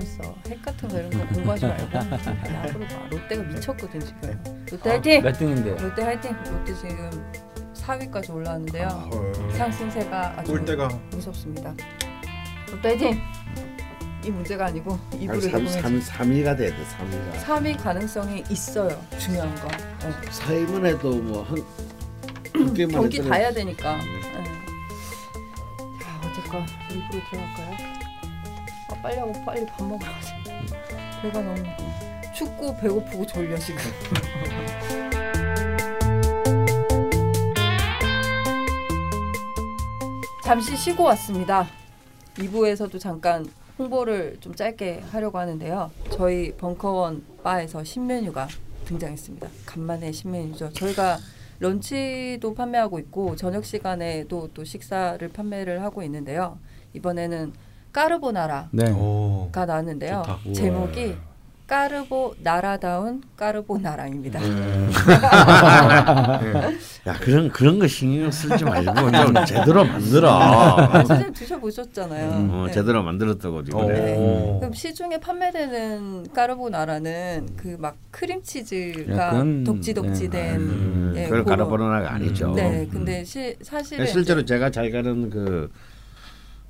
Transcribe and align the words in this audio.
재밌어. 0.00 0.34
핵 0.48 0.62
같은 0.62 0.88
거 0.88 0.98
이런 0.98 1.10
거 1.10 1.26
공부하지 1.34 1.66
말고 1.66 1.98
앞으로 1.98 2.86
봐. 2.86 3.08
롯데가 3.10 3.42
미쳤거든 3.42 4.00
지금. 4.00 4.64
롯데 4.70 4.90
화이팅! 4.90 5.22
몇 5.22 5.32
등인데? 5.32 5.70
롯데 5.76 6.02
화이팅! 6.02 6.36
롯데 6.44 6.74
지금 6.74 7.10
4위까지 7.74 8.34
올라왔는데요. 8.34 8.86
헐. 8.88 9.52
상승세가 9.52 10.34
아주 10.38 10.52
올 10.52 10.64
때가 10.64 10.88
무섭습니다. 11.12 11.74
롯데 12.70 12.88
화이팅! 12.88 13.20
이 14.24 14.30
문제가 14.30 14.66
아니고 14.66 14.98
이부를 15.20 15.40
3, 15.40 15.52
녹음해 15.64 15.80
3, 15.80 16.00
3 16.00 16.30
위가 16.32 16.56
돼야 16.56 16.70
돼 16.70 16.76
3위가 16.76 17.44
3위 17.44 17.80
가능성이 17.82 18.42
있어요. 18.50 19.00
중요한 19.18 19.54
건. 19.56 19.68
네. 20.00 20.10
4위만 20.30 20.84
해도 20.86 21.10
뭐한 21.22 21.56
경기 22.74 22.82
해도 23.18 23.28
다 23.28 23.36
해야 23.36 23.52
되니까. 23.52 23.96
네. 23.98 24.04
네. 24.20 24.44
자, 26.02 26.28
어쨌건 26.28 26.66
일부로 26.90 27.22
들어갈까요? 27.30 27.85
아, 29.06 29.08
빨리 29.08 29.20
하고 29.20 29.32
빨리 29.44 29.64
밥 29.66 29.86
먹으러 29.86 30.10
가자. 30.10 30.34
배가 31.22 31.40
너무 31.40 31.62
춥고 32.34 32.76
배고프고 32.76 33.24
졸려 33.24 33.56
지금. 33.56 33.80
잠시 40.42 40.76
쉬고 40.76 41.04
왔습니다. 41.04 41.68
2부에서도 42.34 42.98
잠깐 42.98 43.46
홍보를 43.78 44.38
좀 44.40 44.56
짧게 44.56 45.04
하려고 45.12 45.38
하는데요. 45.38 45.92
저희 46.10 46.52
벙커원 46.56 47.24
바에서 47.44 47.84
신메뉴가 47.84 48.48
등장했습니다. 48.86 49.48
간만에 49.66 50.10
신메뉴죠. 50.10 50.72
저희가 50.72 51.18
런치도 51.60 52.54
판매하고 52.54 52.98
있고 52.98 53.36
저녁 53.36 53.64
시간에도 53.64 54.50
또 54.52 54.64
식사를 54.64 55.28
판매를 55.28 55.84
하고 55.84 56.02
있는데요. 56.02 56.58
이번에는 56.92 57.52
까르보나라가 58.00 58.68
네. 58.72 58.90
오. 58.92 59.48
나왔는데요. 59.54 60.22
좋다. 60.26 60.38
제목이 60.52 61.16
까르보 61.66 62.34
나라다운 62.42 63.22
까르보 63.38 63.78
나라입니다. 63.78 64.38
네. 64.38 64.88
야 67.08 67.14
그런 67.20 67.48
그런 67.48 67.78
거 67.78 67.88
신경 67.88 68.30
쓰지 68.30 68.62
말고 68.64 69.10
좀 69.10 69.44
제대로 69.46 69.84
만들어 69.84 70.28
아, 70.30 70.92
선생님 71.04 71.32
드셔보셨잖아요. 71.32 72.30
음, 72.32 72.50
어, 72.52 72.66
네. 72.66 72.72
제대로 72.72 73.02
만들었다고 73.02 73.64
지금 73.64 73.80
오. 73.80 73.88
네. 73.88 74.56
그럼 74.60 74.72
시중에 74.74 75.18
판매되는 75.18 76.32
까르보 76.34 76.68
나라는 76.68 77.48
그 77.56 77.76
막 77.80 77.96
크림치즈가 78.10 79.42
독지독지된 79.64 80.56
음, 80.56 81.12
예, 81.16 81.24
그걸 81.24 81.38
그거. 81.44 81.50
까르보 81.50 81.76
나라가 81.78 82.12
아니죠 82.14 82.52
네, 82.54 82.82
음. 82.82 82.88
근데 82.90 83.24
시, 83.24 83.56
사실은 83.62 84.06
실제로 84.06 84.44
제가 84.44 84.70
잘 84.70 84.90
가는 84.90 85.28
그 85.30 85.70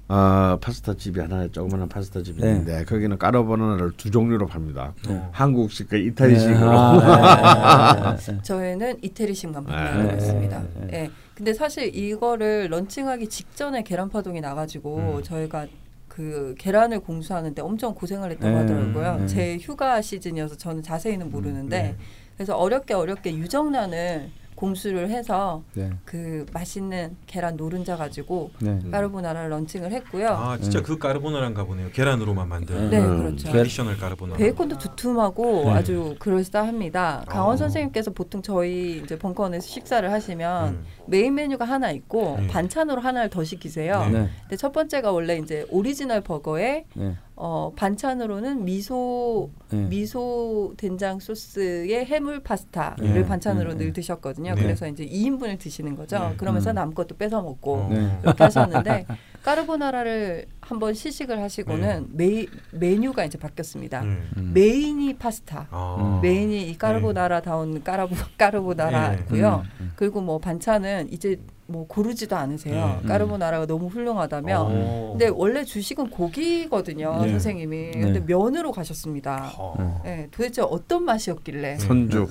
어, 0.08 0.56
파스타 0.60 0.94
집이 0.94 1.18
하나 1.18 1.48
조그마한 1.48 1.88
파스타 1.88 2.22
집이 2.22 2.40
네. 2.40 2.50
있는데 2.50 2.84
거기는 2.84 3.18
까르보나라를 3.18 3.92
두 3.96 4.10
종류로 4.10 4.46
팝니다. 4.46 4.92
네. 5.08 5.20
한국식과 5.32 5.96
이탈리식으로. 5.96 6.70
아, 6.70 8.14
네, 8.14 8.16
네, 8.16 8.16
네. 8.32 8.42
저희는 8.42 8.98
이태리식만 9.02 9.64
네. 9.64 9.72
판매하고 9.72 10.10
네, 10.10 10.16
있습니다. 10.16 10.60
네, 10.60 10.86
네. 10.86 10.88
예. 10.92 11.10
근데 11.34 11.52
사실 11.52 11.94
이거를 11.94 12.68
런칭하기 12.70 13.28
직전에 13.28 13.82
계란파동이 13.82 14.40
나가지고 14.40 15.16
음. 15.18 15.22
저희가 15.24 15.66
그 16.08 16.54
계란을 16.56 17.00
공수하는데 17.00 17.60
엄청 17.60 17.94
고생을 17.94 18.30
했다고 18.30 18.48
네, 18.48 18.60
하더라고요. 18.60 19.16
네. 19.22 19.26
제 19.26 19.58
휴가 19.60 20.00
시즌이어서 20.00 20.56
저는 20.56 20.82
자세히는 20.82 21.30
모르는데 21.30 21.82
네. 21.82 21.96
그래서 22.36 22.56
어렵게 22.56 22.94
어렵게 22.94 23.34
유정란을 23.36 24.30
공수를 24.56 25.10
해서 25.10 25.62
네. 25.74 25.90
그 26.04 26.44
맛있는 26.52 27.16
계란 27.26 27.56
노른자 27.56 27.96
가지고 27.96 28.50
네. 28.58 28.80
까르보나라를 28.90 29.50
런칭을 29.50 29.92
했고요. 29.92 30.28
아 30.30 30.58
진짜 30.58 30.80
음. 30.80 30.82
그 30.82 30.98
까르보나라인가 30.98 31.64
보네요. 31.64 31.90
계란으로만 31.92 32.48
만든 32.48 32.90
네, 32.90 32.98
음. 32.98 33.18
그렇죠. 33.18 33.52
traditional 33.52 33.98
까르보나라. 33.98 34.38
베이컨도 34.38 34.78
두툼하고 34.78 35.64
네. 35.66 35.70
아주 35.72 36.16
그럴싸합니다. 36.18 37.24
강원 37.28 37.54
어. 37.54 37.56
선생님께서 37.56 38.10
보통 38.10 38.42
저희 38.42 39.00
이제 39.04 39.18
벙커원에서 39.18 39.66
식사를 39.66 40.10
하시면 40.10 40.68
음. 40.68 40.84
메인 41.06 41.34
메뉴가 41.34 41.64
하나 41.64 41.90
있고 41.90 42.38
네. 42.40 42.46
반찬으로 42.48 43.00
하나를 43.00 43.30
더 43.30 43.44
시키세요. 43.44 44.06
네. 44.06 44.10
네. 44.10 44.30
근데 44.42 44.56
첫 44.56 44.72
번째가 44.72 45.12
원래 45.12 45.36
이제 45.36 45.66
오리지널 45.70 46.22
버거에 46.22 46.86
네. 46.94 47.14
어, 47.38 47.70
반찬으로는 47.76 48.64
미소 48.64 49.50
네. 49.68 49.82
미소 49.88 50.72
된장 50.78 51.20
소스의 51.20 52.06
해물 52.06 52.40
파스타를 52.40 53.12
네. 53.12 53.26
반찬으로 53.26 53.74
네. 53.74 53.84
늘 53.84 53.92
드셨거든요. 53.92 54.54
네. 54.54 54.62
그래서 54.62 54.88
이제 54.88 55.04
2인분을 55.06 55.58
드시는 55.58 55.96
거죠. 55.96 56.18
네. 56.18 56.36
그러면서 56.38 56.70
음. 56.70 56.76
남 56.76 56.94
것도 56.94 57.16
뺏어 57.18 57.42
먹고 57.42 57.74
어. 57.74 57.88
네. 57.90 58.18
이렇게 58.22 58.42
하셨는데 58.42 59.06
까르보나라를 59.44 60.46
한번 60.62 60.94
시식을 60.94 61.40
하시고는 61.42 62.08
메, 62.12 62.46
메뉴가 62.72 63.26
이제 63.26 63.38
바뀌었습니다. 63.38 64.00
음. 64.00 64.30
음. 64.38 64.52
메인이 64.54 65.18
파스타. 65.18 65.68
아. 65.70 66.20
메인이 66.22 66.70
이 66.70 66.78
까르보나라다운 66.78 67.84
까르보 67.84 68.16
까르보나라고요. 68.38 69.64
음, 69.64 69.70
음. 69.80 69.92
그리고 69.94 70.22
뭐 70.22 70.38
반찬은 70.38 71.12
이제 71.12 71.38
뭐 71.68 71.86
고르지도 71.86 72.36
않으세요. 72.36 73.00
음. 73.02 73.08
까르보나라가 73.08 73.66
너무 73.66 73.88
훌륭하다며. 73.88 74.66
어. 74.68 75.08
근데 75.12 75.28
원래 75.34 75.64
주식은 75.64 76.10
고기거든요, 76.10 77.22
네. 77.22 77.30
선생님이. 77.30 77.90
네. 77.92 78.00
근데 78.00 78.20
면으로 78.20 78.70
가셨습니다. 78.72 79.50
어. 79.58 80.00
네, 80.04 80.28
도대체 80.30 80.62
어떤 80.62 81.04
맛이었길래? 81.04 81.78
선조. 81.78 82.26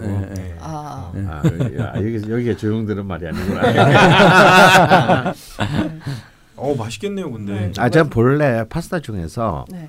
네. 0.00 0.34
네. 0.34 0.56
아, 0.60 1.10
네. 1.14 1.24
아, 1.26 1.42
여기, 1.44 1.80
아, 1.80 1.92
여기 1.96 2.30
여기에 2.30 2.56
조용들은 2.56 3.06
말이 3.06 3.26
아니구나. 3.26 3.62
어 6.56 6.74
맛있겠네요, 6.74 7.30
근데. 7.30 7.52
네. 7.52 7.72
아, 7.78 7.88
제가 7.88 8.08
본래 8.08 8.64
파스타 8.68 9.00
중에서 9.00 9.64
네. 9.70 9.88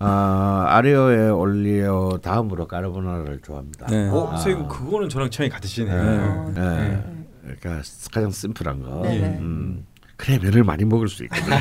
어, 0.00 0.06
아리오에 0.06 1.28
올리오 1.30 2.18
다음으로 2.18 2.66
까르보나라를 2.68 3.40
좋아합니다. 3.42 3.86
네. 3.86 4.08
어, 4.08 4.28
아. 4.32 4.36
선생님 4.36 4.68
그거는 4.68 5.08
저랑 5.08 5.30
취향이 5.30 5.50
같으시네요. 5.50 5.94
어, 5.96 6.52
네. 6.54 6.60
네. 6.62 7.13
그러니까 7.58 7.82
가장 8.12 8.30
심플한 8.30 8.82
거. 8.82 9.02
네네. 9.02 9.38
음, 9.38 9.86
그래 10.16 10.38
면을 10.38 10.64
많이 10.64 10.84
먹을 10.84 11.08
수 11.08 11.24
있거든요. 11.24 11.56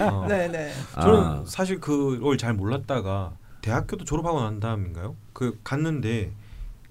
어. 0.00 0.26
네, 0.28 0.48
네. 0.48 0.72
저는 0.94 1.20
아. 1.20 1.44
사실 1.46 1.80
그걸 1.80 2.38
잘 2.38 2.54
몰랐다가 2.54 3.32
대학교도 3.60 4.04
졸업하고 4.04 4.40
난 4.42 4.60
다음인가요? 4.60 5.16
그 5.32 5.58
갔는데 5.64 6.32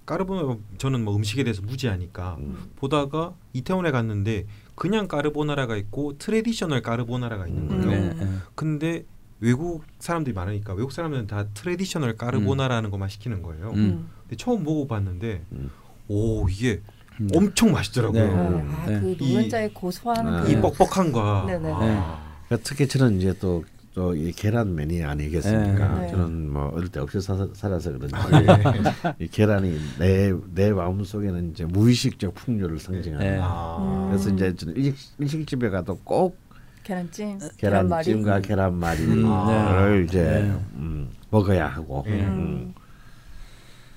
까르보나라 0.06 0.58
저는 0.78 1.04
뭐 1.04 1.16
음식에 1.16 1.44
대해서 1.44 1.62
무지하니까 1.62 2.36
음. 2.40 2.72
보다가 2.76 3.34
이태원에 3.54 3.92
갔는데 3.92 4.46
그냥 4.76 5.08
까르보나라가 5.08 5.78
있고 5.78 6.18
traditional 6.18 6.82
까르보나라가 6.82 7.48
있는 7.48 7.68
거예요. 7.68 8.02
음. 8.02 8.18
네. 8.20 8.38
근데 8.56 9.06
외국 9.40 9.84
사람들이 10.00 10.34
많으니까 10.34 10.74
외국 10.74 10.92
사람들은 10.92 11.28
다 11.28 11.48
traditional 11.54 12.18
까르보나라는 12.18 12.90
것만 12.90 13.10
시키는 13.10 13.44
거예요. 13.44 13.70
음. 13.72 13.76
음. 13.76 14.10
근데 14.22 14.36
처음 14.36 14.64
먹어봤는데 14.64 15.46
음. 15.52 15.70
오 16.08 16.50
이게 16.50 16.82
음. 16.86 16.93
엄청 17.36 17.72
맛있더라고요. 17.72 18.24
네. 18.26 18.64
아, 18.72 18.86
네. 18.88 19.00
그 19.00 19.16
이- 19.20 19.34
노른자의 19.34 19.74
고소한 19.74 20.28
아. 20.28 20.42
그이 20.44 20.60
뻑뻑함과 20.62 21.46
네네. 21.48 21.72
아, 21.72 22.40
그러니까 22.48 22.68
특히 22.70 22.88
저는 22.88 23.18
이제 23.18 23.34
또 23.40 23.64
또이 23.96 24.32
계란맨이 24.32 25.04
아니겠습니까? 25.04 26.00
네. 26.00 26.08
저는 26.10 26.52
뭐 26.52 26.72
어릴 26.74 26.90
때 26.90 27.00
없이 27.00 27.22
사, 27.22 27.48
살아서 27.54 27.92
그런지 27.92 28.16
네. 28.32 29.14
이 29.26 29.28
계란이 29.28 29.80
내 30.00 30.32
내 30.56 30.72
마음 30.74 31.04
속에는 31.04 31.52
이제 31.52 31.64
무의식적 31.66 32.34
풍요를 32.34 32.80
상징하는. 32.80 33.26
네. 33.34 33.40
아. 33.40 33.78
음. 33.80 34.10
그래서 34.10 34.30
이제 34.32 34.56
저는 34.56 34.76
일식, 34.76 35.14
일식 35.20 35.46
집에 35.48 35.70
가도 35.70 35.96
꼭 36.04 36.36
계란찜, 36.82 37.38
계란찜과 37.58 38.42
계란말이를 38.42 39.22
네. 39.24 40.04
이제 40.06 40.22
네. 40.24 40.60
음, 40.76 41.10
먹어야 41.30 41.68
하고. 41.68 42.04
네. 42.08 42.22
음. 42.26 42.74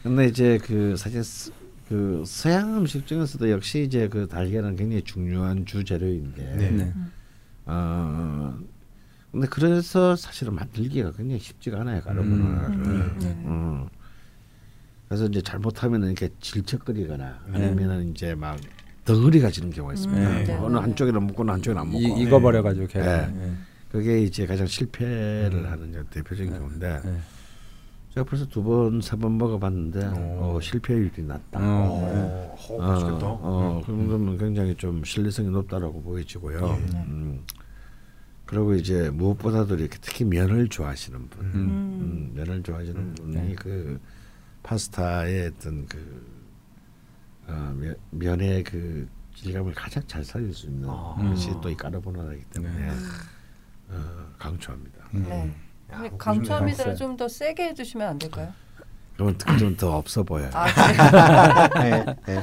근데 0.03 0.27
이제 0.27 0.59
그 0.63 0.95
사실 0.97 1.25
스- 1.25 1.51
그 1.89 2.25
서양 2.27 2.77
음식 2.79 3.07
중에서도 3.07 3.51
역시 3.51 3.85
이제 3.85 4.09
그 4.09 4.27
달걀은 4.27 4.77
굉장히 4.77 5.03
중요한 5.03 5.65
주재료인데. 5.65 6.57
네. 6.57 6.71
네. 6.71 6.95
어 7.67 8.57
근데 9.33 9.47
그래서 9.49 10.17
사실은 10.17 10.55
만들기가 10.55 11.13
굉장히 11.13 11.41
쉽지가 11.41 11.81
않아요 11.81 12.01
까르보나라를. 12.03 12.75
음. 12.75 13.19
네. 13.21 13.27
음. 13.45 13.89
그래서 15.09 15.27
이제 15.27 15.41
잘못하면 15.41 16.05
이렇게 16.05 16.29
질척거리거나 16.41 17.41
네. 17.53 17.67
아니면은 17.67 18.11
이제 18.11 18.35
막 18.35 18.59
덩어리가 19.05 19.51
지는 19.51 19.71
경우가 19.71 19.95
있습니다. 19.95 20.29
네. 20.39 20.45
네. 20.45 20.55
어느 20.55 20.77
한쪽에는 20.79 21.27
먹고 21.29 21.49
한쪽은 21.49 21.79
안 21.79 21.87
먹고. 21.93 22.01
이, 22.01 22.23
익어버려가지고 22.23 22.87
계란. 22.89 23.39
네. 23.39 23.47
네. 23.47 23.53
그게 23.93 24.23
이제 24.23 24.47
가장 24.47 24.67
실패를 24.67 25.53
음. 25.53 25.67
하는 25.67 25.91
이제 25.91 26.03
대표적인 26.11 26.53
경우인데 26.53 27.01
네. 27.05 27.19
제가 28.17 28.25
벌써 28.25 28.47
두 28.49 28.63
번 28.65 28.99
세 29.03 29.15
번 29.21 29.37
먹어봤는데 29.37 30.07
오. 30.07 30.57
어, 30.57 30.61
실패율이 30.63 31.23
낮다. 31.23 31.61
어. 31.61 31.85
어, 31.93 32.57
어, 32.71 32.79
맛있겠다. 32.79 33.27
어, 33.27 33.83
음. 33.91 34.07
그러면 34.07 34.39
굉장히 34.39 34.75
좀 34.75 35.05
신뢰성이 35.05 35.51
높다라고 35.51 36.01
보여지고요. 36.03 36.59
예. 36.67 36.97
음. 36.97 37.45
그리고 38.47 38.75
이제 38.75 39.11
무엇보다도 39.11 39.75
이렇게 39.77 39.99
특히 40.01 40.25
면을 40.25 40.67
좋아하시는 40.69 41.29
분, 41.29 41.45
음. 41.45 41.55
음, 41.55 42.33
면을 42.35 42.63
좋아하시는 42.63 42.99
음. 42.99 43.15
분이 43.17 43.35
네. 43.35 43.55
그 43.55 44.01
파스타의 44.63 45.49
어떤 45.55 45.85
그 45.87 46.27
어, 47.49 47.75
면, 47.77 47.95
면의 48.13 48.65
그 48.65 49.07
질감을 49.35 49.75
가장 49.75 50.03
잘 50.07 50.25
살릴 50.25 50.55
수 50.55 50.69
있는 50.69 50.89
아. 50.89 51.15
것이 51.19 51.51
또 51.61 51.69
이 51.69 51.77
까르보나라이기 51.77 52.45
때문에 52.47 52.73
네. 52.79 52.91
어, 53.91 54.27
강추합니다. 54.39 55.05
네. 55.13 55.55
강추합니다를. 56.19 56.97
좀 56.97 57.17
더 57.17 57.29
세게 57.29 57.65
해주시면 57.69 58.07
안 58.09 58.19
될까요? 58.19 58.49
그러면 59.15 59.39
좀더 59.59 59.97
없어 59.97 60.23
보여요. 60.23 60.51
아? 60.53 60.67
네, 61.81 62.05
네. 62.27 62.43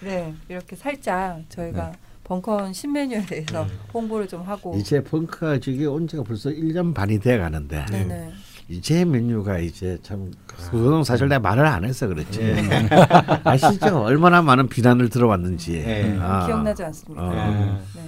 네, 0.00 0.34
이렇게 0.48 0.76
살짝 0.76 1.40
저희가 1.48 1.92
벙커원 2.24 2.72
신메뉴에 2.72 3.24
대해서 3.24 3.64
네. 3.64 3.72
홍보를 3.94 4.28
좀 4.28 4.42
하고. 4.42 4.74
이제 4.76 5.02
펑크가 5.02 5.60
저기 5.60 5.86
온 5.86 6.06
지가 6.06 6.22
벌써 6.24 6.50
1년 6.50 6.92
반이 6.94 7.18
돼 7.20 7.38
가는데 7.38 7.86
네네. 7.86 8.32
이제 8.68 9.04
메뉴가 9.04 9.58
이제 9.60 9.96
참 10.02 10.32
그거는 10.46 11.04
사실 11.04 11.28
내가 11.28 11.38
말을 11.38 11.64
안 11.64 11.84
해서 11.84 12.08
그렇지 12.08 12.40
아시죠 13.44 14.02
얼마나 14.02 14.42
많은 14.42 14.68
비난을 14.68 15.08
들어왔는지 15.08 15.82
네. 15.84 16.18
아. 16.20 16.44
기억나지 16.46 16.82
않습니까? 16.82 17.22
어. 17.24 17.80
네. 17.94 18.02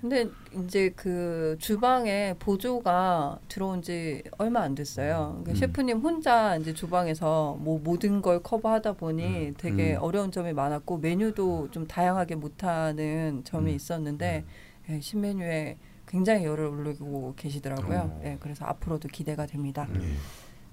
근데 0.00 0.28
이제 0.64 0.92
그 0.96 1.56
주방에 1.58 2.34
보조가 2.38 3.38
들어온 3.48 3.82
지 3.82 4.22
얼마 4.38 4.60
안 4.60 4.74
됐어요. 4.74 5.40
그러니까 5.42 5.54
셰프님 5.66 5.98
혼자 5.98 6.56
이제 6.56 6.72
주방에서 6.72 7.56
뭐 7.60 7.80
모든 7.82 8.22
걸 8.22 8.42
커버하다 8.42 8.94
보니 8.94 9.54
되게 9.58 9.94
어려운 9.94 10.30
점이 10.30 10.52
많았고 10.52 10.98
메뉴도 10.98 11.68
좀 11.70 11.86
다양하게 11.86 12.36
못하는 12.36 13.42
점이 13.44 13.74
있었는데 13.74 14.44
예, 14.90 15.00
신메뉴에 15.00 15.76
굉장히 16.06 16.44
열을 16.44 16.66
올리고 16.66 17.34
계시더라고요. 17.36 18.20
예, 18.24 18.36
그래서 18.40 18.64
앞으로도 18.66 19.08
기대가 19.08 19.46
됩니다. 19.46 19.88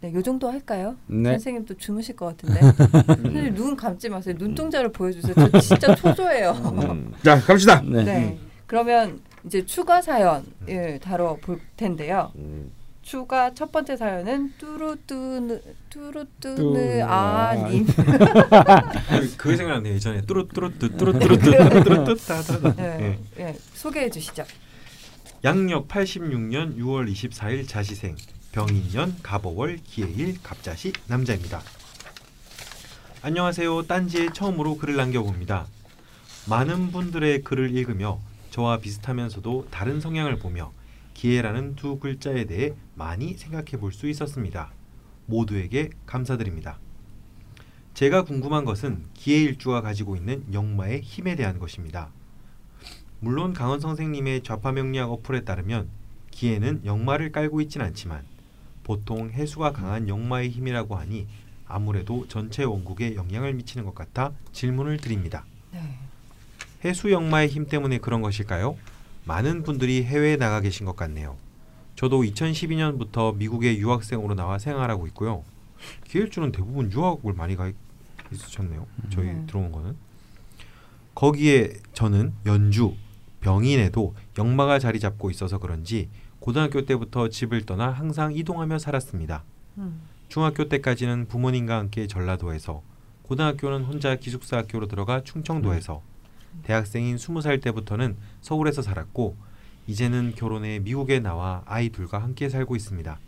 네, 0.02 0.14
요 0.14 0.22
정도 0.22 0.50
할까요? 0.50 0.96
네. 1.08 1.31
선생님 1.31 1.66
또 1.66 1.76
주무실 1.76 2.16
것 2.16 2.26
같은데. 2.28 2.62
선생님 3.22 3.54
눈 3.54 3.76
감지 3.76 4.08
마세요. 4.10 4.36
눈동자를 4.38 4.92
보여주세요. 4.92 5.34
저 5.36 5.60
진짜 5.60 5.94
초조해요. 5.94 6.52
음. 6.52 7.14
자 7.24 7.38
갑시다 7.40 7.81
네. 7.81 8.04
네. 8.04 8.40
그러면 8.80 9.19
이제 9.45 9.66
추가 9.66 10.00
사연을 10.00 11.00
다뤄볼 11.01 11.60
텐데요. 11.75 12.31
음. 12.36 12.71
추가 13.01 13.51
첫 13.56 13.71
번째 13.71 13.98
사연은 13.98 14.54
뚜루뚜느 14.60 15.60
뚜루뚜느 15.89 17.00
뚜- 17.00 17.04
아님. 17.04 17.88
그- 17.88 19.38
그게 19.38 19.57
생각나네요. 19.57 19.95
예전에 19.95 20.21
뚜루뚜루뚜 20.21 20.95
뚜루뚜루뚜 20.98 21.83
뚜루뚜따따. 21.83 22.75
네. 22.75 23.18
예, 23.39 23.57
소개해 23.74 24.12
주시죠. 24.12 24.44
양력 25.44 25.88
86년 25.88 26.77
6월 26.77 27.12
24일 27.12 27.68
자시생 27.68 28.16
병인년 28.51 29.16
갑오월 29.24 29.80
기해일 29.83 30.36
갑자시 30.44 30.94
남자입니다. 31.07 31.62
안녕하세요. 33.24 33.88
딴지에 33.88 34.30
처음으로 34.33 34.77
글을 34.77 34.95
남겨봅니다. 34.98 35.66
많은 36.48 36.92
분들의 36.92 37.42
글을 37.44 37.75
읽으며 37.75 38.19
저와 38.59 38.79
비슷하면서도 38.79 39.67
다른 39.71 40.01
성향을 40.01 40.38
보며 40.38 40.73
기해라는 41.13 41.75
두 41.77 41.97
글자에 41.97 42.44
대해 42.44 42.73
많이 42.94 43.35
생각해 43.35 43.79
볼 43.79 43.94
수 43.94 44.09
있었습니다. 44.09 44.73
모두에게 45.27 45.91
감사드립니다. 46.06 46.77
제가 47.94 48.25
궁금한 48.25 48.65
것은 48.65 49.06
기해일주가 49.13 49.79
가지고 49.79 50.17
있는 50.17 50.44
영마의 50.51 51.00
힘에 51.00 51.38
대한 51.38 51.57
것입니다. 51.57 52.09
물론 53.21 53.53
강원 53.53 53.79
선생님의 53.79 54.44
좌파 54.44 54.73
명리학 54.73 55.09
어플에 55.09 55.45
따르면 55.45 55.88
기에는 56.31 56.81
역마를 56.83 57.31
깔고 57.31 57.61
있진 57.61 57.81
않지만 57.81 58.25
보통 58.83 59.29
해수가 59.29 59.71
강한 59.71 60.09
역마의 60.09 60.50
힘이라고 60.50 60.97
하니 60.97 61.27
아무래도 61.65 62.27
전체 62.27 62.65
원국에 62.65 63.15
영향을 63.15 63.53
미치는 63.53 63.85
것 63.85 63.95
같아 63.95 64.33
질문을 64.51 64.97
드립니다. 64.97 65.45
네. 65.71 66.08
해수 66.84 67.12
역마의 67.12 67.50
힘 67.50 67.66
때문에 67.66 67.98
그런 67.98 68.22
것일까요? 68.22 68.78
많은 69.26 69.64
분들이 69.64 70.04
해외에 70.04 70.38
나가 70.38 70.62
계신 70.62 70.86
것 70.86 70.96
같네요. 70.96 71.38
저도 71.96 72.22
2012년부터 72.22 73.36
미국에 73.36 73.78
유학생으로 73.78 74.34
나와 74.34 74.58
생활하고 74.58 75.06
있고요. 75.08 75.44
기일주는 76.06 76.52
대부분 76.52 76.92
유학을 76.92 77.34
많이 77.34 77.56
가 77.56 77.72
있으셨네요. 78.31 78.86
저희 79.10 79.28
음. 79.28 79.46
들어온 79.48 79.72
거는 79.72 79.96
거기에 81.16 81.74
저는 81.94 82.34
연주 82.46 82.94
병인에도 83.42 84.16
역마가 84.38 84.80
자리 84.80 85.00
잡고 85.00 85.30
있어서 85.31 85.58
그런지 85.58 86.10
고등학교 86.40 86.86
때부터 86.86 87.30
집을 87.30 87.66
떠나 87.66 87.90
항상 87.90 88.34
이동하며 88.34 88.80
살았습니다. 88.80 89.44
음. 89.78 90.02
중학교 90.30 90.70
때까지는 90.70 91.28
부모님과 91.28 91.78
함께 91.78 92.08
전라도에서 92.08 92.81
고등학교는 93.24 93.84
혼자 93.84 94.16
기숙사 94.16 94.58
학교로 94.58 94.88
들어가 94.88 95.22
충청도에서 95.24 96.02
대학생인 96.63 97.16
20살 97.16 97.62
때부터는 97.62 98.18
서울에서 98.42 98.81
살았고 98.81 99.36
이제는 99.88 100.34
결혼해 100.36 100.80
미국에 100.80 101.19
나와 101.19 101.63
아이 101.66 101.90
둘과 101.90 102.22
함께 102.22 102.50
살고 102.50 102.75
있습니다. 102.75 103.19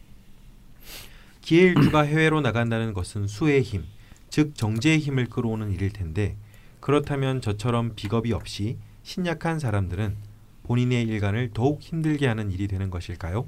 기해일주가 1.42 2.02
해외로 2.06 2.42
나간다는 2.42 2.94
것은 2.94 3.28
수의 3.28 3.62
힘, 3.62 3.86
즉 4.30 4.56
정제의 4.56 5.00
힘을 5.00 5.26
끌어오는 5.26 5.72
일일 5.72 5.92
텐데 5.92 6.36
그렇다면 6.80 7.42
저처럼 7.42 7.94
비겁이 7.96 8.32
없이 8.34 8.78
신약한 9.04 9.60
사람들은 9.60 10.16
본인의 10.64 11.04
일간을 11.04 11.52
더욱 11.54 11.82
힘들게 11.82 12.28
하는 12.28 12.52
일이 12.52 12.68
되는 12.68 12.90
것일까요? 12.90 13.48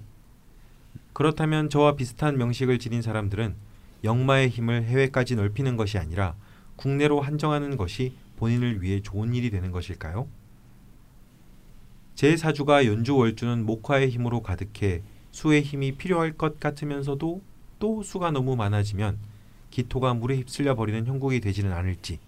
그렇다면 1.14 1.70
저와 1.70 1.96
비슷한 1.96 2.38
명식을 2.38 2.80
지닌 2.80 3.02
사람들은 3.02 3.56
역마의 4.04 4.50
힘을 4.50 4.84
해외까지 4.84 5.36
넓히는 5.36 5.78
것이 5.78 5.98
아니라 5.98 6.36
국내로 6.76 7.22
한정하는 7.22 7.78
것이 7.78 8.16
본인을 8.38 8.82
위해 8.82 9.02
좋은 9.02 9.34
일이 9.34 9.50
되는 9.50 9.72
것일까요? 9.72 10.28
제 12.16 12.38
사주가 12.38 12.86
연주 12.86 13.16
월주는 13.16 13.66
목화의 13.66 14.10
힘으로 14.10 14.42
가득해 14.42 15.02
수의 15.32 15.62
힘이 15.64 15.94
필요할 15.94 16.34
것 16.34 16.60
같으면서도 16.60 17.42
또 17.80 18.04
수가 18.04 18.32
너무 18.32 18.56
많아지면 18.56 19.18
기토가 19.72 20.14
물에 20.14 20.38
휩쓸려 20.38 20.76
버리는 20.76 21.06
형국이 21.06 21.40
되지는 21.40 21.74
않을지 21.74 22.20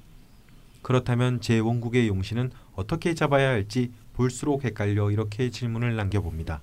그렇다면 0.81 1.41
제 1.41 1.59
원국의 1.59 2.07
용신은 2.07 2.51
어떻게 2.75 3.13
잡아야 3.13 3.49
할지 3.49 3.91
볼수록 4.13 4.63
헷갈려 4.63 5.11
이렇게 5.11 5.49
질문을 5.49 5.95
남겨봅니다. 5.95 6.61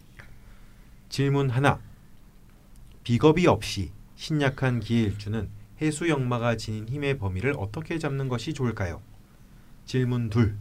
질문 1.08 1.50
하나 1.50 1.80
비겁이 3.04 3.46
없이 3.46 3.90
신약한 4.16 4.80
기일주는 4.80 5.48
해수 5.80 6.08
역마가 6.08 6.56
지닌 6.56 6.88
힘의 6.88 7.18
범위를 7.18 7.54
어떻게 7.58 7.98
잡는 7.98 8.28
것이 8.28 8.54
좋을까요? 8.54 9.02
질문 9.92 10.30
둘. 10.30 10.56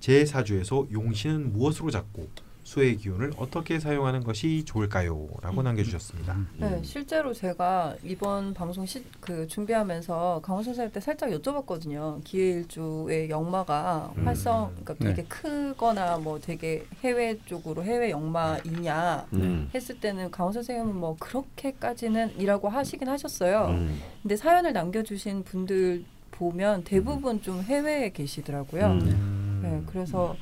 제 0.00 0.24
사주에서 0.24 0.86
용신은 0.90 1.52
무엇으로 1.52 1.90
잡고 1.90 2.26
수의 2.64 2.96
기운을 2.96 3.32
어떻게 3.36 3.78
사용하는 3.78 4.24
것이 4.24 4.64
좋을까요? 4.64 5.28
라고 5.42 5.62
남겨주셨습니다. 5.62 6.46
네, 6.56 6.80
실제로 6.82 7.34
제가 7.34 7.96
이번 8.02 8.54
방송 8.54 8.86
시, 8.86 9.04
그 9.20 9.46
준비하면서 9.46 10.40
강원 10.42 10.64
선생님 10.64 10.90
때 10.90 11.00
살짝 11.00 11.28
여쭤봤거든요. 11.28 12.24
기해일주의 12.24 13.28
역마가 13.28 14.14
음. 14.16 14.26
활성, 14.26 14.74
그러니까 14.82 14.94
네. 15.00 15.14
되게 15.14 15.28
크거나 15.28 16.16
뭐 16.16 16.40
되게 16.40 16.86
해외 17.04 17.38
쪽으로 17.44 17.84
해외 17.84 18.08
역마이냐 18.08 19.26
음. 19.34 19.68
했을 19.74 20.00
때는 20.00 20.30
강원 20.30 20.54
선생님은 20.54 20.96
뭐 20.96 21.14
그렇게까지는 21.20 22.40
이라고 22.40 22.70
하시긴 22.70 23.06
하셨어요. 23.06 23.66
음. 23.66 24.00
근데 24.22 24.34
사연을 24.34 24.72
남겨주신 24.72 25.44
분들 25.44 26.06
보면 26.42 26.82
대부분 26.82 27.40
좀 27.40 27.62
해외에 27.62 28.10
계시더라고요. 28.10 28.86
음. 28.86 29.60
네, 29.62 29.82
그래서 29.86 30.34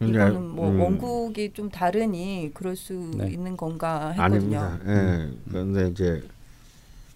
근데, 0.00 0.14
이거는 0.14 0.42
뭐 0.48 0.68
음. 0.68 0.80
원국이 0.80 1.52
좀 1.52 1.70
다르니 1.70 2.50
그럴 2.54 2.74
수 2.74 2.92
네. 3.16 3.28
있는 3.30 3.56
건가 3.56 4.10
했거든요. 4.10 4.58
아닙니다. 4.60 4.78
예. 4.88 5.28
그런데 5.48 5.88
이제 5.90 6.22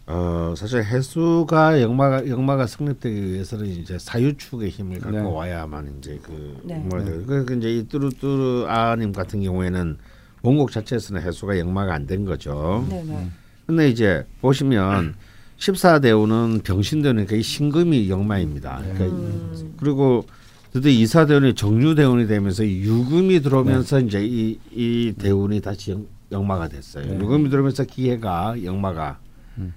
어 0.06 0.54
사실 0.56 0.84
해수가 0.84 1.82
역마가 1.82 2.28
역마가 2.28 2.66
성립되기 2.68 3.32
위해서는 3.32 3.66
이제 3.66 3.98
사유축의 3.98 4.70
힘을 4.70 5.00
갖고 5.00 5.18
네. 5.18 5.20
와야만 5.24 5.96
이제 5.98 6.18
그 6.22 6.60
네. 6.64 6.76
역마가 6.76 7.04
되고 7.04 7.26
그러니까 7.26 7.54
이제 7.54 7.74
이 7.76 7.88
뚜루뚜루 7.88 8.66
아님 8.68 9.12
같은 9.12 9.42
경우에는 9.42 9.98
원곡 10.42 10.70
자체에서는 10.70 11.20
해수가 11.22 11.58
역마가 11.58 11.92
안 11.92 12.06
된 12.06 12.24
거죠. 12.24 12.86
네 12.88 13.02
네. 13.02 13.28
근데 13.66 13.88
이제 13.90 14.24
보시면 14.40 15.14
14대우는 15.58 16.62
병신대우니까 16.62 17.36
이 17.36 17.42
신금이 17.42 18.08
역마입니다. 18.08 18.78
그러니까 18.78 19.04
음. 19.06 19.74
그리고 19.76 20.24
드디어 20.72 20.90
이사대운이 20.90 21.54
정유대운이 21.54 22.26
되면서 22.26 22.62
이 22.62 22.80
유금이 22.80 23.40
들어오면서 23.40 24.00
이제 24.00 24.24
이, 24.24 24.58
이 24.70 25.14
대운이 25.18 25.60
다시 25.60 25.92
영, 25.92 26.06
역마가 26.30 26.68
됐어요. 26.68 27.06
네. 27.06 27.18
유금이 27.18 27.50
들어오면서 27.50 27.84
기해가 27.84 28.62
역마가 28.62 29.18
음. 29.58 29.74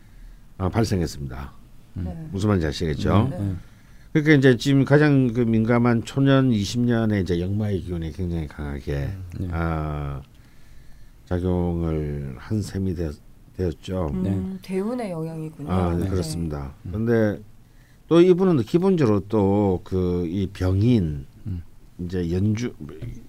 어, 0.58 0.70
발생했습니다. 0.70 1.54
네. 1.94 2.28
무슨 2.32 2.50
말인지 2.50 2.68
아시겠죠? 2.68 3.30
네. 3.32 3.40
네. 3.40 3.56
그러니까 4.14 4.34
이제 4.34 4.58
지금 4.58 4.84
가장 4.84 5.32
그 5.32 5.40
민감한 5.40 6.04
초년 6.04 6.52
20년에 6.52 7.22
이제 7.22 7.40
역마의 7.40 7.82
기운이 7.82 8.12
굉장히 8.12 8.48
강하게 8.48 9.10
네. 9.40 9.48
아, 9.52 10.22
작용을 11.26 12.36
한 12.38 12.62
셈이 12.62 12.94
되었, 12.96 13.16
되었죠. 13.58 14.12
음, 14.14 14.60
대운의 14.62 15.12
영향이군요. 15.12 15.72
아, 15.72 15.94
네, 15.96 16.04
네. 16.04 16.10
그렇습니다. 16.10 16.74
근데 16.92 17.40
또 18.08 18.20
이분은 18.22 18.64
기본적으로 18.64 19.22
또 19.30 19.82
그 19.84 20.26
이 20.28 20.48
병인 20.48 21.26
음. 21.48 21.64
이제 22.00 22.32
연주 22.32 22.74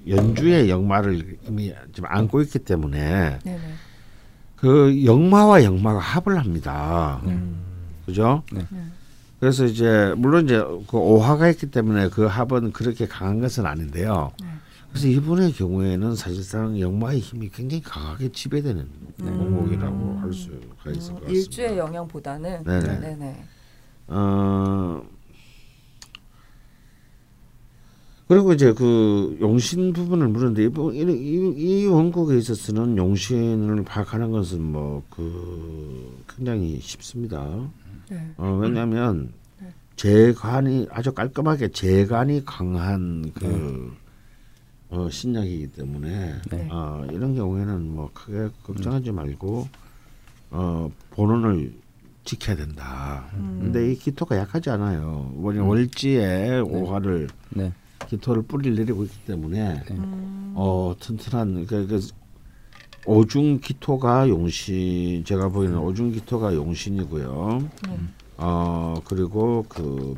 연주의 0.09 0.69
역마를 0.71 1.39
이미 1.47 1.73
지금 1.93 2.09
안고 2.11 2.41
있기 2.43 2.59
때문에 2.61 3.39
네네. 3.45 3.61
그 4.57 5.05
역마와 5.05 5.65
역마가 5.65 5.99
합을 5.99 6.39
합니다. 6.39 7.21
음. 7.27 7.61
그죠? 8.07 8.43
네. 8.53 8.67
그래서 9.41 9.65
이제 9.65 10.15
물론 10.17 10.45
이제 10.45 10.59
그 10.89 10.97
오화가 10.97 11.49
있기 11.51 11.71
때문에 11.73 12.09
그 12.11 12.27
합은 12.27 12.73
그렇게 12.73 13.07
강한 13.07 13.41
것은 13.41 13.67
아닌데요. 13.67 14.33
네. 14.41 14.47
그래서 14.93 15.09
이분의 15.09 15.53
경우에는 15.55 16.15
사실상 16.17 16.79
역마의 16.79 17.19
힘이 17.21 17.49
굉장히 17.49 17.83
강하게 17.83 18.31
지배되는 18.31 18.87
공목이라고 19.19 20.19
할 20.19 20.33
수가 20.33 20.57
있을 20.57 20.69
것 20.69 20.95
같습니다. 20.95 21.27
음, 21.29 21.35
일주의 21.35 21.79
영향보다는 21.79 22.65
네네. 22.65 23.01
네네. 23.01 23.45
어 24.09 25.03
그리고 28.29 28.53
이제 28.53 28.73
그 28.73 29.37
용신 29.41 29.93
부분을 29.93 30.29
물었는데 30.29 30.65
이, 30.65 30.69
부- 30.69 30.93
이, 30.95 31.01
이, 31.01 31.55
이 31.83 31.87
원곡에 31.87 32.37
있어서는 32.39 32.97
용신을 32.97 33.85
파악하는 33.85 34.31
것은 34.31 34.61
뭐 34.63 35.03
그 35.11 36.23
굉장히 36.29 36.79
쉽습니다. 36.81 37.47
네. 38.11 38.31
어, 38.39 38.59
왜냐하면 38.61 39.33
네. 39.61 39.73
재관이 39.97 40.89
아주 40.91 41.13
깔끔하게 41.13 41.69
재관이 41.69 42.45
강한 42.45 43.31
그 43.35 43.93
어, 44.93 45.09
신약이기 45.09 45.69
때문에 45.69 46.35
네. 46.51 46.69
어, 46.71 47.07
이런 47.11 47.35
경우에는 47.35 47.95
뭐 47.95 48.11
크게 48.13 48.51
걱정하지 48.63 49.11
말고 49.11 49.67
어, 50.51 50.91
본원을 51.13 51.73
지켜야 52.25 52.57
된다. 52.57 53.25
음. 53.35 53.59
근데 53.63 53.91
이 53.91 53.97
기토가 53.97 54.37
약하지 54.37 54.69
않아요. 54.69 55.33
뭐냐 55.35 55.65
월지에 55.65 56.61
오화를 56.61 57.29
네. 57.51 57.73
기토를 58.07 58.43
뿌리를 58.43 58.77
내리고 58.77 59.05
있기 59.05 59.19
때문에 59.25 59.83
음. 59.91 60.53
어 60.55 60.95
튼튼한 61.01 61.67
그, 61.67 61.87
그 61.87 62.01
오중 63.07 63.61
기토가 63.61 64.29
용신 64.29 65.25
제가 65.25 65.49
보기에는 65.49 65.79
오중 65.79 66.13
기토가 66.13 66.55
용신이고요. 66.55 67.69
네. 67.89 67.99
어 68.37 69.01
그리고 69.07 69.65
그 69.69 70.15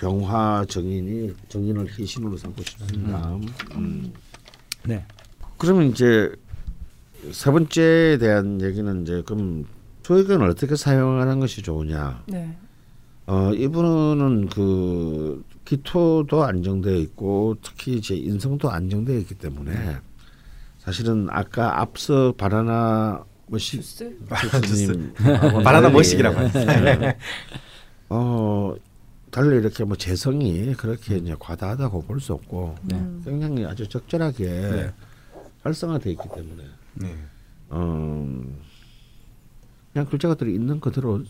병화 0.00 0.64
정인이 0.66 1.34
정인을 1.48 1.86
희신으로 1.90 2.34
삼고 2.38 2.62
싶습니다. 2.62 3.38
음. 3.74 4.10
네. 4.86 5.04
그러면 5.58 5.90
이제 5.90 6.34
세 7.30 7.50
번째에 7.50 8.16
대한 8.16 8.62
얘기는 8.62 9.02
이제 9.02 9.22
그럼 9.26 9.66
소액은 10.02 10.40
어떻게 10.42 10.74
사용하는 10.74 11.38
것이 11.38 11.60
좋으냐? 11.62 12.24
네. 12.26 12.56
어 13.26 13.52
이분은 13.52 14.48
그 14.48 15.44
기토도 15.66 16.44
안정되어 16.44 16.96
있고 16.96 17.56
특히 17.62 17.98
이제 17.98 18.16
인성도 18.16 18.70
안정되어 18.70 19.18
있기 19.18 19.34
때문에 19.34 19.98
사실은 20.78 21.28
아까 21.30 21.80
앞서 21.80 22.32
바나나 22.38 23.22
머시 23.46 23.76
주스? 23.76 24.18
교수님 24.62 25.12
바나나 25.62 25.90
머시기라고 25.90 26.38
하셨어요. 26.38 27.12
어 28.08 28.74
달리 29.30 29.56
이렇게 29.56 29.84
뭐 29.84 29.96
재성이 29.96 30.74
그렇게 30.74 31.16
이제 31.18 31.36
과다하다고 31.38 32.02
볼 32.02 32.20
수 32.20 32.32
없고 32.34 32.74
음. 32.92 33.22
굉장히 33.24 33.64
아주 33.64 33.88
적절하게 33.88 34.44
네. 34.46 34.92
활성화되어 35.62 36.12
있기 36.12 36.28
때문에 36.34 36.64
네. 36.94 37.16
어 37.68 38.42
그냥 39.92 40.06
글자가들이 40.08 40.54
있는 40.54 40.80
그대로 40.80 41.24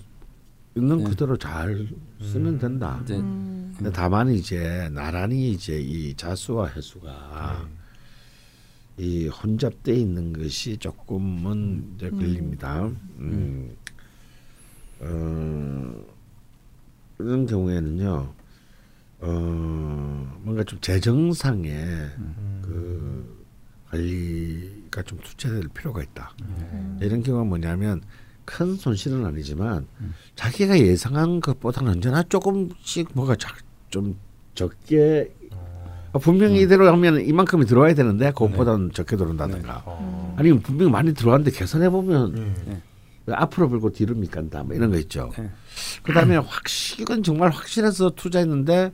있는 0.74 0.98
네. 0.98 1.04
그대로 1.04 1.36
잘 1.36 1.88
쓰면 2.22 2.58
된다. 2.58 3.00
이제 3.04 3.16
음. 3.16 3.74
근데 3.76 3.90
다만 3.92 4.30
이제 4.30 4.88
나란히 4.92 5.50
이제 5.52 5.80
이 5.80 6.14
자수와 6.14 6.68
해수가 6.68 7.68
이 8.98 9.28
혼잡돼 9.28 9.94
있는 9.94 10.32
것이 10.32 10.76
조금은 10.76 11.94
이제 11.96 12.10
걸립니다. 12.10 12.84
음. 13.18 13.74
어, 15.00 16.04
이런 17.26 17.46
경우에는요, 17.46 18.32
어, 19.20 20.38
뭔가 20.42 20.64
좀 20.64 20.80
재정상의 20.80 21.84
그 22.62 23.46
관리가 23.90 25.02
좀 25.02 25.18
투자될 25.22 25.68
필요가 25.74 26.02
있다. 26.02 26.32
이런 27.00 27.22
경우가 27.22 27.44
뭐냐면 27.44 28.02
큰 28.44 28.74
손실은 28.76 29.24
아니지만 29.26 29.86
자기가 30.34 30.78
예상한 30.78 31.40
것보다는 31.40 31.92
언제나 31.92 32.22
조금씩 32.22 33.10
뭐가 33.14 33.36
자, 33.36 33.54
좀 33.90 34.16
적게 34.54 35.32
아, 36.12 36.18
분명히 36.18 36.62
이대로 36.62 36.88
하면 36.88 37.20
이만큼이 37.20 37.66
들어와야 37.66 37.94
되는데 37.94 38.26
그것보다는 38.32 38.90
적게 38.92 39.16
들어온다든가. 39.16 39.82
어. 39.86 40.34
아니면 40.36 40.60
분명히 40.60 40.90
많이 40.90 41.14
들어왔는데 41.14 41.56
계산해 41.56 41.90
보면 41.90 42.34
네. 42.66 42.82
앞으로 43.34 43.68
불고 43.68 43.90
뒤로 43.92 44.14
밑간다 44.14 44.62
뭐 44.62 44.74
이런 44.74 44.90
거 44.90 44.98
있죠. 44.98 45.30
네. 45.36 45.50
그다음에 46.02 46.36
확실 46.36 47.00
이건 47.00 47.22
정말 47.22 47.50
확실해서 47.50 48.10
투자했는데 48.10 48.92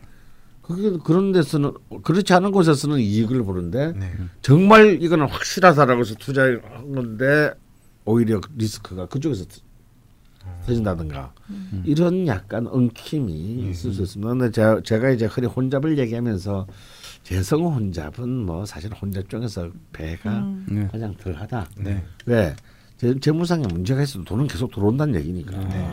그게 0.63 0.99
그런 1.05 1.33
데서는 1.33 1.73
그렇지 2.03 2.33
않은 2.35 2.51
곳에서는 2.51 2.99
이익을 2.99 3.45
보는데 3.45 3.93
네. 3.93 4.13
정말 4.43 5.01
이거는 5.03 5.29
확실하다라고 5.29 6.01
해서 6.01 6.15
투자한 6.19 6.93
건데 6.93 7.53
오히려 8.05 8.41
리스크가 8.57 9.07
그쪽에서 9.07 9.45
터- 9.45 9.61
터진다든가 10.67 11.33
이런 11.85 12.27
약간 12.27 12.67
엉킴이 12.67 13.69
있을 13.71 13.93
수 13.93 14.03
있습니다. 14.03 14.29
근데 14.31 14.51
제가, 14.51 14.81
제가 14.83 15.11
이제 15.11 15.27
흔히 15.27 15.47
혼잡을 15.47 15.99
얘기하면서 15.99 16.67
재성 17.23 17.65
혼잡은 17.67 18.29
뭐 18.47 18.65
사실 18.65 18.93
혼잡 18.93 19.29
중에서 19.29 19.71
배가 19.93 20.31
음. 20.39 20.67
네. 20.69 20.89
가장 20.91 21.15
덜하다. 21.17 21.67
네. 21.79 22.05
왜? 22.27 22.55
재, 22.99 23.19
재무상에 23.21 23.67
문제가 23.67 24.03
있어도 24.03 24.25
돈은 24.25 24.47
계속 24.47 24.73
들어온다는 24.73 25.15
얘기니까. 25.17 25.59
네. 25.69 25.93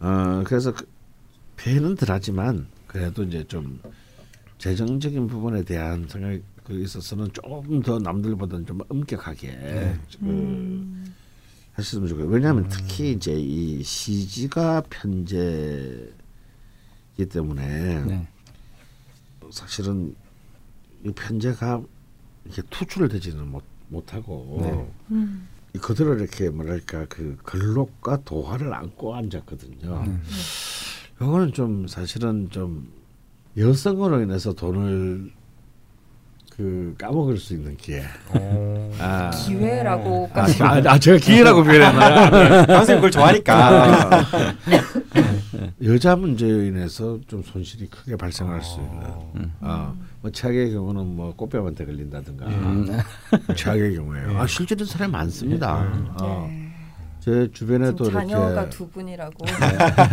어 0.00 0.44
그래서 0.46 0.72
그, 0.72 0.86
배는 1.56 1.96
덜하지만 1.96 2.68
그래도 2.86 3.24
이제 3.24 3.42
좀 3.44 3.80
재정적인 4.58 5.26
부분에 5.26 5.64
대한 5.64 6.06
생각이 6.08 6.42
그 6.62 6.80
있어서는 6.82 7.32
조금 7.32 7.82
더 7.82 7.98
남들보다는 7.98 8.66
좀 8.66 8.78
엄격하게 8.88 9.96
그 10.20 10.26
음. 10.26 11.14
하셨으면 11.72 12.08
좋겠어요. 12.08 12.30
왜냐하면 12.30 12.68
특히 12.68 13.12
이제 13.12 13.32
이 13.32 13.82
시지가 13.82 14.82
편제이기 14.90 16.12
때문에 17.30 18.04
네. 18.04 18.28
사실은 19.50 20.14
이 21.04 21.10
편제가 21.10 21.82
이렇게 22.44 22.62
투출되지는 22.70 23.48
못 23.48 23.62
못하고 23.88 24.58
네. 24.62 24.92
음. 25.10 25.48
이 25.74 25.78
그대로 25.78 26.14
이렇게 26.14 26.48
뭐랄까 26.50 27.06
그 27.08 27.36
근록과 27.42 28.22
도화를 28.24 28.72
안고 28.72 29.14
앉았거든요. 29.14 30.04
네. 30.06 30.16
이거는 31.16 31.52
좀 31.52 31.86
사실은 31.86 32.48
좀 32.50 32.90
여성으로 33.56 34.22
인해서 34.22 34.52
돈을 34.52 35.32
그 36.58 36.92
까먹을 36.98 37.36
수 37.38 37.54
있는 37.54 37.76
기회. 37.76 38.02
어. 38.30 38.92
아, 38.98 39.30
기회라고까지 39.30 40.60
아, 40.64 40.82
아, 40.86 40.98
제가 40.98 41.16
기회라고 41.18 41.62
표현했나요? 41.62 42.66
선생님 42.66 42.96
그걸 42.96 43.10
좋아하니까. 43.12 44.24
여자 45.84 46.16
문제로 46.16 46.60
인해서 46.64 47.16
좀 47.28 47.44
손실이 47.44 47.86
크게 47.86 48.16
발생할 48.16 48.60
수 48.62 48.80
있는. 48.80 48.90
어. 49.04 49.32
아, 49.60 49.94
뭐 50.20 50.32
최악의 50.32 50.72
경우는 50.72 51.06
뭐 51.06 51.32
꽃뱀한테 51.36 51.84
걸린다든가. 51.86 52.46
음. 52.46 52.98
최악의 53.54 53.94
경우에요. 53.94 54.40
아, 54.40 54.46
실제로 54.48 54.84
사람이 54.84 55.12
많습니다. 55.12 55.74
아, 56.18 56.46
네. 56.48 56.67
제 57.28 57.50
주변에도 57.52 58.04
지금 58.04 58.20
자녀가 58.20 58.50
이렇게 58.52 58.70
두 58.70 58.88
분이라고. 58.88 59.46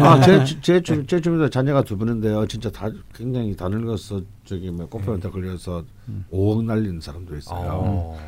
아, 0.03 0.21
제, 0.21 0.43
주- 0.43 0.59
제, 0.61 0.81
주변에 1.21 1.49
자녀가 1.49 1.81
두 1.81 1.97
분인데요. 1.97 2.45
진짜 2.47 2.69
다 2.69 2.89
굉장히 3.13 3.55
다 3.55 3.69
늙어서 3.69 4.21
저기 4.43 4.69
뭐 4.69 4.85
꽃뱀한테 4.87 5.29
걸려서 5.29 5.85
5억 6.29 6.65
날리는 6.65 6.99
사람도 6.99 7.37
있어요. 7.37 7.69
어. 7.71 8.19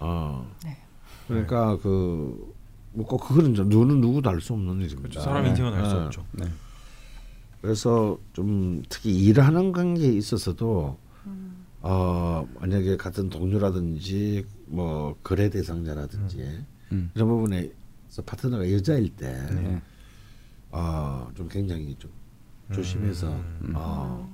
어. 0.00 0.52
네. 0.64 0.76
그러니까 1.28 1.78
그, 1.78 2.52
뭐꼭 2.92 3.20
그거는 3.28 3.54
좀 3.54 3.68
누구는 3.68 4.00
누구도 4.00 4.28
알 4.30 4.40
수 4.40 4.52
없는 4.52 4.74
일입니다. 4.80 5.00
그렇죠. 5.02 5.20
사람 5.20 5.46
인생은 5.46 5.72
알수 5.72 5.94
네. 5.94 6.00
없죠. 6.06 6.24
네. 6.32 6.44
그래서 7.62 8.18
좀 8.32 8.82
특히 8.88 9.14
일하는 9.16 9.70
관계에 9.70 10.10
있어서도 10.12 10.98
어 11.82 12.48
만약에 12.60 12.96
같은 12.96 13.28
동료라든지 13.30 14.44
뭐 14.66 15.16
거래 15.22 15.50
대상자라든지 15.50 16.64
음. 16.92 17.10
이런 17.14 17.28
부분에 17.28 17.70
서 18.14 18.22
파트너가 18.22 18.70
여자일 18.70 19.08
때 19.16 19.26
네. 19.50 19.82
어, 20.70 21.28
좀 21.34 21.48
굉장히 21.48 21.96
좀 21.98 22.12
조심해서 22.72 23.28
음. 23.28 23.72
어, 23.74 24.32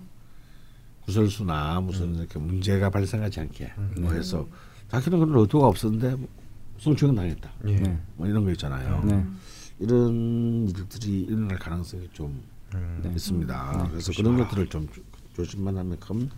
구설수나 1.07 1.81
무슨 1.81 2.15
이렇게 2.15 2.39
문제가 2.39 2.91
발생하지 2.91 3.41
않게 3.41 3.73
뭐 4.01 4.13
해서 4.13 4.47
자기는 4.89 5.19
그런 5.19 5.35
의도가 5.41 5.67
없었는데 5.69 6.15
성추행 6.79 7.15
당했다 7.15 7.51
예. 7.69 7.77
네. 7.77 7.99
뭐 8.17 8.27
이런 8.27 8.45
거 8.45 8.51
있잖아요. 8.51 9.03
네. 9.03 9.27
이런 9.79 10.69
일들이 10.69 11.23
일어날 11.23 11.59
가능성이 11.59 12.07
좀 12.13 12.43
음. 12.75 13.01
네. 13.03 13.11
있습니다. 13.15 13.83
네. 13.85 13.89
그래서 13.89 14.13
조심하라. 14.13 14.35
그런 14.37 14.47
것들을 14.49 14.67
좀 14.69 14.89
조- 14.91 15.03
조심만 15.33 15.75
하면 15.79 15.99
그럼 15.99 16.29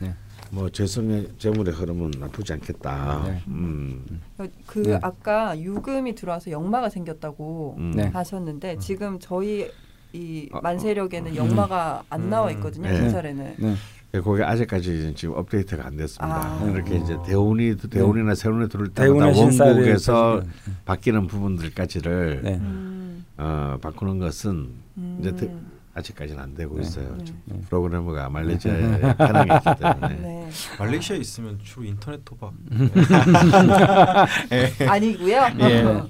네. 0.00 0.14
뭐 0.50 0.68
재성의 0.68 1.28
재물의 1.38 1.74
흐름은 1.74 2.12
나쁘지 2.18 2.52
않겠다. 2.54 3.22
네. 3.26 3.42
음. 3.48 4.20
그 4.66 4.80
네. 4.80 4.98
아까 5.02 5.58
유금이 5.58 6.14
들어와서 6.14 6.50
역마가 6.50 6.88
생겼다고 6.90 7.76
음. 7.78 7.92
네. 7.96 8.04
하셨는데 8.08 8.78
지금 8.78 9.18
저희 9.18 9.70
이 10.12 10.48
아, 10.52 10.60
만세력에는 10.60 11.36
역마가 11.36 12.02
안 12.10 12.28
나와 12.28 12.50
있거든요. 12.52 12.88
네. 12.90 13.00
군살에는. 13.00 13.54
네. 13.58 13.74
거기 14.22 14.42
아직까지 14.42 15.14
지금 15.16 15.36
업데이트가 15.36 15.86
안 15.86 15.96
됐습니다. 15.96 16.60
아. 16.60 16.70
이렇게 16.70 16.96
이제 16.96 17.16
대운이 17.24 17.76
대운이나 17.78 18.34
세운이 18.34 18.68
들어올 18.68 18.88
때마다 18.90 19.26
원국에서 19.28 20.42
바뀌는 20.84 21.26
부분들까지를 21.28 22.40
네. 22.44 22.54
음, 22.56 23.24
어, 23.38 23.78
바꾸는 23.80 24.18
것은 24.18 24.68
음. 24.98 25.16
이제 25.18 25.34
대- 25.34 25.50
아직까지는 25.94 26.42
안 26.42 26.54
되고 26.54 26.76
네. 26.76 26.82
있어요. 26.82 27.14
네. 27.18 27.24
지금 27.24 27.60
프로그래머가 27.68 28.28
말레이시아에 28.30 29.00
가능했기 29.14 29.68
때문에. 29.80 30.08
네. 30.20 30.48
말레이시아에 30.78 31.18
있으면 31.18 31.58
주로 31.62 31.84
인터넷 31.84 32.24
도박. 32.24 32.52
아니고요. 34.88 35.46
예. 35.60 36.02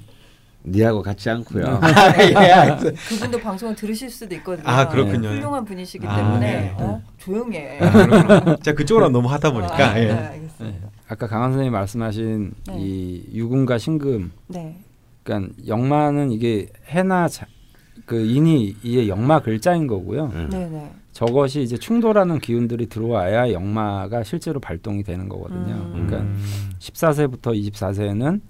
니하고 0.65 1.03
같이 1.03 1.29
않고요. 1.29 1.81
그분도 3.09 3.41
방송을 3.41 3.75
들으실 3.75 4.09
수도 4.09 4.33
있거든요. 4.37 4.69
아, 4.69 4.89
그렇군요. 4.89 5.31
훌륭한 5.31 5.65
분이시기 5.65 6.07
아, 6.07 6.15
때문에 6.17 6.53
네. 6.53 6.75
어? 6.79 7.03
조용해. 7.19 7.81
제가 8.63 8.77
그쪽으로 8.77 9.09
너무 9.09 9.29
하다 9.29 9.51
보니까. 9.51 9.91
아, 9.91 9.99
예. 9.99 10.05
네, 10.07 10.13
알겠습니다. 10.13 10.89
아까 11.09 11.27
강한 11.27 11.51
선생님 11.51 11.73
말씀하신 11.73 12.53
네. 12.69 12.77
이 12.79 13.25
유금과 13.35 13.79
신금, 13.79 14.31
네. 14.47 14.79
그러니까 15.25 15.53
역마는 15.67 16.31
이게 16.31 16.69
해나 16.87 17.27
자, 17.29 17.47
그 18.07 18.25
인이 18.25 18.77
이게 18.83 19.09
역마 19.09 19.41
글자인 19.41 19.87
거고요. 19.87 20.31
음. 20.35 20.49
네, 20.51 20.69
네. 20.69 20.93
저것이 21.13 21.63
이제 21.63 21.77
충돌하는 21.77 22.39
기운들이 22.39 22.87
들어와야 22.87 23.53
역마가 23.53 24.25
실제로 24.25 24.61
발동이 24.61 25.03
되는 25.03 25.29
거거든요. 25.29 25.75
음. 25.75 26.07
그러니까 26.07 26.27
14세부터 26.79 27.55
24세는 27.73 28.41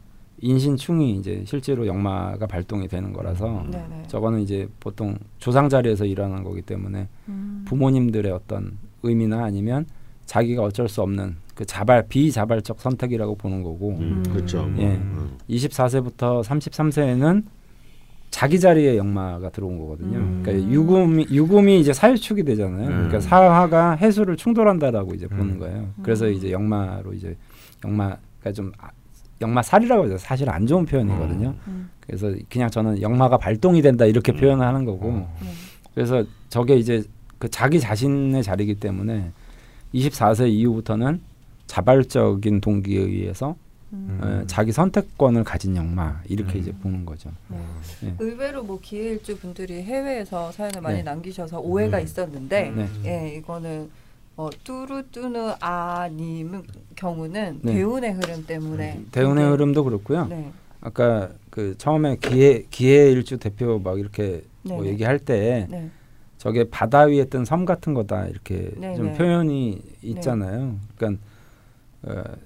인신충이 0.41 1.17
이제 1.17 1.45
실제로 1.47 1.87
역마가 1.87 2.47
발동이 2.47 2.89
되는 2.89 3.13
거라서 3.13 3.65
네, 3.71 3.85
네. 3.89 4.03
저거는 4.09 4.41
이제 4.41 4.69
보통 4.81 5.17
조상 5.39 5.69
자리에서 5.69 6.05
일어나는 6.05 6.43
거기 6.43 6.63
때문에 6.63 7.09
음. 7.29 7.65
부모님들의 7.67 8.31
어떤 8.33 8.79
의미나 9.03 9.45
아니면 9.45 9.87
자기가 10.27 10.63
어쩔 10.63 10.89
수 10.89 11.03
없는 11.03 11.37
그 11.55 11.65
자발 11.65 12.07
비자발적 12.09 12.81
선택이라고 12.81 13.37
보는 13.37 13.63
거고 13.63 13.91
음, 13.91 14.23
음. 14.27 14.33
그렇죠. 14.33 14.65
뭐, 14.65 14.83
예. 14.83 14.97
음. 14.97 15.37
24세부터 15.49 16.43
33세에는 16.43 17.45
자기 18.33 18.59
자리에 18.59 18.97
역마가 18.97 19.51
들어온 19.51 19.79
거거든요. 19.79 20.19
음. 20.19 20.41
그러니까 20.43 20.69
유금이 20.73 21.27
유금이 21.31 21.79
이제 21.79 21.93
사유축이 21.93 22.43
되잖아요. 22.45 22.89
음. 22.89 22.93
그러니까 22.95 23.21
사화가 23.21 23.93
해수를 23.93 24.37
충돌한다라고 24.39 25.15
이제 25.15 25.29
보는 25.29 25.45
음. 25.55 25.59
거예요. 25.61 25.89
그래서 26.03 26.27
음. 26.27 26.33
이제 26.33 26.51
역마로 26.51 27.13
이제 27.13 27.37
역마가 27.85 28.53
좀 28.55 28.73
아- 28.79 28.91
역마 29.43 29.61
살이라고 29.63 30.07
해서 30.07 30.17
사실 30.17 30.49
안 30.49 30.67
좋은 30.67 30.87
표현이거든요. 30.87 31.55
음. 31.69 31.91
그래서 32.01 32.33
그냥 32.49 32.71
저는 32.71 33.03
역마가 33.03 33.37
발동이 33.37 33.83
된다 33.83 34.07
이렇게 34.07 34.33
음. 34.33 34.37
표현을 34.39 34.67
하는 34.67 34.87
거고 34.87 35.09
어. 35.11 35.37
네. 35.43 35.49
그래서 35.95 36.25
저게 36.49 36.77
이제 36.77 37.03
그 37.39 37.51
자기 37.51 37.81
자신의 37.81 38.43
자리이기 38.43 38.77
때문에 38.77 39.31
24세 39.95 40.49
이후부터는 40.49 41.21
자발적인 41.67 42.63
동기에 42.63 42.99
의해서 42.99 43.57
음. 43.93 44.19
어, 44.23 44.43
자기 44.47 44.73
선택권을 44.73 45.45
가진 45.45 45.77
역마 45.77 46.23
이렇게 46.29 46.55
음. 46.55 46.61
이제 46.61 46.73
보는 46.73 47.05
거죠. 47.05 47.31
네. 47.49 47.59
네. 48.01 48.15
의외로 48.19 48.63
뭐 48.63 48.79
기일주 48.81 49.39
분들이 49.39 49.83
해외에서 49.83 50.51
사연을 50.53 50.81
많이 50.81 50.99
네. 50.99 51.03
남기셔서 51.03 51.61
오해가 51.61 51.99
음. 51.99 52.05
있었는데 52.05 52.71
네. 52.75 52.89
예 53.05 53.37
이거는 53.37 53.91
어, 54.37 54.49
뚜루뚜누 54.65 55.57
아님 55.61 56.63
경우는 56.97 57.61
네. 57.63 57.75
대운의 57.75 58.13
흐름 58.15 58.47
때문에 58.47 59.01
대운의 59.13 59.51
흐름도 59.51 59.85
그렇고요. 59.85 60.27
네. 60.27 60.51
아까 60.81 61.29
그 61.51 61.77
처음에 61.77 62.17
기해 62.17 62.65
기해일주 62.71 63.37
대표 63.39 63.79
막 63.79 63.99
이렇게 63.99 64.43
뭐. 64.63 64.85
얘기할 64.87 65.19
때 65.19 65.67
네. 65.71 65.91
저게 66.39 66.65
바다 66.69 67.03
위에 67.03 67.27
뜬 67.27 67.45
섬 67.45 67.67
같은 67.67 67.93
거다 67.95 68.27
이렇게 68.27 68.71
네네. 68.81 68.97
좀 68.97 69.15
표현이 69.15 69.81
있잖아요. 70.03 70.77
그러니까 70.97 71.23
어, 71.23 71.32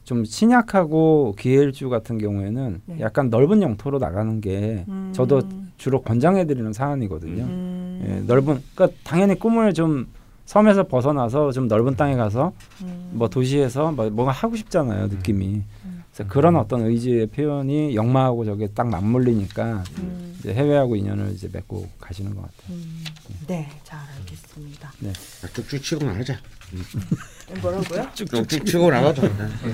좀 0.05 0.25
신약하고 0.25 1.35
기해일주 1.39 1.89
같은 1.89 2.19
경우에는 2.19 2.83
네. 2.85 3.01
약간 3.01 3.31
넓은 3.31 3.63
영토로 3.63 3.99
나가는 3.99 4.41
게 4.41 4.85
음. 4.89 5.13
저도 5.15 5.43
주로 5.79 6.03
권장해드리는 6.03 6.73
사안이거든요. 6.73 7.45
음. 7.45 8.05
예, 8.07 8.21
넓은 8.27 8.63
그러니까 8.75 8.99
당연히 9.03 9.35
꿈을 9.39 9.73
좀 9.73 10.07
섬에서 10.45 10.85
벗어나서 10.85 11.53
좀 11.53 11.69
넓은 11.69 11.97
땅에 11.97 12.17
가서 12.17 12.53
음. 12.83 13.13
뭐 13.15 13.29
도시에서 13.29 13.93
뭐 13.93 14.11
뭔가 14.11 14.33
하고 14.33 14.57
싶잖아요 14.57 15.09
느낌이. 15.09 15.63
음. 15.85 16.05
그래서 16.13 16.31
그런 16.31 16.57
어떤 16.57 16.83
의지의 16.83 17.27
표현이 17.29 17.95
역마하고 17.95 18.45
저게 18.45 18.69
딱 18.69 18.89
맞물리니까 18.89 19.85
음. 19.99 20.37
이제 20.39 20.53
해외하고 20.53 20.97
인연을 20.97 21.33
이제 21.33 21.49
맺고 21.53 21.89
가시는 21.99 22.35
것 22.35 22.43
같아요. 22.43 22.77
음. 22.77 23.05
네, 23.47 23.69
잘 23.85 23.99
알겠습니다. 24.19 24.93
쭉쭉 25.55 25.83
치고 25.83 26.05
나가자. 26.05 26.37
뭐라고요? 27.61 28.09
쭉쭉 28.15 28.67
치고 28.67 28.91
나가자. 28.91 29.23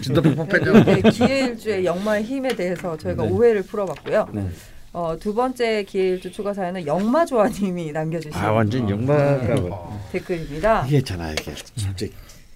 진짜 0.03 0.21
퍽퍽해져. 0.21 0.85
네, 0.85 1.03
기해일주의 1.11 1.85
역마의 1.85 2.25
힘에 2.25 2.55
대해서 2.55 2.97
저희가 2.97 3.25
네. 3.25 3.31
오해를 3.31 3.63
풀어봤고요. 3.63 4.29
네. 4.33 4.49
어, 4.93 5.17
두 5.19 5.35
번째 5.35 5.85
기해일주 5.85 6.31
추가 6.33 6.53
사연은 6.53 6.87
역마조아님이 6.87 7.93
남겨주신 7.93 8.35
아 8.39 8.53
완전 8.53 8.89
영마가 8.89 9.55
뭐. 9.55 10.09
댓글입니다. 10.13 10.85
이게 10.87 10.99
있잖아 10.99 11.33
이게 11.33 11.55
진짜 11.75 12.07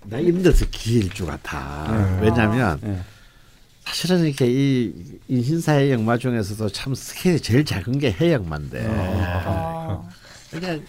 나 0.04 0.20
힘들어서 0.20 0.66
기일주 0.70 1.24
같아. 1.24 1.86
네. 2.20 2.26
왜냐하면 2.26 2.78
네. 2.82 2.98
사실은 3.86 4.26
이렇게 4.26 4.46
이 4.48 4.92
인신사의 5.28 5.92
영마 5.92 6.18
중에서도 6.18 6.68
참 6.70 6.94
스케일이 6.94 7.40
제일 7.40 7.64
작은 7.64 7.98
게 7.98 8.10
해영마인데 8.12 8.84
아, 8.86 10.02
그냥 10.50 10.82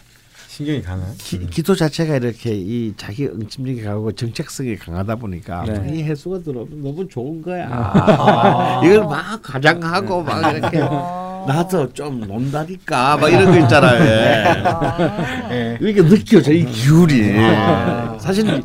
신경이 0.57 0.81
강한. 0.81 1.13
기, 1.19 1.45
기도 1.47 1.75
자체가 1.75 2.15
이렇게 2.15 2.51
이 2.55 2.91
자기 2.97 3.27
응침력이 3.27 3.83
강하고 3.83 4.11
정책성이 4.13 4.75
강하다 4.75 5.15
보니까 5.17 5.63
네. 5.65 5.93
이 5.93 6.01
해수가 6.03 6.39
들어오면 6.39 6.81
너무 6.81 7.07
좋은 7.07 7.43
거야. 7.43 8.81
이걸 8.83 9.03
막 9.05 9.39
가장하고 9.43 10.23
막 10.23 10.55
이렇게 10.55 10.79
아. 10.81 11.45
나도 11.47 11.93
좀 11.93 12.21
논다니까 12.21 13.17
막 13.17 13.29
이런 13.29 13.51
거 13.51 13.59
있잖아요. 13.59 14.03
예. 14.03 14.43
아. 14.65 15.49
예. 15.51 15.77
이게 15.79 16.01
느껴져 16.03 16.51
이 16.51 16.65
기울이. 16.65 17.37
아. 17.37 18.17
사실 18.19 18.63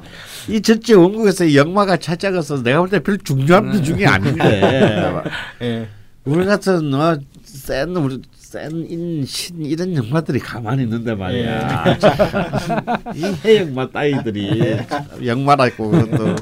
이 0.49 0.63
전체 0.63 0.95
원국에서 0.95 1.45
이 1.45 1.59
영마가 1.59 1.99
찾아가서 1.99 2.63
내가 2.63 2.79
볼 2.81 2.89
때 2.89 3.01
별 3.01 3.19
중요한 3.19 3.71
비중이 3.71 4.07
아닌데 4.07 5.29
예. 5.61 5.89
우리 6.25 6.47
같은 6.47 6.95
어, 6.95 7.19
센 7.45 7.95
우리 7.97 8.23
센인 8.53 9.25
신 9.25 9.65
이런 9.65 9.95
영마들이 9.95 10.38
가만히 10.38 10.83
있는데 10.83 11.15
말이야. 11.15 11.97
이 13.17 13.25
해영마 13.45 13.91
따위들이 13.91 14.77
참 14.87 15.05
영마라고 15.25 15.91
그것도 15.91 16.37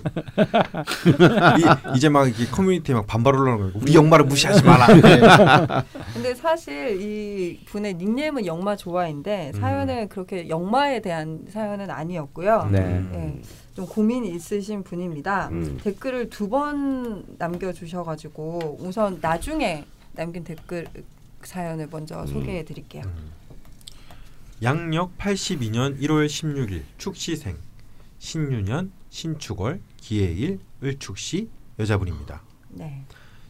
이, 1.94 1.96
이제 1.96 2.09
막 2.09 2.27
이렇게 2.27 2.46
커뮤니티에 2.46 2.94
막 2.96 3.07
반발 3.07 3.37
올라오는 3.37 3.66
거고 3.68 3.79
우리 3.83 3.94
역마를 3.94 4.25
무시하지 4.25 4.64
마라. 4.64 4.87
예. 4.96 5.83
근데 6.12 6.35
사실 6.35 7.01
이 7.01 7.61
분의 7.66 7.94
닉네임은 7.94 8.44
역마 8.46 8.75
좋아인데 8.75 9.53
사연은 9.61 10.09
그렇게 10.09 10.49
역마에 10.49 11.01
대한 11.01 11.40
사연은 11.49 11.90
아니었고요. 11.90 12.68
네. 12.73 13.05
예, 13.14 13.40
좀 13.75 13.87
고민이 13.87 14.31
있으신 14.35 14.83
분입니다. 14.83 15.49
음. 15.53 15.79
댓글을 15.85 16.29
두 16.29 16.51
번 16.51 17.23
남겨주셔가지고 17.38 18.79
우선 18.81 19.18
나중에 19.20 19.85
남긴 20.16 20.42
댓글 20.42 20.87
사연을 21.46 21.88
먼저 21.90 22.26
소개해 22.26 22.64
드릴게요. 22.64 23.03
양력 24.62 25.16
82년 25.16 25.98
1월 26.00 26.26
16일 26.26 26.83
축시생 26.98 27.57
신유년 28.18 28.92
신축월 29.09 29.81
기해일 29.96 30.61
을축시 30.83 31.48
여자분입니다. 31.79 32.42
네. 32.68 33.05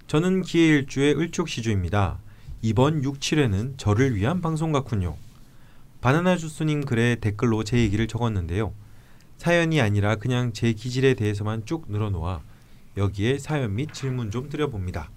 저는 0.07 0.43
기해일주의 0.43 1.15
을축시주입니다. 1.15 2.19
이번 2.63 3.03
6, 3.03 3.19
7회는 3.19 3.79
저를 3.79 4.15
위한 4.15 4.41
방송 4.41 4.71
같군요. 4.73 5.17
바나나 6.01 6.37
주스님 6.37 6.85
글에 6.85 7.17
댓글로 7.17 7.65
제 7.65 7.79
얘기를 7.79 8.07
적었는데요. 8.07 8.73
사연이 9.37 9.81
아니라 9.81 10.17
그냥 10.17 10.53
제 10.53 10.73
기질에 10.73 11.15
대해서만 11.15 11.65
쭉 11.65 11.87
늘어놓아 11.89 12.43
여기에 12.97 13.39
사연 13.39 13.75
및 13.75 13.93
질문 13.93 14.31
좀 14.31 14.49
드려봅니다. 14.49 15.11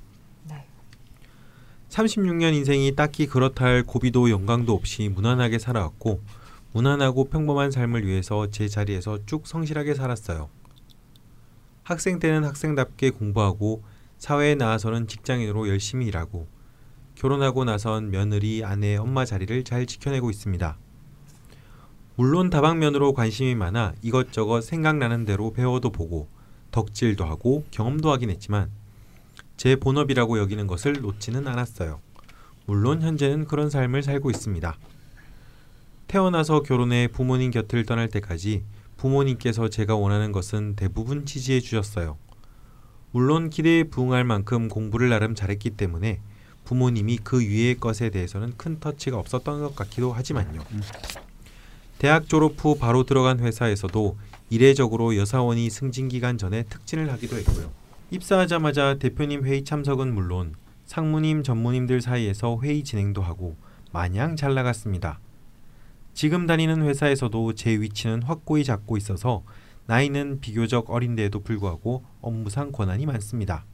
네. 1.93 2.03
36년 2.03 2.55
인생이 2.55 2.95
딱히 2.95 3.27
그렇다 3.27 3.65
할 3.65 3.83
고비도 3.83 4.31
영광도 4.31 4.73
없이 4.73 5.09
무난하게 5.09 5.59
살아왔고 5.59 6.21
무난하고 6.71 7.25
평범한 7.25 7.69
삶을 7.69 8.07
위해서 8.07 8.49
제 8.49 8.67
자리에서 8.67 9.19
쭉 9.27 9.45
성실하게 9.45 9.93
살았어요. 9.93 10.49
학생 11.83 12.17
때는 12.17 12.45
학생답게 12.45 13.11
공부하고 13.11 13.83
사회에 14.17 14.55
나와서는 14.55 15.07
직장인으로 15.07 15.69
열심히 15.69 16.07
일하고 16.07 16.47
결혼하고 17.13 17.63
나선 17.63 18.09
며느리, 18.09 18.63
아내, 18.63 18.95
엄마 18.95 19.23
자리를 19.23 19.63
잘 19.63 19.85
지켜내고 19.85 20.31
있습니다. 20.31 20.77
물론 22.15 22.49
다방면으로 22.49 23.13
관심이 23.13 23.53
많아 23.53 23.93
이것저것 24.01 24.61
생각나는 24.61 25.25
대로 25.25 25.53
배워도 25.53 25.91
보고 25.91 26.27
덕질도 26.71 27.23
하고 27.23 27.65
경험도 27.69 28.11
하긴 28.11 28.31
했지만 28.31 28.71
제 29.63 29.77
본업이라고 29.77 30.39
여기는 30.39 30.67
것을 30.67 30.91
놓지는 31.01 31.47
않았어요. 31.47 32.01
물론 32.65 33.01
현재는 33.01 33.45
그런 33.45 33.69
삶을 33.69 34.03
살고 34.03 34.29
있습니다. 34.29 34.77
태어나서 36.07 36.63
결혼해 36.63 37.07
부모님 37.07 37.49
곁을 37.49 37.85
떠날 37.85 38.09
때까지 38.09 38.65
부모님께서 38.97 39.69
제가 39.69 39.95
원하는 39.95 40.33
것은 40.33 40.75
대부분 40.75 41.25
지지해 41.25 41.61
주셨어요. 41.61 42.17
물론 43.11 43.49
기대에 43.49 43.85
부응할 43.85 44.25
만큼 44.25 44.67
공부를 44.67 45.07
나름 45.07 45.33
잘했기 45.33 45.69
때문에 45.69 46.19
부모님이 46.65 47.19
그 47.23 47.39
위의 47.39 47.75
것에 47.79 48.09
대해서는 48.09 48.57
큰 48.57 48.81
터치가 48.81 49.17
없었던 49.17 49.61
것 49.61 49.77
같기도 49.77 50.11
하지만요. 50.11 50.61
대학 51.99 52.27
졸업 52.27 52.55
후 52.57 52.77
바로 52.77 53.05
들어간 53.05 53.39
회사에서도 53.39 54.17
이례적으로 54.49 55.15
여사원이 55.15 55.69
승진 55.69 56.09
기간 56.09 56.37
전에 56.37 56.63
특진을 56.63 57.09
하기도 57.13 57.37
했고요. 57.37 57.82
입사하자마자 58.13 58.99
대표님 58.99 59.43
회의 59.43 59.63
참석은 59.63 60.13
물론 60.13 60.53
상무님, 60.85 61.41
전무님들 61.41 61.99
사이에서 61.99 62.59
회의 62.61 62.83
진행도 62.83 63.23
하고 63.23 63.55
마냥 63.91 64.35
잘 64.35 64.53
나갔습니다. 64.53 65.19
지금 66.13 66.45
다니는 66.45 66.83
회사에서도 66.83 67.53
제 67.53 67.71
위치는 67.71 68.21
확고히 68.21 68.63
잡고 68.63 68.97
있어서 68.97 69.41
나이는 69.87 70.41
비교적 70.41 70.91
어린데에도 70.91 71.39
불구하고 71.39 72.03
업무상 72.21 72.71
권한이 72.71 73.07
많습니다. 73.07 73.65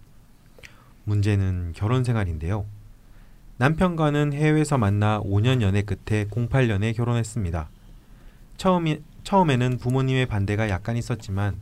문제는 1.04 1.74
결혼 1.76 2.06
생활인데요. 2.06 2.66
남편과는 3.58 4.32
해외에서 4.32 4.78
만나 4.78 5.20
5년 5.20 5.62
연애 5.62 5.82
끝에 5.82 6.28
08년에 6.28 6.96
결혼했습니다. 6.96 7.70
처음이, 8.56 9.02
처음에는 9.26 9.80
부모님의 9.80 10.28
반대가 10.28 10.70
약간 10.70 10.96
있었지만 10.96 11.58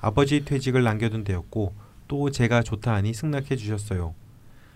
아버지 0.00 0.46
퇴직을 0.46 0.82
남겨둔 0.82 1.24
데였고 1.24 1.81
또 2.12 2.28
제가 2.28 2.62
좋다 2.62 2.92
하니 2.92 3.14
승낙해 3.14 3.56
주셨어요. 3.56 4.14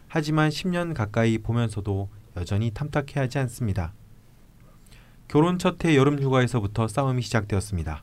하지만 0.08 0.48
10년 0.48 0.94
가까이 0.94 1.36
보면서도 1.36 2.08
여전히 2.34 2.70
탐탁해 2.70 3.20
하지 3.20 3.38
않습니다. 3.40 3.92
결혼 5.28 5.58
첫 5.58 5.84
해 5.84 5.96
여름 5.96 6.18
휴가에서부터 6.18 6.88
싸움이 6.88 7.20
시작되었습니다. 7.20 8.02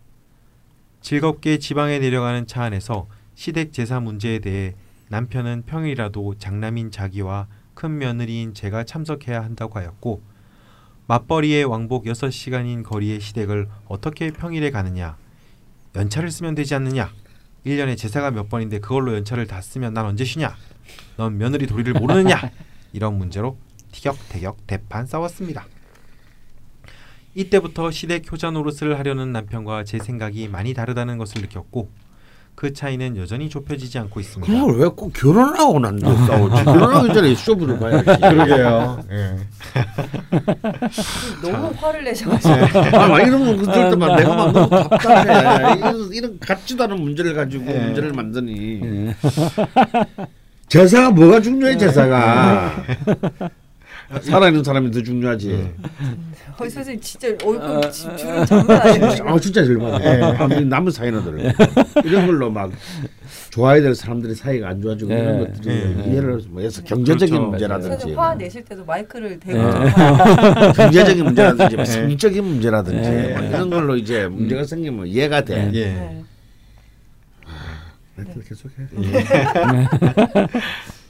즐겁게 1.02 1.58
지방에 1.58 1.98
내려가는 1.98 2.46
차 2.46 2.62
안에서 2.62 3.08
시댁 3.34 3.74
제사 3.74 4.00
문제에 4.00 4.38
대해 4.38 4.76
남편은 5.10 5.64
평일이라도 5.66 6.36
장남인 6.38 6.92
자기와 6.92 7.48
큰 7.74 7.98
며느리인 7.98 8.54
제가 8.54 8.84
참석해야 8.84 9.44
한다고 9.44 9.80
하였고 9.80 10.22
맞벌이의 11.08 11.66
왕복 11.66 12.06
6시간인 12.06 12.84
거리의 12.84 13.20
시댁을 13.20 13.68
어떻게 13.88 14.30
평일에 14.30 14.70
가느냐 14.70 15.18
연차를 15.96 16.30
쓰면 16.30 16.54
되지 16.54 16.76
않느냐 16.76 17.12
1년에 17.66 17.98
제사가 17.98 18.32
몇 18.32 18.50
번인데 18.50 18.80
그걸로 18.80 19.14
연차를 19.16 19.48
다 19.48 19.62
쓰면 19.62 19.94
난 19.94 20.06
언제 20.06 20.26
쉬냐 20.26 20.56
넌 21.18 21.38
며느리 21.38 21.68
도리를 21.68 21.94
모르느냐 21.94 22.52
이런 22.94 23.18
문제로 23.18 23.58
티격태격 23.92 24.68
대판 24.68 25.06
싸웠습니다. 25.06 25.66
이때부터 27.36 27.90
시댁 27.90 28.32
효자 28.32 28.52
노릇을 28.52 29.00
하려는 29.00 29.32
남편과 29.32 29.86
제 29.86 29.98
생각이 29.98 30.48
많이 30.48 30.74
다르다는 30.74 31.18
것을 31.18 31.42
느꼈고 31.42 31.90
그 32.56 32.72
차이는 32.72 33.18
여전히 33.18 33.50
좁혀지지 33.50 33.98
않고 34.00 34.20
있습니다. 34.20 34.54
그걸 34.54 34.80
왜 34.80 34.88
꼭 34.90 35.12
결혼하고 35.14 35.80
난 35.80 35.98
싸우지? 36.00 36.62
결혼하기 36.64 37.14
전에 37.14 37.36
쇼부를 37.36 37.80
봐야지. 37.80 38.06
그러게요. 38.22 39.00
너무 41.42 41.72
화를 41.76 42.04
내셔가지고 42.04 42.54
아, 42.98 43.08
막 43.08 43.20
이런 43.22 43.44
거 43.46 43.56
그럴 43.72 43.90
때만 43.90 44.16
내가 44.18 44.36
막 44.36 44.52
너무 44.54 44.70
답답해. 44.70 45.78
이런, 45.80 46.14
이런 46.14 46.40
같지도 46.40 46.84
않은 46.84 47.02
문제를 47.02 47.34
가지고 47.34 47.64
문제를 47.66 48.14
만드니. 48.14 48.82
예. 48.84 49.16
제사가 50.70 51.10
뭐가 51.12 51.42
중요해 51.42 51.78
제사가. 51.78 52.84
살아있는 54.22 54.64
사람이 54.64 54.92
더 54.92 55.02
중요하지. 55.02 55.72
어, 56.58 56.70
선생님 56.70 57.02
진짜 57.02 57.28
얼굴 57.44 57.92
지- 57.92 58.08
주름 58.16 58.46
장난 58.46 58.82
아니에요. 58.82 59.24
아 59.28 59.40
진짜 59.40 59.64
절반해. 59.66 60.22
아, 60.22 60.48
남은 60.48 60.92
사이너들 60.92 61.54
이런 62.06 62.28
걸로 62.28 62.50
막 62.52 62.72
좋아야 63.50 63.82
될 63.82 63.96
사람들의 63.96 64.36
사이가 64.36 64.70
안 64.70 64.82
좋아지고 64.82 65.12
예. 65.14 65.20
이런 65.20 65.40
것들이 65.40 65.70
예. 65.76 66.04
이해를 66.12 66.42
뭐 66.50 66.62
해서 66.62 66.84
경제적인 66.84 67.34
그렇죠. 67.36 67.50
문제라든지 67.50 68.14
화 68.14 68.36
내실 68.36 68.64
때도 68.66 68.86
마이크를 68.86 69.40
대고 69.40 69.60
화- 69.60 70.72
경제적인 70.74 71.24
문제라든지 71.24 71.76
뭐 71.76 71.86
성적인 71.86 72.44
문제라든지 72.44 73.10
예. 73.10 73.36
뭐 73.38 73.48
이런 73.48 73.70
걸로 73.70 73.96
이제 73.96 74.28
문제가 74.28 74.64
생기면 74.64 75.08
이해가 75.08 75.42
돼. 75.44 75.70
예. 75.74 75.86
네. 75.94 76.24
멘트 78.16 78.44
계속해. 78.48 78.74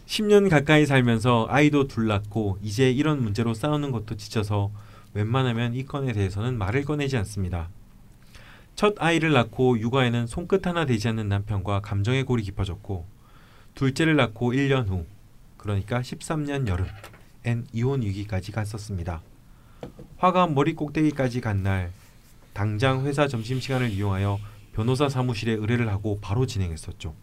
10년 0.05 0.49
가까이 0.49 0.85
살면서 0.85 1.47
아이도 1.49 1.87
둘 1.87 2.07
낳고 2.07 2.57
이제 2.61 2.91
이런 2.91 3.21
문제로 3.23 3.53
싸우는 3.53 3.91
것도 3.91 4.15
지쳐서 4.17 4.71
웬만하면 5.13 5.73
이 5.75 5.85
건에 5.85 6.11
대해서는 6.13 6.57
말을 6.57 6.83
꺼내지 6.83 7.17
않습니다. 7.17 7.69
첫 8.75 8.95
아이를 8.97 9.31
낳고 9.31 9.79
육아에는 9.79 10.27
손끝 10.27 10.65
하나 10.65 10.85
되지 10.85 11.07
않는 11.09 11.29
남편과 11.29 11.81
감정의 11.81 12.23
골이 12.23 12.43
깊어졌고 12.43 13.05
둘째를 13.75 14.15
낳고 14.15 14.53
1년 14.53 14.87
후 14.87 15.05
그러니까 15.57 16.01
13년 16.01 16.67
여름 16.67 16.87
엔 17.45 17.65
이혼 17.71 18.01
위기까지 18.01 18.51
갔었습니다. 18.51 19.21
화가 20.17 20.47
머리 20.47 20.73
꼭대기까지 20.73 21.41
간 21.41 21.63
날 21.63 21.91
당장 22.53 23.05
회사 23.05 23.27
점심시간을 23.27 23.89
이용하여 23.91 24.39
변호사 24.73 25.09
사무실에 25.09 25.53
의뢰를 25.53 25.89
하고 25.89 26.19
바로 26.21 26.45
진행했었죠. 26.45 27.15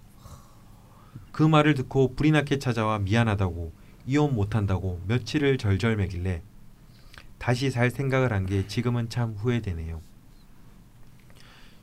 그 1.33 1.43
말을 1.43 1.75
듣고 1.75 2.15
불이 2.15 2.33
나게 2.33 2.59
찾아와 2.59 2.99
미안하다고 2.99 3.73
이혼 4.07 4.35
못한다고 4.35 5.01
며칠을 5.07 5.59
절절 5.59 5.97
매길래 5.97 6.43
다시 7.39 7.71
살 7.71 7.91
생각을 7.91 8.33
한 8.33 8.47
게 8.47 8.67
지금은 8.67 9.09
참 9.09 9.35
후회되네요. 9.35 10.01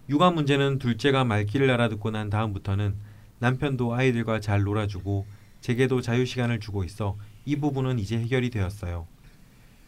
육아 0.09 0.31
문제는 0.31 0.79
둘째가 0.79 1.23
말귀를 1.23 1.69
알아듣고 1.71 2.11
난 2.11 2.29
다음부터는 2.29 2.95
남편도 3.39 3.93
아이들과 3.93 4.39
잘 4.39 4.63
놀아주고 4.63 5.25
제게도 5.61 6.01
자유 6.01 6.25
시간을 6.25 6.59
주고 6.59 6.83
있어 6.83 7.17
이 7.45 7.55
부분은 7.55 7.99
이제 7.99 8.17
해결이 8.17 8.49
되었어요. 8.49 9.07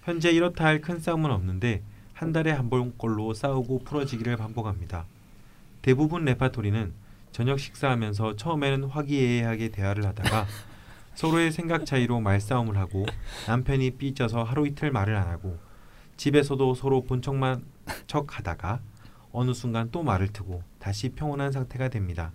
현재 0.04 0.32
이렇다 0.32 0.66
할 0.66 0.82
큰 0.82 1.00
싸움은 1.00 1.30
없는데 1.32 1.84
한 2.14 2.32
달에 2.34 2.52
한 2.52 2.70
번꼴로 2.70 3.34
싸우고 3.34 3.84
풀어지기를 3.84 4.36
반복합니다. 4.38 5.06
대부분 5.82 6.26
레파토리는 6.26 6.94
저녁 7.32 7.60
식사하면서 7.60 8.36
처음에는 8.36 8.86
화기애애하게 8.86 9.70
대화를 9.70 10.06
하다가 10.06 10.48
서로의 11.16 11.52
생각 11.52 11.86
차이로 11.86 12.20
말싸움을 12.22 12.78
하고 12.78 13.06
남편이 13.48 13.92
삐져서 13.92 14.44
하루 14.44 14.68
이틀 14.68 14.92
말을 14.92 15.16
안 15.16 15.28
하고 15.28 15.58
집에서도 16.18 16.74
서로 16.76 17.04
본 17.04 17.22
척만 17.22 17.64
척 18.08 18.38
하다가 18.38 18.82
어느 19.32 19.54
순간 19.54 19.90
또 19.92 20.04
말을 20.04 20.30
트고 20.30 20.64
다시 20.80 21.10
평온한 21.10 21.52
상태가 21.52 21.90
됩니다. 21.90 22.32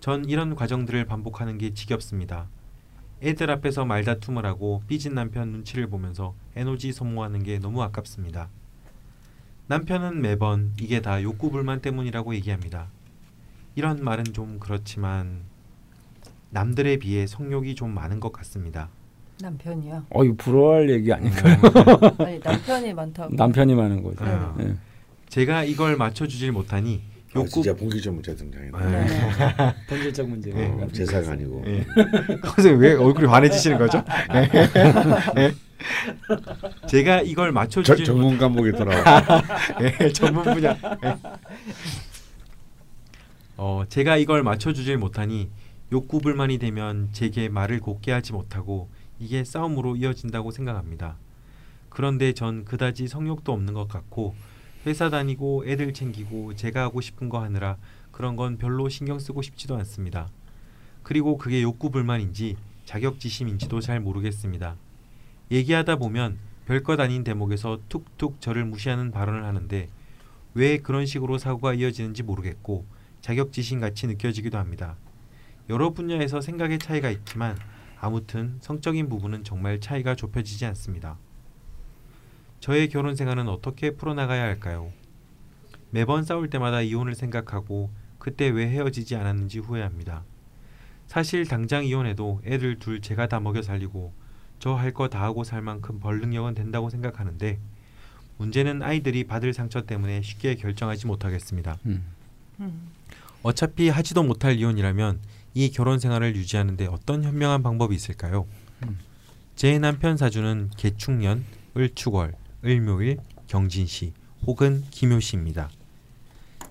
전 0.00 0.24
이런 0.24 0.54
과정들을 0.54 1.04
반복하는 1.04 1.58
게 1.58 1.74
지겹습니다. 1.74 2.48
애들 3.22 3.50
앞에서 3.50 3.84
말다툼을 3.84 4.44
하고 4.44 4.82
삐진 4.86 5.14
남편 5.14 5.50
눈치를 5.50 5.88
보면서 5.88 6.34
에너지 6.54 6.92
소모하는 6.92 7.42
게 7.42 7.58
너무 7.58 7.82
아깝습니다. 7.82 8.50
남편은 9.68 10.20
매번 10.20 10.72
이게 10.78 11.00
다 11.00 11.22
욕구 11.22 11.50
불만 11.50 11.80
때문이라고 11.80 12.34
얘기합니다. 12.36 12.88
이런 13.76 14.02
말은 14.02 14.24
좀 14.32 14.58
그렇지만 14.58 15.42
남들에 16.50 16.96
비해 16.96 17.26
성욕이 17.26 17.74
좀 17.74 17.94
많은 17.94 18.20
것 18.20 18.32
같습니다. 18.32 18.88
남편이요. 19.38 20.06
어, 20.08 20.24
이거 20.24 20.34
부러워할 20.38 20.90
얘기 20.90 21.12
아닐까요? 21.12 21.58
아니 22.18 22.40
남편이 22.42 22.94
많다고. 22.94 23.34
남편이 23.34 23.74
많은 23.74 24.02
거죠. 24.02 24.24
아. 24.24 24.56
예. 24.60 24.74
제가 25.28 25.64
이걸 25.64 25.96
맞춰주질 25.96 26.52
못하니 26.52 27.02
아, 27.34 27.40
욕구 27.40 27.50
진짜 27.50 27.74
본격적 27.74 28.14
문제 28.14 28.34
등장이다. 28.34 28.78
네. 28.78 29.06
본질적 29.90 30.26
문제. 30.26 30.52
어, 30.54 30.88
제사가 30.90 31.32
아니고. 31.32 31.62
예. 31.68 31.84
선생님 32.54 32.80
왜 32.80 32.94
얼굴이 32.94 33.26
환해지시는 33.26 33.76
거죠? 33.76 34.02
예. 35.36 35.52
제가 36.86 37.20
이걸 37.20 37.48
저, 37.48 37.52
맞춰주질 37.52 38.06
전문 38.06 38.38
과목이 38.38 38.72
돌아와. 38.72 39.22
예, 39.82 40.10
전문 40.10 40.42
분야. 40.44 40.74
예. 43.58 43.62
어, 43.62 43.84
제가 43.88 44.16
이걸 44.16 44.42
맞춰주질 44.42 44.98
못하니 44.98 45.50
욕구 45.92 46.20
불만이 46.20 46.58
되면 46.58 47.08
제게 47.12 47.48
말을 47.48 47.80
곱게 47.80 48.12
하지 48.12 48.32
못하고 48.32 48.88
이게 49.18 49.44
싸움으로 49.44 49.96
이어진다고 49.96 50.50
생각합니다. 50.50 51.16
그런데 51.88 52.32
전 52.32 52.64
그다지 52.64 53.08
성욕도 53.08 53.52
없는 53.52 53.72
것 53.72 53.88
같고 53.88 54.34
회사 54.86 55.08
다니고 55.08 55.64
애들 55.66 55.94
챙기고 55.94 56.54
제가 56.54 56.82
하고 56.82 57.00
싶은 57.00 57.28
거 57.28 57.42
하느라 57.42 57.76
그런 58.12 58.36
건 58.36 58.58
별로 58.58 58.88
신경 58.88 59.18
쓰고 59.18 59.42
싶지도 59.42 59.76
않습니다. 59.76 60.28
그리고 61.02 61.38
그게 61.38 61.62
욕구 61.62 61.90
불만인지 61.90 62.56
자격지심인지도 62.84 63.80
잘 63.80 64.00
모르겠습니다. 64.00 64.76
얘기하다 65.50 65.96
보면 65.96 66.38
별것 66.66 66.98
아닌 66.98 67.24
대목에서 67.24 67.78
툭툭 67.88 68.40
저를 68.40 68.64
무시하는 68.64 69.12
발언을 69.12 69.44
하는데 69.44 69.88
왜 70.54 70.78
그런 70.78 71.06
식으로 71.06 71.38
사고가 71.38 71.74
이어지는지 71.74 72.22
모르겠고 72.22 72.84
자격지심 73.30 73.80
같이 73.80 74.06
느껴지기도 74.06 74.56
합니다. 74.56 74.94
여러 75.68 75.90
분야에서 75.90 76.40
생각의 76.40 76.78
차이가 76.78 77.10
있지만 77.10 77.58
아무튼 77.98 78.56
성적인 78.60 79.08
부분은 79.08 79.42
정말 79.42 79.80
차이가 79.80 80.14
좁혀지지 80.14 80.64
않습니다. 80.66 81.18
저의 82.60 82.88
결혼 82.88 83.16
생활은 83.16 83.48
어떻게 83.48 83.90
풀어나가야 83.96 84.40
할까요? 84.44 84.92
매번 85.90 86.22
싸울 86.22 86.48
때마다 86.50 86.82
이혼을 86.82 87.16
생각하고 87.16 87.90
그때 88.20 88.46
왜 88.48 88.68
헤어지지 88.68 89.16
않았는지 89.16 89.58
후회합니다. 89.58 90.22
사실 91.08 91.46
당장 91.48 91.84
이혼해도 91.84 92.42
애들 92.44 92.78
둘 92.78 93.00
제가 93.00 93.26
다 93.26 93.40
먹여 93.40 93.60
살리고 93.60 94.12
저 94.60 94.76
할 94.76 94.92
거 94.92 95.08
다 95.08 95.20
하고 95.20 95.42
살 95.42 95.62
만큼 95.62 95.98
벌 95.98 96.20
능력은 96.20 96.54
된다고 96.54 96.90
생각하는데 96.90 97.58
문제는 98.38 98.82
아이들이 98.82 99.24
받을 99.24 99.52
상처 99.52 99.82
때문에 99.84 100.22
쉽게 100.22 100.54
결정하지 100.54 101.08
못하겠습니다. 101.08 101.76
음. 101.86 102.04
음. 102.60 102.95
어차피 103.46 103.88
하지도 103.88 104.24
못할 104.24 104.58
이혼이라면 104.58 105.20
이 105.54 105.70
결혼 105.70 106.00
생활을 106.00 106.34
유지하는데 106.34 106.86
어떤 106.86 107.22
현명한 107.22 107.62
방법이 107.62 107.94
있을까요? 107.94 108.44
음. 108.82 108.98
제 109.54 109.78
남편 109.78 110.16
사주는 110.16 110.70
개축년, 110.76 111.44
을축월, 111.76 112.34
을묘일, 112.64 113.18
경진시 113.46 114.14
혹은 114.44 114.82
기묘시입니다. 114.90 115.70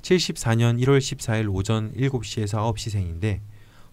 74년 0.01 0.77
1월 0.83 0.97
14일 0.97 1.49
오전 1.55 1.93
7시에서 1.93 2.73
9시 2.73 2.89
생인데 2.89 3.41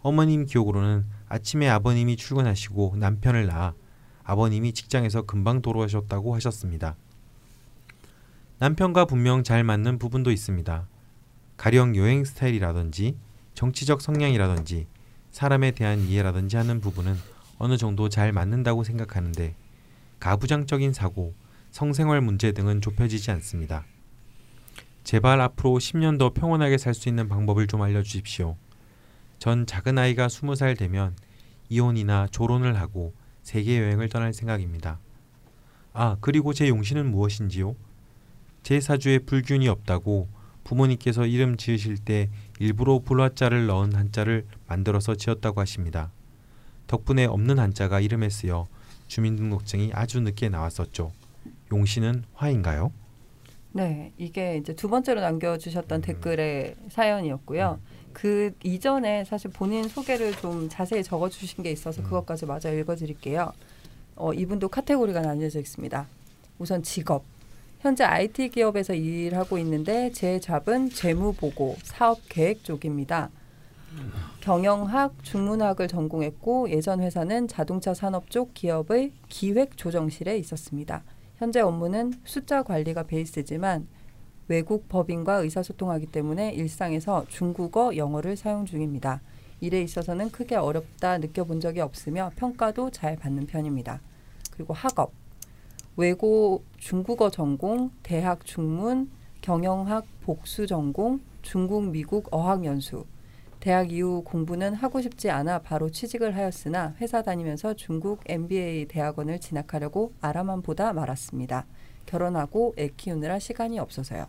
어머님 0.00 0.44
기억으로는 0.44 1.04
아침에 1.28 1.68
아버님이 1.68 2.16
출근하시고 2.16 2.96
남편을 2.96 3.46
낳아 3.46 3.74
아버님이 4.24 4.72
직장에서 4.72 5.22
금방 5.22 5.62
돌아오셨다고 5.62 6.34
하셨습니다. 6.34 6.96
남편과 8.58 9.04
분명 9.04 9.44
잘 9.44 9.62
맞는 9.62 10.00
부분도 10.00 10.32
있습니다. 10.32 10.88
가령 11.56 11.96
여행 11.96 12.24
스타일이라든지 12.24 13.16
정치적 13.54 14.00
성향이라든지 14.00 14.86
사람에 15.30 15.70
대한 15.72 16.00
이해라든지 16.00 16.56
하는 16.56 16.80
부분은 16.80 17.16
어느 17.58 17.76
정도 17.76 18.08
잘 18.08 18.32
맞는다고 18.32 18.84
생각하는데 18.84 19.54
가부장적인 20.18 20.92
사고, 20.92 21.34
성생활 21.70 22.20
문제 22.20 22.52
등은 22.52 22.80
좁혀지지 22.80 23.30
않습니다. 23.32 23.84
제발 25.04 25.40
앞으로 25.40 25.78
10년 25.78 26.18
더 26.18 26.32
평온하게 26.32 26.78
살 26.78 26.94
수 26.94 27.08
있는 27.08 27.28
방법을 27.28 27.66
좀 27.66 27.82
알려주십시오. 27.82 28.56
전 29.38 29.66
작은 29.66 29.98
아이가 29.98 30.28
20살 30.28 30.78
되면 30.78 31.16
이혼이나 31.68 32.28
조론을 32.30 32.78
하고 32.78 33.12
세계 33.42 33.80
여행을 33.80 34.08
떠날 34.08 34.32
생각입니다. 34.32 35.00
아, 35.92 36.16
그리고 36.20 36.52
제 36.52 36.68
용신은 36.68 37.10
무엇인지요? 37.10 37.74
제 38.62 38.80
사주에 38.80 39.18
불균이 39.20 39.68
없다고 39.68 40.28
부모님께서 40.64 41.26
이름 41.26 41.56
지으실 41.56 41.98
때 41.98 42.30
일부러 42.58 42.98
불화자를 43.00 43.66
넣은 43.66 43.94
한자를 43.94 44.46
만들어서 44.66 45.14
지었다고 45.14 45.60
하십니다. 45.60 46.10
덕분에 46.86 47.24
없는 47.24 47.58
한자가 47.58 48.00
이름에 48.00 48.28
쓰여 48.28 48.68
주민등록증이 49.08 49.90
아주 49.94 50.20
늦게 50.20 50.48
나왔었죠. 50.48 51.12
용신은 51.72 52.24
화인가요? 52.34 52.92
네, 53.72 54.12
이게 54.18 54.58
이제 54.58 54.74
두 54.74 54.88
번째로 54.88 55.20
남겨주셨던 55.20 56.02
댓글의 56.02 56.76
사연이었고요. 56.90 57.80
그 58.12 58.52
이전에 58.62 59.24
사실 59.24 59.50
본인 59.50 59.88
소개를 59.88 60.32
좀 60.34 60.68
자세히 60.68 61.02
적어주신 61.02 61.64
게 61.64 61.70
있어서 61.70 62.02
음. 62.02 62.04
그것까지 62.04 62.44
마저 62.44 62.72
읽어드릴게요. 62.72 63.52
어, 64.16 64.32
이분도 64.34 64.68
카테고리가 64.68 65.22
나뉘어져 65.22 65.58
있습니다. 65.60 66.06
우선 66.58 66.82
직업. 66.82 67.24
현재 67.82 68.04
IT 68.04 68.50
기업에서 68.50 68.94
일하고 68.94 69.58
있는데 69.58 70.12
제 70.12 70.38
잡은 70.38 70.88
재무보고, 70.88 71.74
사업계획 71.82 72.62
쪽입니다. 72.62 73.28
경영학, 74.40 75.24
중문학을 75.24 75.88
전공했고 75.88 76.70
예전 76.70 77.02
회사는 77.02 77.48
자동차 77.48 77.92
산업 77.92 78.30
쪽 78.30 78.54
기업의 78.54 79.10
기획 79.28 79.76
조정실에 79.76 80.38
있었습니다. 80.38 81.02
현재 81.38 81.58
업무는 81.58 82.12
숫자 82.22 82.62
관리가 82.62 83.02
베이스지만 83.02 83.88
외국 84.46 84.88
법인과 84.88 85.38
의사소통하기 85.38 86.06
때문에 86.06 86.52
일상에서 86.52 87.24
중국어, 87.28 87.96
영어를 87.96 88.36
사용 88.36 88.64
중입니다. 88.64 89.22
일에 89.60 89.82
있어서는 89.82 90.30
크게 90.30 90.54
어렵다 90.54 91.18
느껴본 91.18 91.58
적이 91.58 91.80
없으며 91.80 92.30
평가도 92.36 92.92
잘 92.92 93.16
받는 93.16 93.48
편입니다. 93.48 94.00
그리고 94.52 94.72
학업, 94.72 95.12
외고 95.96 96.64
중국어 96.78 97.28
전공, 97.30 97.90
대학 98.02 98.46
중문, 98.46 99.10
경영학 99.42 100.06
복수 100.22 100.66
전공, 100.66 101.20
중국 101.42 101.90
미국 101.90 102.28
어학 102.30 102.64
연수. 102.64 103.04
대학 103.60 103.92
이후 103.92 104.22
공부는 104.24 104.74
하고 104.74 105.00
싶지 105.00 105.30
않아 105.30 105.60
바로 105.60 105.90
취직을 105.90 106.34
하였으나 106.34 106.94
회사 107.00 107.22
다니면서 107.22 107.74
중국 107.74 108.20
MBA 108.26 108.86
대학원을 108.86 109.38
진학하려고 109.38 110.12
알아만 110.20 110.62
보다 110.62 110.92
말았습니다. 110.92 111.66
결혼하고 112.06 112.74
애 112.78 112.88
키우느라 112.96 113.38
시간이 113.38 113.78
없어서요. 113.78 114.26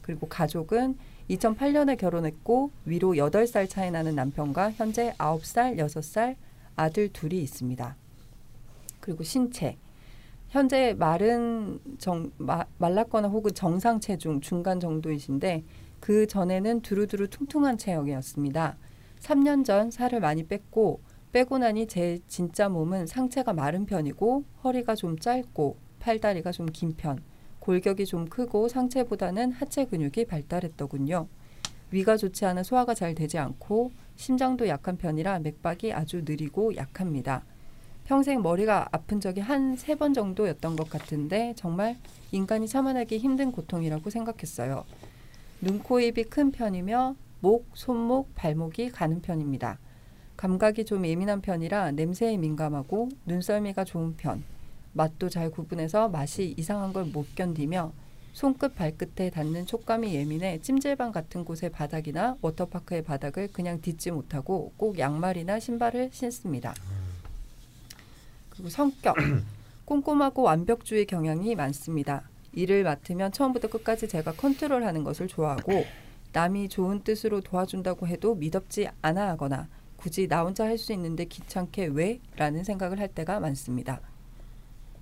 그리고 0.00 0.28
가족은 0.28 0.96
2008년에 1.30 1.98
결혼했고 1.98 2.70
위로 2.84 3.12
8살 3.14 3.68
차이 3.68 3.90
나는 3.90 4.14
남편과 4.14 4.72
현재 4.72 5.12
9살, 5.18 5.76
6살 5.78 6.36
아들 6.76 7.12
둘이 7.12 7.42
있습니다. 7.42 7.96
그리고 9.00 9.22
신체. 9.22 9.76
현재 10.52 10.94
마른 10.98 11.80
정, 11.96 12.30
마, 12.36 12.66
말랐거나 12.76 13.28
혹은 13.28 13.54
정상 13.54 14.00
체중 14.00 14.38
중간 14.42 14.80
정도이신데 14.80 15.64
그 15.98 16.26
전에는 16.26 16.82
두루두루 16.82 17.28
퉁퉁한 17.28 17.78
체형이었습니다. 17.78 18.76
3년 19.20 19.64
전 19.64 19.90
살을 19.90 20.20
많이 20.20 20.46
뺐고 20.46 21.00
빼고 21.32 21.56
나니 21.56 21.86
제 21.86 22.18
진짜 22.26 22.68
몸은 22.68 23.06
상체가 23.06 23.54
마른 23.54 23.86
편이고 23.86 24.44
허리가 24.62 24.94
좀 24.94 25.18
짧고 25.18 25.78
팔다리가 26.00 26.52
좀 26.52 26.66
긴 26.66 26.96
편, 26.96 27.22
골격이 27.60 28.04
좀 28.04 28.26
크고 28.26 28.68
상체보다는 28.68 29.52
하체 29.52 29.86
근육이 29.86 30.26
발달했더군요. 30.28 31.28
위가 31.92 32.18
좋지 32.18 32.44
않아 32.44 32.62
소화가 32.62 32.92
잘 32.92 33.14
되지 33.14 33.38
않고 33.38 33.90
심장도 34.16 34.68
약한 34.68 34.98
편이라 34.98 35.38
맥박이 35.38 35.94
아주 35.94 36.20
느리고 36.26 36.76
약합니다. 36.76 37.42
평생 38.04 38.42
머리가 38.42 38.88
아픈 38.92 39.20
적이 39.20 39.40
한 39.40 39.74
세 39.76 39.94
번 39.94 40.12
정도였던 40.14 40.76
것 40.76 40.88
같은데 40.90 41.54
정말 41.56 41.96
인간이 42.32 42.66
참아내기 42.68 43.18
힘든 43.18 43.52
고통이라고 43.52 44.10
생각했어요. 44.10 44.84
눈, 45.60 45.78
코, 45.78 46.00
입이 46.00 46.24
큰 46.24 46.50
편이며 46.50 47.14
목, 47.40 47.66
손목, 47.74 48.34
발목이 48.34 48.90
가는 48.90 49.20
편입니다. 49.22 49.78
감각이 50.36 50.84
좀 50.84 51.06
예민한 51.06 51.40
편이라 51.40 51.92
냄새에 51.92 52.36
민감하고 52.36 53.08
눈썰미가 53.26 53.84
좋은 53.84 54.16
편. 54.16 54.42
맛도 54.94 55.28
잘 55.28 55.50
구분해서 55.50 56.08
맛이 56.08 56.54
이상한 56.56 56.92
걸 56.92 57.04
못 57.06 57.34
견디며 57.34 57.92
손끝 58.32 58.74
발끝에 58.74 59.30
닿는 59.30 59.66
촉감이 59.66 60.14
예민해 60.14 60.58
찜질방 60.60 61.12
같은 61.12 61.44
곳의 61.44 61.70
바닥이나 61.70 62.36
워터파크의 62.40 63.02
바닥을 63.02 63.48
그냥 63.52 63.80
딛지 63.80 64.10
못하고 64.10 64.72
꼭 64.76 64.98
양말이나 64.98 65.60
신발을 65.60 66.10
신습니다. 66.12 66.74
그리고 68.52 68.68
성격 68.68 69.16
꼼꼼하고 69.84 70.42
완벽주의 70.42 71.06
경향이 71.06 71.54
많습니다. 71.56 72.28
일을 72.52 72.84
맡으면 72.84 73.32
처음부터 73.32 73.68
끝까지 73.68 74.08
제가 74.08 74.32
컨트롤하는 74.32 75.04
것을 75.04 75.26
좋아하고 75.26 75.84
남이 76.32 76.68
좋은 76.68 77.00
뜻으로 77.02 77.40
도와준다고 77.40 78.06
해도 78.06 78.34
미덥지 78.34 78.88
않아 79.00 79.28
하거나 79.30 79.68
굳이 79.96 80.28
나 80.28 80.42
혼자 80.42 80.64
할 80.64 80.78
수 80.78 80.92
있는데 80.92 81.24
귀찮게 81.24 81.86
왜? 81.86 82.20
라는 82.36 82.64
생각을 82.64 82.98
할 83.00 83.08
때가 83.08 83.40
많습니다. 83.40 84.00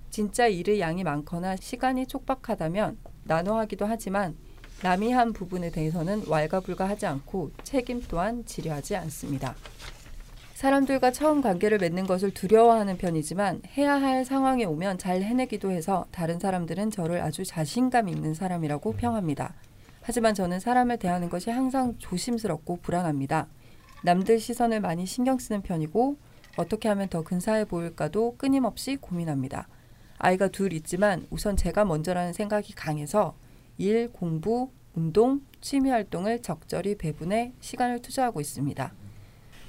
진짜 0.09 0.47
일의 0.47 0.79
양이 0.79 1.03
많거나 1.03 1.55
시간이 1.57 2.07
촉박하다면 2.07 2.97
나눠 3.23 3.57
하기도 3.59 3.85
하지만 3.85 4.35
남이 4.83 5.11
한 5.11 5.31
부분에 5.33 5.71
대해서는 5.71 6.23
왈가불가하지 6.27 7.05
않고 7.05 7.51
책임 7.63 8.01
또한 8.07 8.45
지려하지 8.45 8.95
않습니다. 8.95 9.55
사람들과 10.61 11.09
처음 11.09 11.41
관계를 11.41 11.79
맺는 11.79 12.05
것을 12.05 12.29
두려워하는 12.29 12.99
편이지만 12.99 13.63
해야 13.77 13.99
할 13.99 14.23
상황에 14.23 14.63
오면 14.63 14.99
잘 14.99 15.23
해내기도 15.23 15.71
해서 15.71 16.05
다른 16.11 16.37
사람들은 16.37 16.91
저를 16.91 17.19
아주 17.19 17.43
자신감 17.43 18.07
있는 18.07 18.35
사람이라고 18.35 18.93
평합니다. 18.93 19.55
하지만 20.01 20.35
저는 20.35 20.59
사람을 20.59 20.99
대하는 20.99 21.29
것이 21.29 21.49
항상 21.49 21.95
조심스럽고 21.97 22.77
불안합니다. 22.83 23.47
남들 24.03 24.39
시선을 24.39 24.81
많이 24.81 25.07
신경 25.07 25.39
쓰는 25.39 25.63
편이고 25.63 26.17
어떻게 26.57 26.89
하면 26.89 27.09
더 27.09 27.23
근사해 27.23 27.65
보일까도 27.65 28.35
끊임없이 28.37 28.97
고민합니다. 28.97 29.67
아이가 30.19 30.47
둘 30.47 30.73
있지만 30.73 31.25
우선 31.31 31.57
제가 31.57 31.85
먼저라는 31.85 32.33
생각이 32.33 32.75
강해서 32.75 33.35
일, 33.79 34.11
공부, 34.13 34.69
운동, 34.93 35.41
취미 35.59 35.89
활동을 35.89 36.43
적절히 36.43 36.95
배분해 36.99 37.53
시간을 37.61 38.03
투자하고 38.03 38.39
있습니다. 38.39 39.00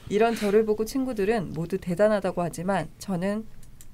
이런 0.08 0.34
저를 0.34 0.64
보고 0.64 0.84
친구들은 0.84 1.52
모두 1.54 1.78
대단하다고 1.78 2.42
하지만 2.42 2.88
저는 2.98 3.44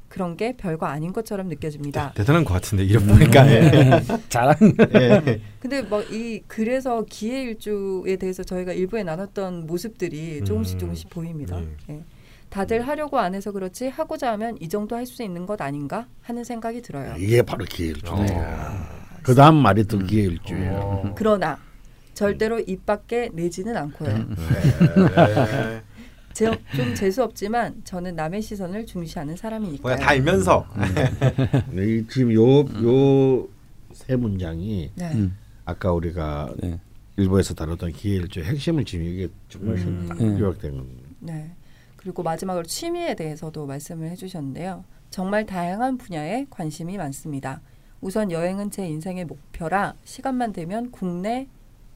그런 0.09 0.37
게 0.39 0.57
별거 0.57 0.87
아닌 0.87 1.13
것처럼 1.13 1.49
느껴집니다. 1.49 2.13
대 2.15 2.25
단한 2.25 2.45
것 2.45 2.55
같은데 2.55 2.85
이름 2.85 3.07
보니까. 3.07 3.47
예. 3.53 4.01
잘한 4.31 4.57
예. 4.95 5.41
근데 5.61 5.83
막이 5.83 6.45
그래서 6.47 7.05
기회일주에 7.09 8.17
대해서 8.17 8.43
저희가 8.43 8.73
일부에 8.73 9.03
나눴던 9.05 9.67
모습들이 9.67 10.43
조금씩 10.45 10.77
음. 10.77 10.79
조금씩 10.79 11.11
보입니다. 11.11 11.61
예. 11.61 11.67
예. 11.95 12.01
다들 12.49 12.89
하려고 12.89 13.19
안 13.19 13.35
해서 13.35 13.53
그렇지 13.53 13.89
하고자 13.89 14.33
하면 14.33 14.57
이 14.61 14.71
정도 14.71 14.97
할 14.97 15.05
수 15.05 15.23
있는 15.23 15.45
것 15.45 15.61
아닌가 15.61 16.07
하는 16.23 16.43
생각이 16.43 16.81
들어요. 16.81 17.15
이게 17.19 17.43
바로 17.43 17.67
기회일주예요. 17.67 18.33
어. 18.41 18.79
그 19.23 19.35
다음 19.35 19.57
말이 19.57 19.85
또 19.85 19.99
기회일주예요. 19.99 20.73
어. 20.73 21.13
그러나 21.15 21.59
절대로 22.15 22.59
입 22.61 22.87
밖에 22.87 23.29
내지는 23.35 23.77
않고요. 23.77 24.09
음. 24.11 24.37
네. 25.15 25.83
제, 26.39 26.77
좀 26.77 26.95
재수 26.95 27.23
없지만 27.25 27.83
저는 27.85 28.15
남의 28.15 28.43
시선을 28.43 28.87
중시하는 28.87 29.37
사람이니까요. 29.37 29.83
뭐야 29.83 29.97
다 29.97 30.11
알면서. 30.11 30.67
네, 31.73 31.85
이 31.97 32.07
지금 32.09 32.33
요 32.33 32.65
요 32.83 33.49
세 33.93 34.15
문장이 34.15 34.93
네. 34.95 35.13
음. 35.15 35.37
아까 35.65 35.93
우리가 35.93 36.55
네. 36.63 36.79
일부에서 37.17 37.53
다뤘던 37.55 37.93
기회일주 37.93 38.43
핵심을 38.43 38.85
지금 38.85 39.07
이게 39.07 39.29
정말 39.49 39.77
음. 39.79 40.07
딱 40.09 40.19
네. 40.19 40.39
요약된 40.39 40.77
겁니다. 40.77 41.09
네. 41.19 41.51
그리고 41.97 42.23
마지막으로 42.23 42.65
취미에 42.65 43.17
대해서도 43.17 43.67
말씀을 43.67 44.09
해주셨는데요. 44.11 44.85
정말 45.11 45.47
다양한 45.47 45.99
분야에 45.99 46.47
관심이 46.49 46.97
많습니다. 46.97 47.61
우선 48.01 48.31
여행은 48.31 48.71
제 48.71 48.87
인생의 48.87 49.25
목표라 49.25 49.95
시간만 50.05 50.53
되면 50.53 50.93
국내 50.93 51.49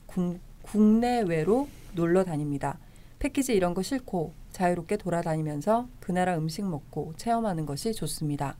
국, 0.06 0.40
국내외로 0.62 1.68
놀러 1.94 2.24
다닙니다. 2.24 2.78
패키지 3.22 3.54
이런 3.54 3.72
거 3.72 3.82
싫고 3.82 4.34
자유롭게 4.50 4.96
돌아다니면서 4.96 5.88
그 6.00 6.10
나라 6.10 6.36
음식 6.36 6.64
먹고 6.66 7.14
체험하는 7.16 7.66
것이 7.66 7.94
좋습니다. 7.94 8.56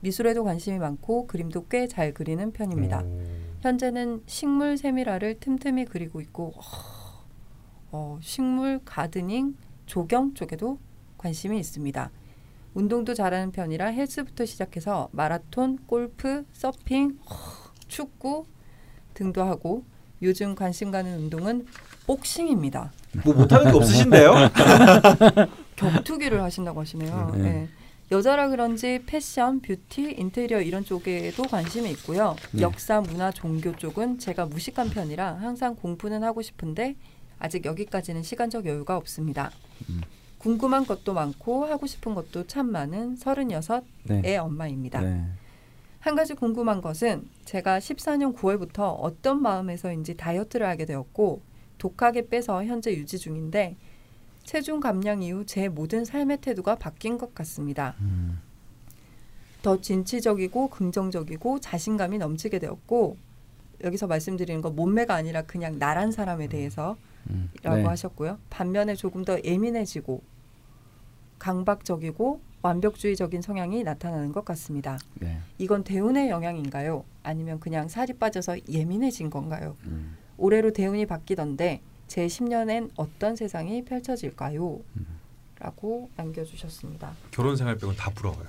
미술에도 0.00 0.42
관심이 0.42 0.78
많고 0.78 1.26
그림도 1.26 1.66
꽤 1.68 1.86
잘 1.86 2.14
그리는 2.14 2.50
편입니다. 2.50 3.04
현재는 3.60 4.22
식물 4.24 4.78
세밀화를 4.78 5.38
틈틈이 5.40 5.84
그리고 5.84 6.22
있고 6.22 6.54
어, 7.92 8.18
식물 8.22 8.80
가드닝 8.86 9.54
조경 9.84 10.32
쪽에도 10.32 10.78
관심이 11.18 11.58
있습니다. 11.58 12.10
운동도 12.72 13.12
잘하는 13.12 13.52
편이라 13.52 13.88
헬스부터 13.88 14.46
시작해서 14.46 15.10
마라톤, 15.12 15.76
골프, 15.86 16.46
서핑, 16.52 17.18
어, 17.26 17.34
축구 17.86 18.46
등도 19.12 19.42
하고 19.42 19.84
요즘 20.22 20.54
관심 20.54 20.90
가는 20.90 21.18
운동은 21.18 21.66
복싱입니다. 22.06 22.92
뭐 23.24 23.34
못하는 23.34 23.70
게 23.70 23.76
없으신데요? 23.76 24.32
격투기를 25.76 26.42
하신다고 26.42 26.80
하시네요. 26.80 27.32
네. 27.34 27.42
네. 27.42 27.68
여자라 28.12 28.48
그런지 28.48 29.02
패션, 29.04 29.60
뷰티, 29.60 30.14
인테리어 30.16 30.60
이런 30.60 30.84
쪽에도 30.84 31.42
관심이 31.42 31.90
있고요. 31.90 32.36
네. 32.52 32.62
역사, 32.62 33.00
문화, 33.00 33.32
종교 33.32 33.74
쪽은 33.74 34.18
제가 34.18 34.46
무식한 34.46 34.90
편이라 34.90 35.34
항상 35.34 35.74
공부는 35.74 36.22
하고 36.22 36.40
싶은데 36.40 36.94
아직 37.38 37.64
여기까지는 37.64 38.22
시간적 38.22 38.66
여유가 38.66 38.96
없습니다. 38.96 39.50
음. 39.90 40.00
궁금한 40.38 40.86
것도 40.86 41.12
많고 41.12 41.64
하고 41.64 41.86
싶은 41.86 42.14
것도 42.14 42.46
참 42.46 42.70
많은 42.70 43.16
36의 43.16 43.82
네. 44.04 44.36
엄마입니다. 44.36 45.00
네. 45.00 45.24
한 45.98 46.14
가지 46.14 46.34
궁금한 46.34 46.80
것은 46.80 47.28
제가 47.44 47.80
14년 47.80 48.36
9월부터 48.36 48.96
어떤 49.00 49.42
마음에서인지 49.42 50.16
다이어트를 50.16 50.68
하게 50.68 50.84
되었고 50.84 51.42
독하게 51.78 52.28
빼서 52.28 52.64
현재 52.64 52.94
유지 52.94 53.18
중인데 53.18 53.76
체중 54.44 54.80
감량 54.80 55.22
이후 55.22 55.44
제 55.44 55.68
모든 55.68 56.04
삶의 56.04 56.38
태도가 56.40 56.76
바뀐 56.76 57.18
것 57.18 57.34
같습니다. 57.34 57.96
음. 58.00 58.40
더 59.62 59.80
진취적이고 59.80 60.68
긍정적이고 60.68 61.58
자신감이 61.58 62.18
넘치게 62.18 62.60
되었고 62.60 63.16
여기서 63.82 64.06
말씀드리는 64.06 64.62
건 64.62 64.76
몸매가 64.76 65.14
아니라 65.14 65.42
그냥 65.42 65.78
나란 65.78 66.12
사람에 66.12 66.46
대해서라고 66.46 66.96
음. 67.30 67.50
네. 67.62 67.82
하셨고요. 67.82 68.38
반면에 68.48 68.94
조금 68.94 69.24
더 69.24 69.36
예민해지고 69.42 70.22
강박적이고 71.38 72.40
완벽주의적인 72.62 73.42
성향이 73.42 73.82
나타나는 73.84 74.32
것 74.32 74.44
같습니다. 74.44 74.98
네. 75.14 75.38
이건 75.58 75.84
대운의 75.84 76.30
영향인가요? 76.30 77.04
아니면 77.22 77.60
그냥 77.60 77.88
살이 77.88 78.12
빠져서 78.12 78.58
예민해진 78.68 79.30
건가요? 79.30 79.76
음. 79.84 80.16
올해로 80.38 80.72
대운이 80.72 81.06
바뀌던데 81.06 81.80
제 82.06 82.26
10년엔 82.26 82.90
어떤 82.96 83.36
세상이 83.36 83.84
펼쳐질까요? 83.84 84.80
음. 84.96 85.16
라고 85.58 86.10
남겨주셨습니다. 86.16 87.12
결혼 87.30 87.56
생활 87.56 87.78
빼곤 87.78 87.96
다 87.96 88.10
부러워요. 88.10 88.44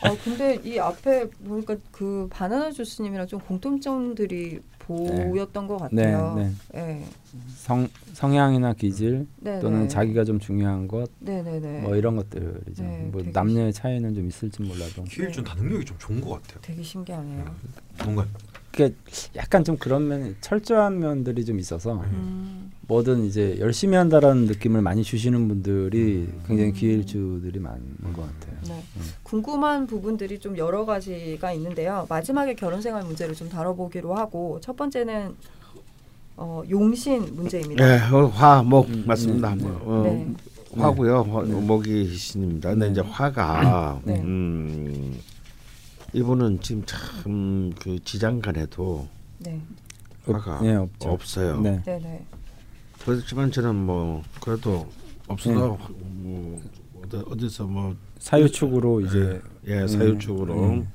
아 0.00 0.16
근데 0.24 0.56
이 0.64 0.76
앞에 0.76 1.30
보니까 1.30 1.76
그 1.92 2.26
바나나 2.28 2.72
주스님이랑 2.72 3.28
좀 3.28 3.38
공통점들이 3.38 4.60
보였던 4.80 5.68
것 5.68 5.76
같아요. 5.78 6.34
네, 6.34 6.52
네. 6.74 7.06
성 7.54 7.88
성향이나 8.12 8.72
기질 8.74 9.28
네, 9.36 9.60
또는 9.60 9.82
네. 9.82 9.88
자기가 9.88 10.24
좀 10.24 10.40
중요한 10.40 10.88
것뭐 10.88 11.06
네네네. 11.20 11.88
이런 11.96 12.16
것들이죠. 12.16 12.82
네, 12.82 13.08
뭐 13.12 13.22
남녀의 13.32 13.72
차이는 13.72 14.14
좀 14.14 14.26
있을지 14.26 14.62
몰라도 14.62 15.04
기일준 15.04 15.44
다 15.44 15.54
능력이 15.54 15.84
좀 15.84 15.96
좋은 15.98 16.20
것 16.20 16.42
같아요. 16.42 16.58
되게 16.60 16.82
신기하네요. 16.82 17.44
뭔가 18.04 18.26
그게 18.72 18.94
약간 19.36 19.62
좀 19.62 19.76
그런 19.76 20.08
면 20.08 20.34
철저한 20.40 20.98
면들이 20.98 21.44
좀 21.44 21.58
있어서 21.58 21.92
음, 21.92 22.72
뭐든 22.88 23.26
이제 23.26 23.56
열심히 23.60 23.96
한다라는 23.96 24.46
느낌을 24.46 24.80
많이 24.80 25.04
주시는 25.04 25.46
분들이 25.46 26.26
굉장히 26.46 26.70
음. 26.70 26.72
기일주들이 26.72 27.60
많은 27.60 27.82
것 28.14 28.22
같아요. 28.22 28.58
네. 28.66 28.82
음. 28.96 29.02
궁금한 29.22 29.86
부분들이 29.86 30.38
좀 30.38 30.56
여러 30.56 30.86
가지가 30.86 31.52
있는데요. 31.52 32.06
마지막에 32.08 32.54
결혼 32.54 32.80
생활 32.80 33.04
문제를 33.04 33.34
좀 33.34 33.50
다뤄보기로 33.50 34.14
하고 34.14 34.58
첫 34.62 34.74
번째는 34.74 35.36
어, 36.38 36.62
용신 36.68 37.36
문제입니다. 37.36 37.86
네, 37.86 38.00
어, 38.10 38.26
화, 38.28 38.62
목 38.62 38.88
음, 38.88 39.04
맞습니다. 39.06 39.54
네, 39.54 39.62
네. 39.62 39.68
뭐, 39.68 39.80
어, 39.84 40.02
네. 40.02 40.34
화고요. 40.74 41.22
화, 41.30 41.42
네. 41.42 41.52
목이 41.60 42.06
신입니다. 42.16 42.70
근데 42.70 42.86
네. 42.86 42.92
이제 42.92 43.00
화가 43.02 44.00
네. 44.04 44.18
음, 44.22 45.20
이분은 46.12 46.60
지금 46.60 46.84
참 46.86 47.72
그 47.80 47.98
지장간에도 48.04 49.08
네. 49.38 49.60
화가 50.26 50.60
네, 50.62 50.74
없죠. 50.76 51.08
없어요. 51.10 51.60
네. 51.60 51.82
네네. 51.84 52.24
그렇지만 53.04 53.50
저는 53.50 53.74
뭐 53.74 54.22
그래도 54.40 54.86
없어도 55.26 55.78
뭐 55.98 56.62
어디, 57.02 57.16
어디서 57.16 57.64
뭐 57.64 57.96
사유축으로 58.18 59.00
이제 59.00 59.40
예, 59.66 59.86
사유축으로 59.86 60.54
음, 60.54 60.88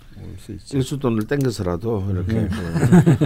있죠. 0.49 0.77
일수돈을 0.77 1.27
땡겨서라도 1.27 2.08
이렇게 2.12 2.34
네. 2.34 2.47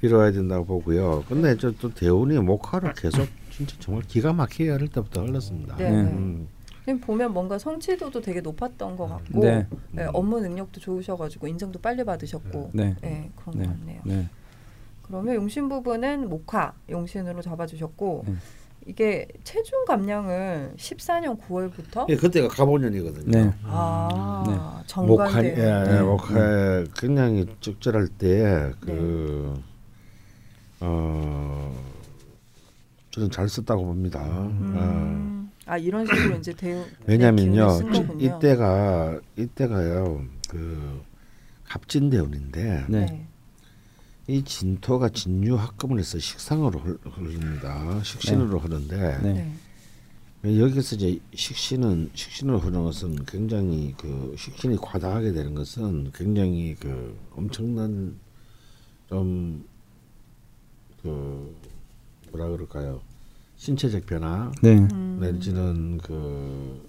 그 0.00 0.06
이뤄야 0.06 0.32
된다고 0.32 0.64
보고요. 0.66 1.24
근데 1.28 1.56
저 1.56 1.72
또 1.78 1.92
대운이 1.92 2.38
목화로 2.38 2.92
계속 2.94 3.26
진짜 3.50 3.76
정말 3.78 4.02
기가 4.04 4.32
막히게 4.32 4.70
어릴 4.70 4.88
때부터 4.88 5.24
흘렀습니다. 5.24 5.76
네. 5.76 5.90
네. 5.90 5.96
음, 6.10 6.48
보면 6.94 7.32
뭔가 7.32 7.58
성취도도 7.58 8.20
되게 8.20 8.40
높았던 8.40 8.96
것 8.96 9.08
같고 9.08 9.40
네. 9.40 9.66
네, 9.90 10.04
업무 10.12 10.40
능력도 10.40 10.80
좋으셔가지고 10.80 11.48
인정도 11.48 11.80
빨리 11.80 12.04
받으셨고 12.04 12.70
네. 12.72 12.94
네, 13.00 13.30
그런 13.36 13.58
네. 13.58 13.66
것 13.66 13.78
같네요. 13.78 14.00
네. 14.04 14.28
그러면 15.02 15.34
용신 15.34 15.68
부분은 15.68 16.28
목화 16.28 16.72
용신으로 16.88 17.42
잡아주셨고 17.42 18.24
네. 18.26 18.34
이게 18.86 19.26
체중 19.42 19.84
감량을 19.84 20.74
14년 20.76 21.40
9월부터 21.40 22.08
예, 22.08 22.16
그때가 22.16 22.48
가보년이거든요. 22.48 23.30
네. 23.30 23.52
아 23.64 24.82
정관대 24.86 25.56
예, 25.58 25.62
예, 25.62 25.90
네. 25.90 26.02
목화 26.02 26.84
굉장히 26.96 27.46
적절할 27.60 28.06
때그 28.08 29.60
어, 30.80 31.74
저는 33.10 33.30
잘 33.30 33.48
썼다고 33.48 33.84
봅니다. 33.86 34.20
어. 34.24 35.36
음, 35.66 35.70
아 35.70 35.76
이런 35.78 36.06
식으로 36.06 36.36
이제 36.36 36.52
대우 36.52 36.84
왜냐면요. 37.06 37.68
이때가 38.18 39.20
이때가요 39.36 40.24
그 40.48 41.02
갑진 41.64 42.08
대운인데 42.10 42.84
네. 42.88 43.06
네. 43.06 43.26
이 44.28 44.42
진토가 44.42 45.08
진유 45.08 45.56
합금을 45.56 45.98
해서 45.98 46.18
식상으로 46.18 46.78
흘- 46.80 46.98
흐릅니다. 47.04 48.00
식신으로 48.02 48.58
흐르는데 48.58 49.18
네. 49.22 49.52
네. 50.42 50.60
여기서 50.60 50.96
이제 50.96 51.18
식신은 51.34 52.10
식신으로 52.14 52.58
흐르는 52.60 52.84
것은 52.84 53.24
굉장히 53.24 53.94
그 53.98 54.34
식신이 54.38 54.76
과다하게 54.80 55.32
되는 55.32 55.54
것은 55.54 56.12
굉장히 56.12 56.76
그 56.78 57.16
엄청난 57.34 58.16
좀그 59.08 59.64
뭐라 62.30 62.48
그럴까요? 62.50 63.00
신체적 63.56 64.06
변화 64.06 64.50
네. 64.62 64.76
음, 64.92 65.18
내지는 65.20 65.98
그 65.98 66.88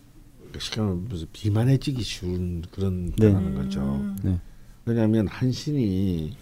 시간을 0.60 0.96
무슨 0.96 1.28
비만해지기 1.32 2.02
쉬운 2.02 2.64
그런 2.72 3.12
네. 3.12 3.32
변화는 3.32 3.56
거죠. 3.56 3.82
음, 3.82 4.18
네. 4.24 4.40
왜냐하면 4.86 5.28
한 5.28 5.52
신이 5.52 6.36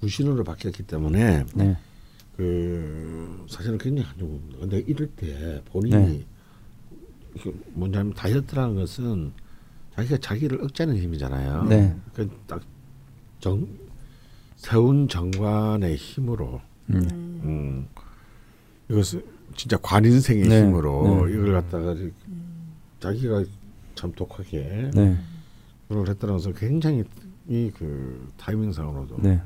구신으로 0.00 0.44
바뀌었기 0.44 0.82
때문에 0.84 1.44
네. 1.54 1.76
그 2.36 3.46
사실은 3.48 3.78
굉장히 3.78 4.08
안 4.08 4.18
좋은 4.18 4.32
겁니다. 4.32 4.58
근데 4.60 4.78
이럴 4.86 5.08
때 5.08 5.62
본인이 5.66 5.96
네. 5.96 6.24
그 7.42 7.62
뭐냐면 7.72 8.12
다이어트라는 8.14 8.74
것은 8.74 9.32
자기가 9.94 10.18
자기를 10.18 10.62
억제하는 10.62 10.96
힘이잖아요. 11.00 11.64
네. 11.64 11.96
그딱 12.12 12.62
정 13.40 13.66
세운 14.56 15.08
정관의 15.08 15.96
힘으로 15.96 16.60
음. 16.90 17.08
음, 17.44 17.88
이것은 18.90 19.22
진짜 19.56 19.76
관인생의 19.76 20.48
네, 20.48 20.62
힘으로 20.62 21.26
네. 21.26 21.32
이걸 21.32 21.52
갖다가 21.52 21.94
자기가 23.00 23.44
참 23.94 24.12
독하게 24.12 24.90
네. 24.94 25.16
그걸 25.88 26.08
했다는 26.08 26.34
것은 26.34 26.54
굉장히 26.54 27.04
이그 27.46 28.32
타이밍상으로도 28.38 29.16
네. 29.20 29.40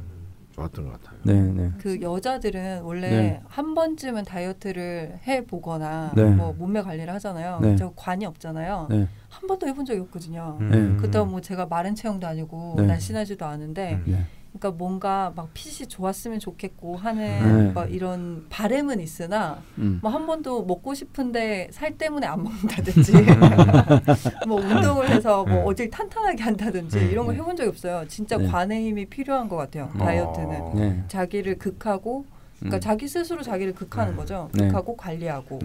좋았던 0.53 0.87
것 0.87 1.01
같아요. 1.01 1.19
네. 1.23 1.41
네. 1.53 1.73
그 1.79 2.01
여자들은 2.01 2.83
원래 2.83 3.11
네. 3.11 3.43
한 3.47 3.75
번쯤은 3.75 4.25
다이어트를 4.25 5.21
해 5.27 5.45
보거나 5.45 6.13
네. 6.17 6.25
뭐 6.25 6.53
몸매 6.53 6.83
관리를 6.83 7.13
하잖아요. 7.15 7.61
네. 7.61 7.77
저 7.77 7.93
관이 7.95 8.25
없잖아요. 8.27 8.89
네. 8.91 9.09
한 9.29 9.47
번도 9.47 9.67
해본 9.69 9.85
적이 9.85 10.01
없거든요. 10.01 10.59
음. 10.61 10.71
네. 10.71 10.97
그렇다고 11.01 11.31
뭐 11.31 11.41
제가 11.41 11.67
마른 11.67 11.95
체형도 11.95 12.27
아니고 12.27 12.75
네. 12.79 12.87
날씬하지도 12.87 13.45
않은데 13.45 13.95
음. 13.95 14.13
네. 14.13 14.27
그러니까 14.59 14.71
뭔가 14.73 15.33
막 15.35 15.49
핏이 15.55 15.89
좋았으면 15.89 16.41
좋겠고 16.41 16.97
네. 16.97 17.03
하는 17.03 17.75
막 17.75 17.91
이런 17.91 18.47
바램은 18.51 19.01
있으나 19.01 19.59
음. 19.79 20.01
뭐한 20.03 20.27
번도 20.27 20.65
먹고 20.65 20.95
싶은데 20.95 21.69
살 21.71 21.97
때문에 21.97 22.27
안 22.27 22.43
먹는다든지 22.43 23.13
뭐 24.47 24.61
운동을 24.61 25.09
해서 25.09 25.45
뭐 25.45 25.63
음. 25.63 25.67
어딜 25.67 25.89
탄탄하게 25.91 26.43
한다든지 26.43 26.99
음. 26.99 27.11
이런 27.11 27.27
걸 27.27 27.37
네. 27.37 27.41
해본 27.41 27.57
적이 27.57 27.69
없어요. 27.71 28.05
진짜 28.09 28.37
네. 28.37 28.47
관의 28.47 28.85
힘이 28.87 29.07
필요한 29.07 29.49
것 29.49 29.57
같아요. 29.57 29.91
어. 29.95 29.99
다이어트는 29.99 30.75
네. 30.75 31.05
자기를 31.09 31.59
극하고 31.59 32.27
그러니까 32.59 32.79
음. 32.79 32.81
자기 32.81 33.07
스스로 33.07 33.43
자기를 33.43 33.75
극하는 33.75 34.15
음. 34.15 34.17
거죠. 34.17 34.51
네. 34.53 34.67
극하고 34.67 34.97
관리하고. 34.97 35.61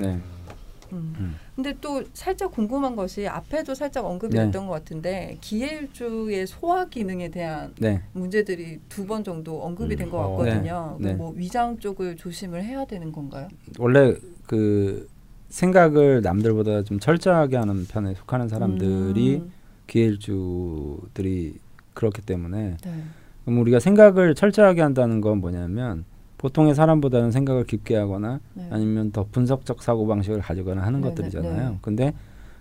네. 0.94 1.00
음. 1.00 1.14
음. 1.20 1.36
근데 1.56 1.76
또 1.82 2.04
살짝 2.14 2.52
궁금한 2.52 2.96
것이 2.96 3.28
앞에도 3.28 3.74
살짝 3.76 4.06
언급이 4.06 4.36
네. 4.36 4.46
됐던 4.46 4.68
것 4.68 4.74
같은데 4.74 5.38
기혈주의 5.42 6.46
소화 6.48 6.86
기능에 6.88 7.30
대한 7.30 7.74
네. 7.80 8.02
문제들이 8.14 8.80
두 8.90 9.04
번 9.04 9.24
정도 9.24 9.62
언급이 9.64 9.96
음. 9.96 9.98
된것 9.98 10.20
어. 10.20 10.30
같거든요. 10.38 10.98
네. 11.00 11.10
네. 11.10 11.14
뭐 11.16 11.34
위장 11.36 11.78
쪽을 11.78 12.16
조심을 12.16 12.64
해야 12.64 12.86
되는 12.86 13.12
건가요? 13.12 13.48
원래 13.80 14.16
그 14.48 15.08
생각을 15.50 16.22
남들보다 16.22 16.84
좀 16.84 17.00
철저하게 17.00 17.58
하는 17.58 17.86
편에 17.86 18.14
속하는 18.16 18.48
사람들이 18.48 19.36
음. 19.38 19.52
기일주들이 19.88 21.60
그렇기 21.94 22.22
때문에 22.22 22.78
네. 22.84 23.04
그럼 23.46 23.60
우리가 23.60 23.80
생각을 23.80 24.36
철저하게 24.36 24.82
한다는 24.82 25.22
건 25.22 25.40
뭐냐면 25.40 26.06
보통의 26.44 26.76
사람보다는 26.76 27.32
생각을 27.32 27.64
깊게 27.64 27.96
하거나 27.96 28.42
네. 28.54 28.68
아니면 28.70 29.14
더 29.14 29.26
분석적 29.32 29.82
사고 29.82 30.06
방식을 30.08 30.42
가지거나 30.42 30.82
하는 30.84 31.00
네, 31.00 31.08
것들이잖아요. 31.08 31.70
네. 31.70 31.78
근데 31.82 32.14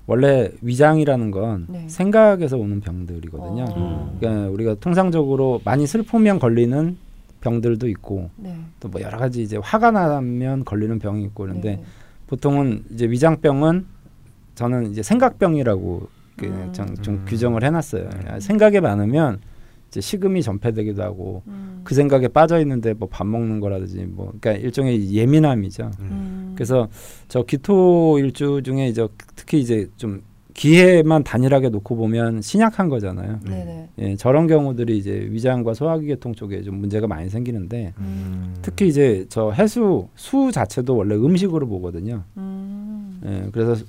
원래 0.07 0.53
위장이라는 0.63 1.33
건 1.33 1.67
네. 1.69 1.89
생각에서 1.89 2.59
오는 2.59 2.81
병들이거든요. 2.81 3.65
어. 3.71 4.17
그러니까 4.21 4.49
우리가 4.51 4.75
통상적으로 4.77 5.61
많이 5.65 5.89
슬프면 5.89 6.39
걸리는 6.39 6.97
병들도 7.41 7.89
있고 7.89 8.31
네. 8.37 8.55
또뭐 8.79 9.01
여러 9.01 9.19
가지 9.19 9.43
이제 9.43 9.57
화가 9.57 9.91
나면 9.91 10.65
걸리는 10.65 11.01
병이 11.01 11.25
있고 11.25 11.43
그런데 11.43 11.77
네. 11.77 11.85
보통은 12.29 12.85
이제 12.93 13.11
위장병은 13.11 13.87
저는 14.55 14.93
이제 14.93 15.03
생각병이라고 15.03 16.09
그 16.37 16.47
음. 16.47 16.73
좀, 16.73 16.95
좀 16.99 17.15
음. 17.15 17.25
규정을 17.27 17.65
해놨어요. 17.65 18.09
생각이 18.39 18.79
많으면 18.79 19.41
이제 19.93 20.01
식음이 20.01 20.43
전폐되기도 20.43 21.03
하고 21.03 21.43
음. 21.49 21.83
그 21.85 21.95
생각에 21.95 22.27
빠져 22.29 22.59
있는데 22.61 22.95
뭐 22.95 23.09
밥 23.13 23.27
먹는 23.27 23.61
거라든지 23.61 24.07
뭐 24.07 24.33
그러니까 24.41 24.53
일종의 24.65 25.13
예민함이죠. 25.13 25.91
음. 26.01 26.53
그래서 26.55 26.89
저 27.29 27.43
기토 27.43 28.19
일주 28.19 28.63
중에 28.65 28.89
이제 28.89 29.07
특히 29.37 29.61
이제 29.61 29.89
좀 29.99 30.23
기회만 30.55 31.25
단일하게 31.25 31.69
놓고 31.69 31.97
보면 31.97 32.41
신약한 32.41 32.89
거잖아요. 32.89 33.41
네네. 33.45 33.89
예, 33.99 34.17
저런 34.17 34.47
경우들이 34.47 34.97
이제 34.97 35.27
위장과 35.31 35.75
소화기계통 35.75 36.35
쪽에 36.35 36.63
좀 36.63 36.77
문제가 36.77 37.07
많이 37.07 37.29
생기는데 37.29 37.93
음. 37.99 38.55
특히 38.63 38.89
이제 38.89 39.27
저 39.29 39.51
해수 39.51 40.09
수 40.15 40.51
자체도 40.53 40.97
원래 40.97 41.15
음식으로 41.15 41.67
보거든요. 41.69 42.23
음. 42.39 43.21
예, 43.27 43.49
그래서 43.53 43.85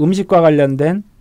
음식과 0.00 0.40
관련된 0.40 0.96
뭐 0.96 1.11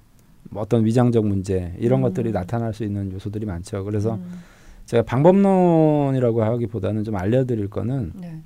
어떤 0.54 0.86
위장적 0.86 1.26
문제 1.26 1.74
이런 1.80 2.00
음. 2.00 2.04
것들이 2.04 2.32
나타날 2.32 2.74
수 2.74 2.84
있는 2.84 3.12
요소들이 3.14 3.46
많죠. 3.46 3.84
그래서 3.84 4.16
음. 4.16 4.40
제가 4.86 5.04
방법론이라고 5.04 6.44
하기보다는 6.44 7.04
좀 7.04 7.16
알려드릴 7.16 7.70
거는 7.70 8.12
네. 8.16 8.42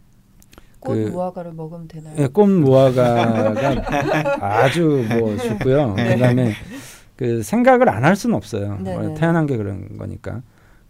꽃 0.79 0.93
그- 0.93 1.09
무화과를 1.09 1.53
먹으면 1.53 1.87
되나요? 1.87 2.13
예, 2.19 2.27
꽃 2.27 2.45
무화과가 2.47 4.35
아주 4.63 5.03
뭐 5.19 5.35
쉽고요. 5.37 5.93
네. 5.95 6.13
그다음에 6.15 6.51
그 7.15 7.41
생각을 7.41 7.89
안 7.89 8.03
할 8.03 8.15
수는 8.15 8.35
없어요. 8.35 8.77
네, 8.83 8.93
원래 8.95 9.07
네. 9.09 9.13
태어난 9.15 9.45
게 9.47 9.57
그런 9.57 9.97
거니까. 9.97 10.41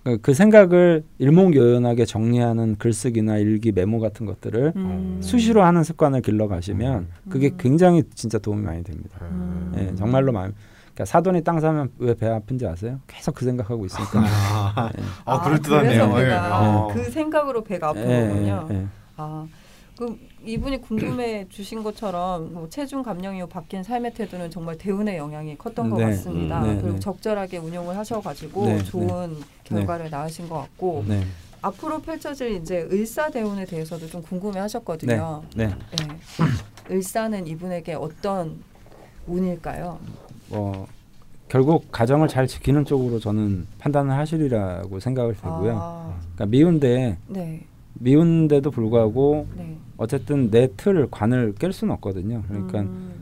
그- 0.03 0.17
그 0.21 0.33
생각을 0.33 1.03
일목요연하게 1.17 2.05
정리하는 2.05 2.75
글쓰기나 2.77 3.37
일기 3.37 3.71
메모 3.71 3.99
같은 3.99 4.25
것들을 4.25 4.73
음. 4.75 5.17
수시로 5.21 5.63
하는 5.63 5.83
습관을 5.83 6.21
길러 6.21 6.47
가시면 6.47 7.07
그게 7.29 7.47
음. 7.51 7.57
굉장히 7.57 8.03
진짜 8.13 8.37
도움이 8.37 8.61
많이 8.63 8.83
됩니다. 8.83 9.17
음. 9.21 9.71
예, 9.77 9.95
정말로 9.95 10.31
많이. 10.33 10.53
그러니까 10.95 11.05
사돈이 11.05 11.43
땅 11.43 11.59
사면 11.59 11.91
왜 11.99 12.15
배 12.15 12.25
아픈지 12.27 12.65
아세요? 12.65 12.99
계속 13.07 13.35
그 13.35 13.43
생각하고 13.45 13.85
있으니까. 13.85 14.21
아, 14.23 14.89
예. 14.97 15.03
아, 15.25 15.41
그럴듯하네요. 15.41 16.13
예. 16.21 16.31
어. 16.33 16.87
그 16.93 17.11
생각으로 17.11 17.63
배가 17.65 17.89
아픈 17.89 18.09
예, 18.09 18.27
거군요. 18.29 18.67
예, 18.71 18.75
예. 18.75 18.85
아, 19.17 19.45
그럼 19.97 20.17
이분이 20.45 20.79
궁금해 20.81 21.47
주신 21.51 21.83
것처럼 21.83 22.53
뭐 22.53 22.69
체중 22.69 23.03
감량 23.03 23.35
이후 23.35 23.47
바뀐 23.47 23.83
삶의 23.83 24.13
태도는 24.13 24.49
정말 24.51 24.77
대운의 24.77 25.17
영향이 25.17 25.57
컸던 25.57 25.89
것 25.89 25.97
네. 25.97 26.05
같습니다. 26.05 26.63
음, 26.63 26.67
네, 26.67 26.75
그리고 26.81 26.93
네. 26.93 26.99
적절하게 27.01 27.57
운용을 27.57 27.97
하셔가지고 27.97 28.65
네, 28.65 28.83
좋은 28.85 29.35
결과를 29.65 30.09
낳으신 30.09 30.47
것 30.47 30.55
같고 30.59 31.03
네, 31.07 31.25
앞으로 31.61 31.99
펼쳐질 31.99 32.51
이제 32.55 32.87
을사 32.89 33.29
대운에 33.29 33.65
대해서도 33.65 34.07
좀 34.07 34.21
궁금해하셨거든요. 34.21 35.43
네. 35.57 35.67
네. 35.67 35.75
을사는 36.89 37.47
이분에게 37.47 37.95
어떤 37.95 38.61
운일까요? 39.27 39.99
뭐 40.49 40.87
결국 41.47 41.91
가정을 41.91 42.27
잘 42.27 42.47
지키는 42.47 42.85
쪽으로 42.85 43.19
저는 43.19 43.67
판단을 43.79 44.11
하시리라고 44.15 44.99
생각을 44.99 45.33
들고요. 45.35 45.77
아, 45.79 46.13
그러니까 46.35 46.45
미운데 46.47 47.17
네, 47.27 47.61
미운데도 47.93 48.71
불구하고 48.71 49.47
네. 49.55 49.77
어쨌든 49.97 50.49
내 50.49 50.67
틀 50.75 51.07
관을 51.09 51.53
깰 51.53 51.71
수는 51.71 51.93
없거든요. 51.95 52.43
그러니까 52.47 52.81
음, 52.81 53.13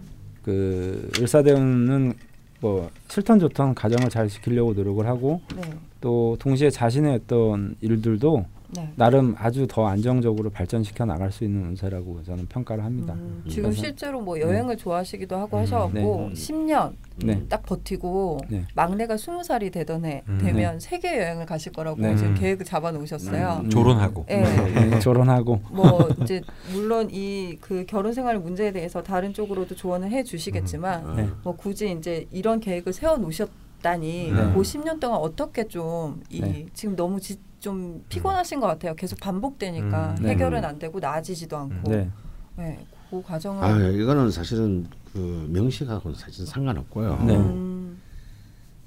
그 0.43 1.11
을사대운은 1.19 2.13
뭐 2.61 2.89
싫던 3.09 3.39
좋던 3.39 3.76
가정을 3.76 4.09
잘 4.09 4.28
지키려고 4.30 4.74
노력을 4.74 5.05
하고 5.05 5.41
네, 5.55 5.61
또 5.99 6.38
동시에 6.39 6.69
자신의 6.69 7.15
어떤 7.24 7.76
일들도 7.82 8.45
네. 8.76 8.91
나름 8.95 9.36
아주 9.38 9.67
더 9.67 9.88
안정적으로 9.88 10.49
발전시켜 10.49 11.05
나갈 11.05 11.32
수 11.32 11.43
있는 11.43 11.67
운세라고 11.69 12.24
저는 12.24 12.47
평가를 12.47 12.84
합니다. 12.84 13.13
음, 13.13 13.43
지금 13.49 13.71
실제로 13.71 14.21
뭐 14.21 14.39
여행을 14.39 14.78
좋아하시기도 14.78 15.36
하고 15.36 15.57
음, 15.57 15.61
하셔갖고 15.61 16.30
네. 16.30 16.34
10년 16.34 16.93
네. 17.17 17.43
딱 17.47 17.63
버티고 17.63 18.39
네. 18.49 18.65
막내가 18.76 19.15
20살이 19.15 19.71
되던 19.71 20.05
해 20.05 20.24
음. 20.28 20.39
되면 20.41 20.80
세계 20.80 21.17
여행을 21.19 21.45
가실 21.45 21.71
거라고 21.71 22.01
네. 22.01 22.15
지금 22.15 22.32
음. 22.32 22.36
계획을 22.36 22.65
잡아 22.65 22.91
놓으셨어요. 22.91 23.61
음. 23.63 23.69
조론하고. 23.69 24.26
예. 24.30 24.38
네, 24.38 24.99
조론하고 24.99 25.61
뭐 25.71 26.07
이제 26.21 26.41
물론 26.71 27.09
이 27.11 27.53
그 27.61 27.86
결혼 27.88 28.13
생활 28.13 28.39
문제에 28.39 28.71
대해서 28.71 29.01
다른 29.01 29.34
쪽으로도 29.34 29.76
조언을 29.76 30.11
해 30.11 30.24
주시겠지만 30.24 31.05
어. 31.05 31.13
네. 31.15 31.30
뭐 31.43 31.55
굳이 31.55 31.91
이제 31.91 32.28
이런 32.32 32.59
계획을 32.59 32.93
세워 32.93 33.17
놓으셨 33.17 33.49
다니 33.84 34.31
네. 34.31 34.53
그 34.53 34.61
10년 34.61 34.99
동안 34.99 35.19
어떻게 35.19 35.67
좀이 35.67 36.39
네. 36.39 36.65
지금 36.73 36.95
너무 36.95 37.19
지, 37.19 37.38
좀 37.59 38.03
피곤하신 38.09 38.59
것 38.59 38.65
같아요. 38.65 38.95
계속 38.95 39.19
반복되니까 39.19 40.15
음. 40.17 40.23
네. 40.23 40.29
해결은 40.29 40.65
안 40.65 40.79
되고 40.79 40.99
나아지지도 40.99 41.55
않고. 41.55 41.91
네. 41.91 42.09
네. 42.57 42.79
그 43.11 43.21
과정은 43.21 43.63
아 43.63 43.89
이거는 43.89 44.31
사실은 44.31 44.88
그 45.11 45.47
명식하고는 45.51 46.17
사실 46.17 46.47
상관없고요. 46.47 47.23
네. 47.27 47.36
음, 47.36 47.99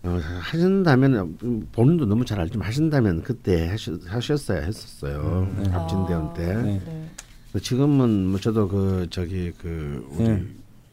어, 0.03 0.19
하신다면 0.41 1.37
음, 1.43 1.69
본인도 1.71 2.07
너무 2.07 2.25
잘 2.25 2.41
알지만 2.41 2.67
하신다면 2.67 3.23
그때 3.23 3.69
하셨, 3.69 4.01
하셨어야 4.05 4.63
했었어요. 4.63 5.49
음, 5.49 5.63
네. 5.63 5.71
갑진대원 5.71 6.35
때. 6.35 6.55
네. 6.55 6.83
네. 6.85 7.09
그 7.53 7.61
지금은 7.61 8.27
뭐 8.27 8.41
저도 8.41 8.67
그 8.67 9.07
저기 9.11 9.53
그 9.61 10.07
우리 10.11 10.29
네. 10.29 10.47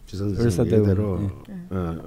지선 0.06 0.36
선생님 0.36 0.74
얘기대로 0.74 1.32
네. 1.48 1.56
어, 1.72 1.98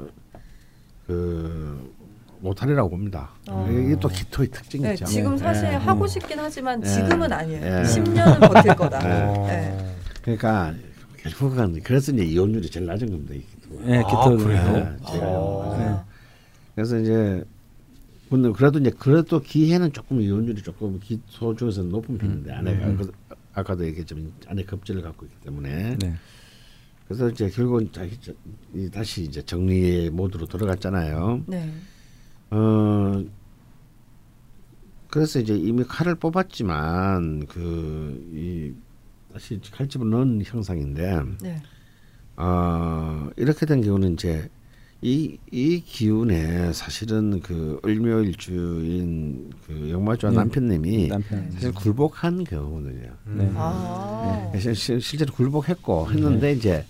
그 1.07 1.95
못하리라고 2.41 2.91
봅니다. 2.91 3.31
어. 3.49 3.69
이게 3.71 3.97
또 3.99 4.09
기토의 4.09 4.49
특징이죠. 4.51 5.05
네, 5.05 5.11
지금 5.11 5.37
사실 5.39 5.65
네. 5.69 5.77
하고 5.77 6.03
음. 6.03 6.07
싶긴 6.09 6.39
하지만 6.39 6.81
네. 6.81 6.89
지금은 6.89 7.33
아니에요. 7.33 7.61
네. 7.61 7.83
10년은 7.83 8.41
버틸 8.53 8.75
거다. 8.75 8.99
네. 8.99 9.47
네. 9.47 9.95
그러니까 10.23 10.75
결국은 11.23 11.81
그래서 11.83 12.13
이제 12.13 12.25
이혼율이 12.25 12.71
제일 12.71 12.87
낮은 12.87 13.11
겁니다. 13.11 13.35
이 13.35 13.41
기토가. 13.41 13.85
네, 13.85 13.99
아, 13.99 14.07
기토 14.07 14.37
그래요? 14.45 14.73
네, 14.73 14.97
제가 15.13 15.27
어. 15.27 15.77
네. 15.79 16.15
그래서 16.75 16.99
이제 16.99 17.43
근데 18.29 18.51
그래도 18.53 18.79
이제 18.81 18.91
그래도 18.91 19.41
기회는 19.41 19.93
조금 19.93 20.21
이혼율이 20.21 20.63
조금 20.63 20.99
기소 21.01 21.55
중에서 21.57 21.83
높은 21.85 22.19
편인데 22.19 22.53
아내가 22.53 22.87
음. 22.87 22.97
그- 22.97 23.13
아까도 23.55 23.87
얘기했지만 23.87 24.31
아내 24.49 24.63
급제를 24.65 25.01
갖고 25.01 25.25
있기 25.25 25.37
때문에 25.45 25.97
네. 25.99 26.15
그래서 27.07 27.29
이제 27.31 27.49
결국은 27.51 27.89
다시 28.93 29.23
이제 29.23 29.41
정리 29.43 30.11
모드로 30.11 30.47
돌아갔잖아요. 30.47 31.43
네. 31.47 31.73
어 32.51 33.25
그래서 35.09 35.39
이제 35.41 35.55
이미 35.57 35.85
칼을 35.85 36.17
뽑았지만 36.17 37.47
그이 37.47 38.75
다시 39.33 39.61
칼 39.73 39.89
집을 39.89 40.11
넣은 40.11 40.43
형상인데 40.45 41.21
네. 41.43 41.63
어 42.37 43.29
이렇게 43.37 43.67
된 43.67 43.81
경우는 43.83 44.15
이제 44.15 44.49
이 45.03 45.39
이 45.53 45.81
기운에 45.81 46.73
사실은 46.73 47.41
그 47.41 47.81
을묘일주인 47.85 49.53
그 49.67 49.91
영마주와 49.91 50.33
네. 50.33 50.37
남편님이 50.39 51.09
남편. 51.09 51.51
사실 51.53 51.73
굴복한 51.73 52.45
경우거든요. 52.45 53.11
네. 53.27 53.51
아. 53.55 54.53
실- 54.59 54.75
실- 54.75 55.01
실제로 55.01 55.33
굴복했고 55.35 56.11
했는데 56.11 56.53
이제 56.53 56.85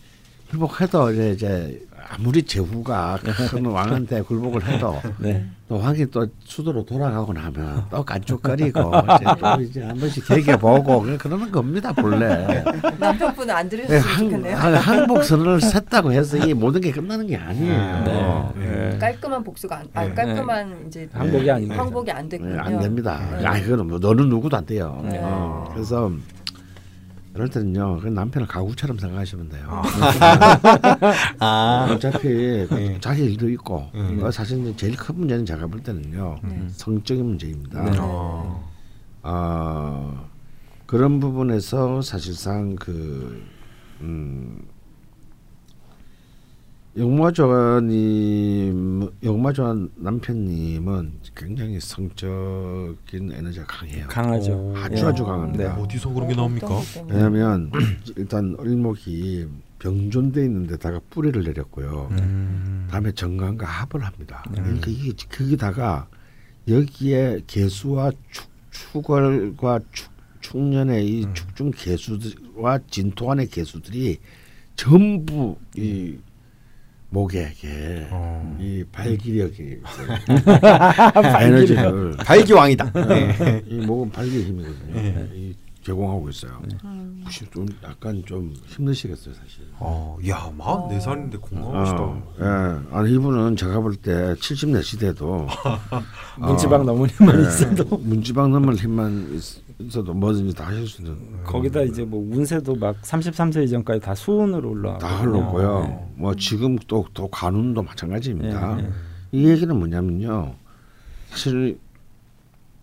굴복해도 0.50 1.12
이제, 1.12 1.30
이제 1.32 1.86
아무리 2.08 2.40
제후가 2.42 3.18
큰 3.50 3.66
왕한테 3.66 4.22
굴복을 4.22 4.64
해도 4.64 5.00
네. 5.18 5.44
또 5.68 5.76
왕이 5.80 6.08
또 6.12 6.24
수도로 6.44 6.84
돌아가고 6.84 7.32
나면 7.32 7.84
또 7.90 8.04
깐죽거리고 8.04 8.92
이제 9.16 9.24
또 9.40 9.60
이제 9.62 9.82
한 9.82 9.96
번씩 9.98 10.24
되게 10.28 10.56
보고 10.56 11.00
그냥 11.02 11.18
그러는 11.18 11.50
겁니다 11.50 11.92
본래. 11.92 12.62
남편분은 13.00 13.52
안 13.52 13.68
네, 13.68 13.76
들으셨으면 13.76 14.00
한, 14.02 14.24
좋겠네요. 14.24 14.56
한- 14.56 14.74
한복 14.74 15.24
선언을 15.24 15.58
샜다고 15.58 16.12
해서 16.12 16.36
이 16.36 16.54
모든 16.54 16.80
게 16.80 16.92
끝나는 16.92 17.26
게 17.26 17.36
아니에요. 17.36 18.52
네. 18.56 18.64
네. 18.92 18.98
깔끔한 18.98 19.42
복수가 19.42 19.76
안, 19.76 19.88
아, 19.94 20.04
네. 20.04 20.14
깔끔한 20.14 20.84
이제 20.86 21.08
항복이 21.12 21.50
아닙니다. 21.50 21.82
항복이 21.82 22.10
안 22.12 22.28
됐군요. 22.28 22.52
네, 22.52 22.58
안 22.60 22.78
됩니다. 22.80 23.20
네. 23.40 23.44
아, 23.46 23.60
그거는 23.60 23.88
뭐 23.88 23.98
너는 23.98 24.28
누구도 24.28 24.56
안 24.56 24.64
돼요. 24.64 25.00
네. 25.04 25.18
어, 25.20 25.68
그래서 25.74 26.12
이럴 27.36 27.50
때는요, 27.50 28.00
그 28.00 28.08
남편을 28.08 28.48
가구처럼 28.48 28.98
생각하시면 28.98 29.50
돼요. 29.50 29.82
아. 31.38 31.86
어차피 31.92 32.28
그 32.66 32.74
네. 32.74 32.98
자기 33.00 33.24
일도 33.24 33.50
있고 33.50 33.90
음. 33.94 34.20
어, 34.22 34.30
사실 34.30 34.74
제일 34.76 34.96
큰 34.96 35.18
문제는 35.18 35.44
제가 35.44 35.66
볼 35.66 35.82
때는요 35.82 36.38
네. 36.42 36.64
성적인 36.68 37.24
문제입니다. 37.24 37.82
네. 37.90 37.98
어. 38.00 38.66
어, 39.22 40.28
그런 40.86 41.20
부분에서 41.20 42.00
사실상 42.00 42.74
그 42.76 43.42
음, 44.00 44.62
영마조님, 46.96 48.70
영마조 49.22 49.90
남편님은 49.96 51.20
굉장히 51.34 51.78
성적인 51.78 53.32
에너지가 53.32 53.66
강해요. 53.66 54.06
강하죠. 54.08 54.52
오. 54.54 54.74
아주 54.76 54.96
예. 54.96 55.02
아주 55.02 55.24
강합니다. 55.24 55.74
네. 55.76 55.82
어디서 55.82 56.08
그런 56.14 56.28
게 56.28 56.34
나옵니까? 56.34 56.68
왜냐하면 57.06 57.70
일단 58.16 58.56
을목이 58.58 59.46
병존돼 59.78 60.42
있는 60.42 60.66
데다가 60.66 60.98
뿌리를 61.10 61.42
내렸고요. 61.42 62.08
음. 62.12 62.88
다음에 62.90 63.12
정관과 63.12 63.66
합을 63.66 64.02
합니다. 64.02 64.42
네. 64.50 64.62
그러니까 64.62 64.90
이게 64.90 65.12
거기다가 65.30 66.08
여기에 66.66 67.42
개수와 67.46 68.10
축, 68.30 68.48
축월과 68.70 69.80
축, 69.92 70.10
축년의 70.40 71.06
이 71.06 71.24
음. 71.26 71.34
축중 71.34 71.72
개수와 71.72 72.78
진토안의 72.88 73.48
개수들이 73.48 74.18
전부 74.76 75.56
이 75.76 76.16
목에게 77.10 78.08
어. 78.10 78.56
이 78.60 78.84
발기력이 78.90 79.80
에너지를 81.40 82.16
발기왕이다. 82.18 82.92
이 83.66 83.74
목은 83.86 84.10
발기 84.10 84.42
힘이거든요. 84.44 84.94
네. 84.94 85.28
이 85.34 85.54
제공하고 85.82 86.28
있어요. 86.30 86.60
음. 86.84 87.20
혹시 87.24 87.44
좀 87.52 87.64
약간 87.84 88.20
좀 88.26 88.52
힘드시겠어요, 88.66 89.32
사실. 89.34 89.62
어, 89.78 90.18
야, 90.28 90.50
44살인데 90.58 91.40
건강하시다. 91.40 91.98
어, 92.00 92.22
예. 92.40 92.96
아니 92.96 93.14
이분은 93.14 93.54
제가 93.56 93.78
볼 93.80 93.94
때 93.96 94.34
70 94.40 94.70
내 94.70 94.82
시대도 94.82 95.46
문지방 96.38 96.84
넘은 96.86 97.08
힘만 97.08 97.38
예, 97.38 97.42
있어도 97.46 97.98
문지방 97.98 98.50
넘을 98.50 98.74
힘만 98.74 99.32
있- 99.36 99.62
있어도 99.78 100.14
뭐든지 100.14 100.54
다 100.54 100.68
하실 100.68 100.86
수 100.86 101.02
있는 101.02 101.42
거기다 101.44 101.82
이제 101.82 102.04
뭐 102.04 102.20
운세도 102.34 102.76
막 102.76 103.00
33세 103.02 103.64
이전까지 103.64 104.00
다 104.00 104.14
수운으로 104.14 104.70
올라. 104.70 104.98
다 104.98 105.22
흘렀고요. 105.22 106.10
뭐 106.14 106.34
지금 106.34 106.76
또, 106.86 107.06
또 107.12 107.28
간운도 107.28 107.82
마찬가지입니다. 107.82 108.78
예, 108.80 108.84
예. 108.84 108.90
이 109.32 109.48
얘기는 109.48 109.76
뭐냐면요. 109.76 110.54
사실 111.28 111.78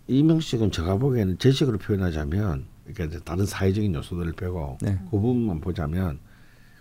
이명식은 0.06 0.70
제가 0.70 0.96
보기에는 0.96 1.38
제식으로 1.38 1.78
표현하자면 1.78 2.66
그러니까 2.92 3.18
다른 3.24 3.46
사회적인 3.46 3.94
요소들을 3.94 4.32
빼고 4.32 4.78
네. 4.82 4.98
그 5.04 5.10
부분만 5.10 5.60
보자면 5.60 6.18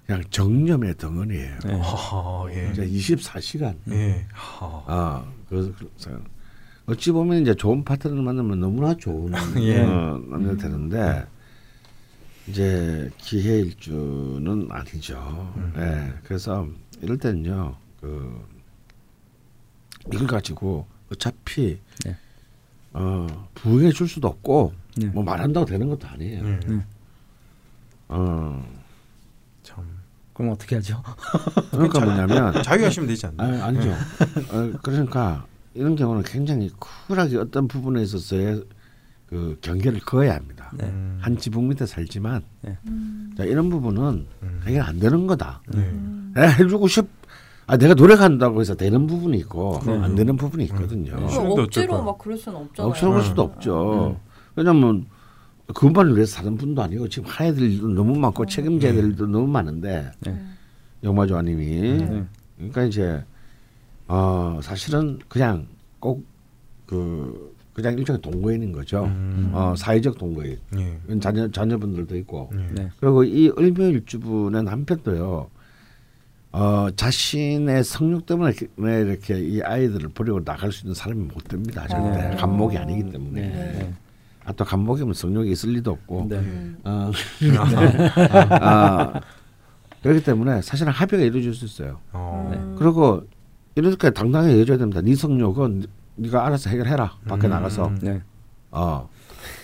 그냥 0.05 0.22
정념의 0.30 0.97
덩어리예요. 0.97 1.59
네. 1.66 1.82
아, 1.82 2.45
예. 2.49 2.70
이제 2.72 2.86
24시간. 2.86 3.76
예. 3.89 4.26
하. 4.32 4.84
아, 4.86 5.26
그래서 5.49 5.72
어찌 6.86 7.12
보면 7.12 7.42
이제 7.42 7.56
좋은 7.56 7.84
파트너를 7.84 8.22
만나면 8.24 8.60
너무나 8.60 8.96
좋은 8.96 9.32
예. 9.62 9.82
어, 9.82 10.22
남자 10.28 10.68
되는데 10.68 11.26
이제 12.48 13.10
기회일주는 13.20 14.68
아니죠. 14.70 15.54
음. 15.56 15.74
예. 15.78 16.14
그래서 16.24 16.68
이럴 17.02 17.18
때는요, 17.18 17.76
그 18.02 18.46
이걸 20.12 20.28
가지고 20.28 20.86
어차피 21.12 21.80
네. 22.06 22.18
어, 22.92 23.48
부응해 23.56 23.92
줄 23.92 24.08
수도 24.08 24.28
없고 24.28 24.74
네. 24.98 25.06
뭐 25.08 25.24
말한다고 25.24 25.66
되는 25.66 25.88
것도 25.88 26.08
아니에요. 26.08 26.46
예. 26.46 26.60
네. 26.68 26.86
어, 28.10 28.66
참. 29.64 30.04
그럼 30.34 30.52
어떻게 30.52 30.76
하죠? 30.76 31.02
그러니까 31.72 32.00
뭐냐면 32.00 32.64
자기 32.64 32.84
하시면 32.84 33.08
되지 33.08 33.28
않나? 33.28 33.44
아, 33.44 33.68
아니 33.68 33.82
죠. 33.82 33.92
어, 33.92 34.74
그러니까 34.82 35.46
이런 35.74 35.96
경우는 35.96 36.24
굉장히 36.24 36.70
쿨하게 37.08 37.38
어떤 37.38 37.68
부분에 37.68 38.02
있어서의 38.04 38.64
그 39.28 39.58
경계를 39.62 40.00
그어야 40.02 40.36
합니다. 40.36 40.72
네. 40.78 40.86
음. 40.86 41.18
한 41.20 41.38
지붕 41.38 41.68
밑에 41.70 41.86
살지만 41.86 42.44
음. 42.88 43.34
자, 43.36 43.44
이런 43.44 43.70
부분은 43.70 44.28
음. 44.44 44.62
그냥 44.64 44.88
안 44.88 45.00
되는 45.00 45.26
거다. 45.26 45.62
네. 45.68 45.80
음. 45.80 46.34
에, 46.38 46.48
해주고 46.48 46.88
싶. 46.88 47.08
아 47.66 47.78
내가 47.78 47.94
노력한다고 47.94 48.60
해서 48.60 48.76
되는 48.76 49.08
부분이 49.08 49.38
있고 49.40 49.80
네. 49.86 49.98
안 49.98 50.16
되는 50.16 50.36
부분이 50.36 50.66
있거든요. 50.66 51.16
억지로. 51.16 52.04
막 52.04 52.18
그럴 52.18 52.38
수는 52.38 52.60
없잖아요. 52.60 52.90
없어볼 52.90 53.18
음. 53.18 53.22
수도 53.24 53.42
없죠. 53.42 54.20
왜냐면 54.56 55.06
그것만을 55.68 56.16
위해서 56.16 56.36
사는 56.36 56.56
분도 56.58 56.82
아니고 56.84 57.08
지금 57.08 57.30
해야 57.40 57.54
될 57.54 57.72
일도 57.72 57.88
너무 57.88 58.20
많고 58.20 58.46
책임져야 58.46 58.92
될 58.92 59.06
일도 59.06 59.28
너무 59.28 59.48
많은데 59.48 60.12
네. 60.20 60.46
영마 61.04 61.26
조아님이 61.26 61.66
네. 62.00 62.26
그러니까 62.58 62.84
이제 62.84 63.24
어 64.14 64.59
사실은 64.61 65.20
그냥 65.28 65.68
꼭 65.99 66.34
그 66.86 67.53
그냥 67.74 67.97
일종의 67.97 68.22
동거인인 68.22 68.72
거죠. 68.72 69.05
음. 69.05 69.49
어 69.51 69.74
사회적 69.76 70.18
동거인. 70.20 70.59
예. 70.78 71.20
자녀 71.20 71.49
자녀분들도 71.49 72.16
있고. 72.18 72.51
예. 72.53 72.68
네. 72.84 72.89
그리고 72.99 73.24
이 73.24 73.51
을묘일주분은 73.57 74.68
한편도요. 74.68 75.49
어 76.51 76.88
자신의 76.95 77.84
성욕 77.84 78.28
때문에 78.28 78.53
이렇게, 78.78 79.39
이 79.39 79.59
아이들을 79.64 80.09
버리고 80.09 80.43
나갈 80.43 80.72
수 80.72 80.86
있는 80.86 80.93
사람이 80.93 81.24
못 81.24 81.47
됩니다. 81.47 81.88
절대 81.88 82.22
아. 82.22 82.36
간목이 82.36 82.78
아니기 82.78 83.09
때문에. 83.11 83.41
네. 83.41 83.49
네. 83.49 83.93
아또 84.45 84.64
간목이면 84.64 85.16
성욕이 85.16 85.51
있을 85.51 85.72
리도 85.72 85.91
없고. 85.91 86.28
네. 86.30 86.38
음. 86.38 86.78
어, 86.84 87.11
아, 88.61 89.20
그렇기 90.03 90.24
때문에 90.24 90.61
사실은 90.61 90.91
합의가 90.91 91.24
이루어질 91.24 91.55
수 91.55 91.66
있어요. 91.66 91.99
어. 92.11 92.51
음. 92.53 92.76
그리고 92.78 93.24
이렇게 93.76 94.10
당당하게 94.12 94.52
얘기해줘야 94.52 94.78
됩니다. 94.78 95.02
네 95.02 95.16
성욕은 95.16 95.86
네가 96.16 96.46
알아서 96.46 96.70
해결해라. 96.70 97.14
밖에 97.28 97.48
음. 97.48 97.52
나가서. 97.52 97.92
네. 98.02 98.22
어. 98.72 99.10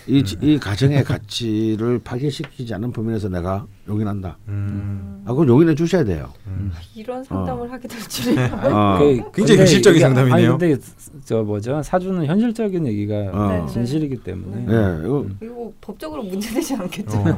이, 0.06 0.22
이 0.42 0.58
가정의 0.58 1.04
가치를 1.04 2.00
파괴시키지 2.00 2.74
않는 2.74 2.92
범위에서 2.92 3.28
내가 3.28 3.66
용인한다. 3.88 4.36
음. 4.48 5.22
아, 5.24 5.30
그건 5.30 5.48
용인해 5.48 5.74
주셔야 5.74 6.04
돼요. 6.04 6.32
음. 6.48 6.72
이런 6.94 7.22
상담을 7.22 7.70
하게 7.70 7.86
될 7.88 8.00
줄이야. 8.00 8.46
어. 8.66 8.98
그- 8.98 9.30
굉장히 9.32 9.60
현실적인 9.60 10.00
상담이네요. 10.00 10.34
아니 10.34 10.58
근데 10.58 10.76
저 11.24 11.42
뭐죠? 11.42 11.82
사주는 11.82 12.26
현실적인 12.26 12.86
얘기가 12.86 13.14
어. 13.32 13.48
네. 13.66 13.72
진실이기 13.72 14.22
때문에. 14.24 14.66
예, 14.68 15.06
이거 15.06 15.26
이거 15.40 15.72
법적으로 15.80 16.22
문제되지 16.24 16.74
않겠죠? 16.74 17.18
어. 17.18 17.36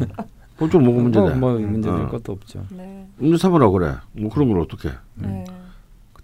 보통 0.56 0.84
뭐가 0.84 1.02
문제돼? 1.02 1.34
뭐, 1.34 1.52
뭐 1.52 1.60
문제될 1.60 2.00
어. 2.00 2.08
것도 2.08 2.32
없죠. 2.32 2.64
네. 2.70 3.06
음주 3.20 3.36
삼으라고 3.36 3.72
그래. 3.72 3.94
뭐 4.12 4.30
그런 4.30 4.48
걸 4.48 4.60
어떻게? 4.60 4.90
네. 5.16 5.44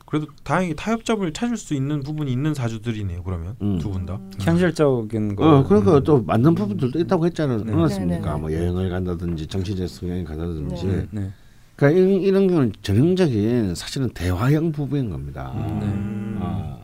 그래도 0.09 0.27
다행히 0.43 0.75
타협점을 0.75 1.31
찾을 1.35 1.59
수 1.59 1.75
있는 1.75 2.03
부분이 2.03 2.33
있는 2.33 2.55
사주들이네요. 2.55 3.23
그러면 3.25 3.57
음. 3.61 3.79
두분 3.79 4.07
다. 4.07 4.19
현실적인 4.41 5.37
거. 5.37 5.59
어, 5.59 5.65
그러니까 5.65 6.01
또 6.01 6.23
맞는 6.23 6.55
부분들도 6.55 6.99
있다고 6.99 7.27
했잖아요. 7.27 7.65
네. 7.65 7.73
않았습니까? 7.75 8.27
네, 8.27 8.35
네, 8.35 8.41
뭐 8.41 8.51
여행을 8.51 8.89
간다든지 8.89 9.47
정치적 9.49 9.87
성향이 9.87 10.25
간다든지. 10.25 10.87
네. 10.87 10.93
네. 10.97 11.07
네. 11.11 11.31
그러니까 11.77 12.01
이런, 12.01 12.23
이런 12.23 12.49
경우는 12.49 12.73
전형적인 12.81 13.75
사실은 13.75 14.09
대화형 14.15 14.73
부부인 14.73 15.11
겁니다. 15.11 15.53
음. 15.55 16.39
아, 16.41 16.79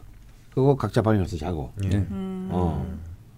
그거 0.52 0.76
각자 0.76 1.00
방에 1.00 1.16
가서 1.18 1.38
자고, 1.38 1.72
예. 1.82 1.88
네. 1.88 2.06
음. 2.10 2.50
어. 2.52 2.86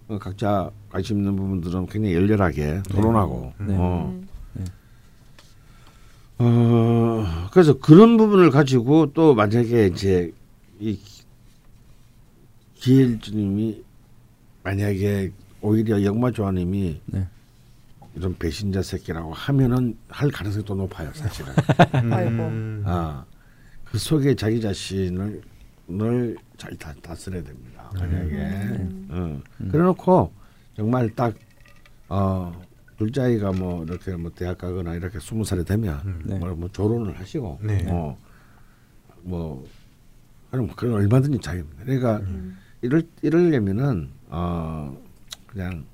어, 0.09 0.17
각자 0.19 0.69
관심 0.89 1.19
있는 1.19 1.37
부분들은 1.37 1.85
굉장히 1.85 2.13
열렬하게 2.13 2.83
토론하고, 2.89 3.53
네. 3.65 3.75
어. 3.77 4.13
음. 6.39 6.45
어 6.45 7.49
그래서 7.51 7.77
그런 7.79 8.17
부분을 8.17 8.51
가지고 8.51 9.11
또 9.13 9.33
만약에 9.33 9.87
이제 9.87 10.31
이 10.79 10.99
기일주님이 12.75 13.83
만약에 14.63 15.31
오히려 15.61 16.03
영마조아님이 16.03 17.01
네. 17.05 17.27
이런 18.15 18.37
배신자 18.37 18.81
새끼라고 18.81 19.33
하면은 19.33 19.97
할 20.09 20.29
가능성이 20.29 20.65
또 20.65 20.75
높아요 20.75 21.11
사실은. 21.13 21.53
음. 21.95 22.83
아, 22.85 23.25
그 23.85 23.97
속에 23.97 24.35
자기 24.35 24.59
자신을 24.59 25.41
잘 26.57 26.75
다, 26.77 26.93
다스려야 27.01 27.43
됩니다. 27.43 27.91
만약에 27.93 28.35
음. 28.35 29.07
어. 29.09 29.41
그래놓고 29.71 30.31
정말 30.75 31.09
딱 31.15 31.33
어, 32.09 32.59
둘째 32.97 33.21
아이가 33.21 33.51
뭐 33.51 33.83
이렇게 33.83 34.15
뭐 34.15 34.31
대학 34.33 34.57
가거나 34.57 34.95
이렇게 34.95 35.19
스무 35.19 35.43
살이 35.45 35.63
되면 35.63 36.21
네. 36.25 36.37
뭐, 36.39 36.53
뭐 36.55 36.69
조론을 36.71 37.19
하시고 37.19 37.59
네. 37.61 37.85
어, 37.89 38.17
뭐 39.21 39.65
그럼 40.49 40.67
그건 40.69 40.93
얼마든지 40.93 41.39
자유입니다. 41.39 41.83
그러니까 41.83 42.21
이럴 42.81 43.03
이러려면은 43.21 44.09
어 44.29 44.97
그냥 45.47 45.85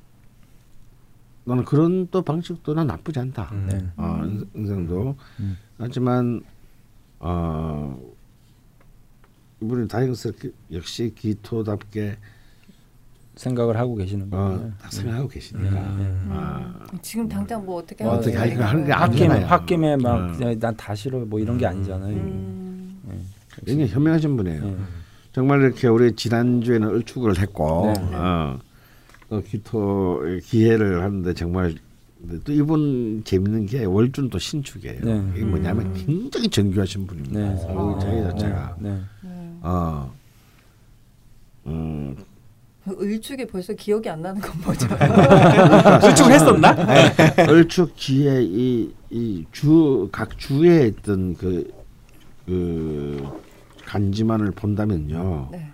너는 1.45 1.65
그런 1.65 2.07
또 2.09 2.21
방식도 2.21 2.73
난 2.73 2.87
나쁘지 2.87 3.19
않다. 3.19 3.49
음. 3.51 3.67
네. 3.69 3.85
어, 3.97 4.21
인- 4.23 4.49
인생도 4.55 5.15
음. 5.41 5.57
하지만 5.77 6.41
어 7.19 7.99
이분이 9.61 9.87
다행스럽게 9.89 10.51
역시 10.71 11.13
기토답게 11.15 12.17
생각을 13.35 13.77
하고 13.77 13.95
계시는 13.95 14.27
어, 14.31 14.37
거예요. 14.37 14.71
딱 14.81 14.93
생각하고 14.93 15.27
계시니까 15.27 15.69
네. 15.71 16.15
아, 16.29 16.73
지금 17.01 17.27
당장 17.27 17.65
뭐 17.65 17.77
어떻게 17.77 18.03
뭐 18.03 18.13
어떻게 18.13 18.37
하는 18.37 18.81
게 18.83 18.87
네. 18.87 18.93
아끼- 18.93 19.13
홧김에 19.23 19.33
아끼나요? 19.33 19.47
홧김에 19.47 19.95
막 19.97 20.15
음. 20.17 20.37
그냥 20.37 20.59
난다 20.59 20.93
싫어 20.95 21.19
뭐 21.19 21.39
이런 21.39 21.57
게 21.57 21.65
아니잖아요. 21.65 22.13
음. 22.15 22.99
예. 23.11 23.65
굉장히 23.65 23.89
현명하신 23.91 24.37
분이에요. 24.37 24.65
예. 24.67 24.75
정말 25.31 25.61
이렇게 25.61 25.87
우리 25.87 26.15
지난주에는 26.15 26.87
을축을 26.89 27.39
했고 27.39 27.91
네. 27.95 28.15
어, 28.15 28.59
또 29.29 29.41
기토 29.41 30.21
기회를 30.43 31.01
하는데 31.01 31.33
정말 31.33 31.73
또 32.45 32.53
이분 32.53 33.23
재밌는 33.25 33.65
게 33.65 33.83
월준 33.83 34.29
또 34.29 34.37
신축이에요. 34.37 34.99
네. 35.03 35.23
이게 35.35 35.43
뭐냐면 35.43 35.87
음. 35.87 35.93
굉장히 36.05 36.47
정교하신 36.49 37.07
분입니다. 37.07 37.39
네. 37.39 37.57
자기 37.99 38.21
자체가 38.21 38.75
네. 38.79 38.99
네. 39.23 39.57
어, 39.63 40.13
음, 41.65 42.15
을축이 42.87 43.47
벌써 43.47 43.73
기억이 43.73 44.09
안 44.09 44.21
나는 44.21 44.41
건 44.41 44.51
뭐죠? 44.61 44.87
수축했었나? 46.07 46.75
얼축 47.47 47.95
기에 47.95 48.41
이이주각 49.09 50.37
주에 50.37 50.87
있던 50.87 51.35
그, 51.35 51.71
그 52.45 53.41
간지만을 53.85 54.51
본다면요. 54.51 55.49
네. 55.51 55.69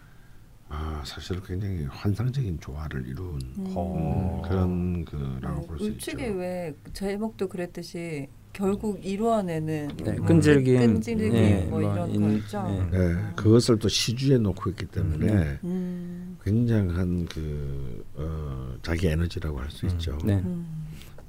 아 0.71 1.01
사실 1.03 1.41
굉장히 1.41 1.85
환상적인 1.85 2.59
조화를 2.59 3.07
이룬 3.07 3.41
음. 3.57 3.73
어. 3.75 4.43
그런 4.47 5.03
그라고 5.03 5.61
네, 5.61 5.67
볼수 5.67 5.83
있죠. 5.85 6.11
울축이 6.11 6.23
왜 6.37 6.75
제목도 6.93 7.47
그랬듯이 7.47 8.27
결국 8.53 8.99
이루어내는 9.05 9.89
네, 10.03 10.11
뭐 10.13 10.25
끈질김, 10.25 10.79
끈질김 10.79 11.33
예, 11.35 11.65
뭐뭐 11.69 11.81
이런 11.93 12.11
인- 12.13 12.21
거였죠. 12.21 12.89
예. 12.93 12.97
네, 12.97 13.15
그것을 13.35 13.79
또 13.79 13.87
시주에 13.87 14.37
놓고 14.37 14.69
있기 14.71 14.85
때문에 14.87 15.59
음. 15.63 16.37
굉장한 16.43 17.25
그 17.27 18.03
어, 18.15 18.73
자기 18.81 19.07
에너지라고 19.07 19.59
할수 19.59 19.85
음. 19.85 19.91
있죠. 19.91 20.17
네. 20.25 20.33
음. 20.43 20.65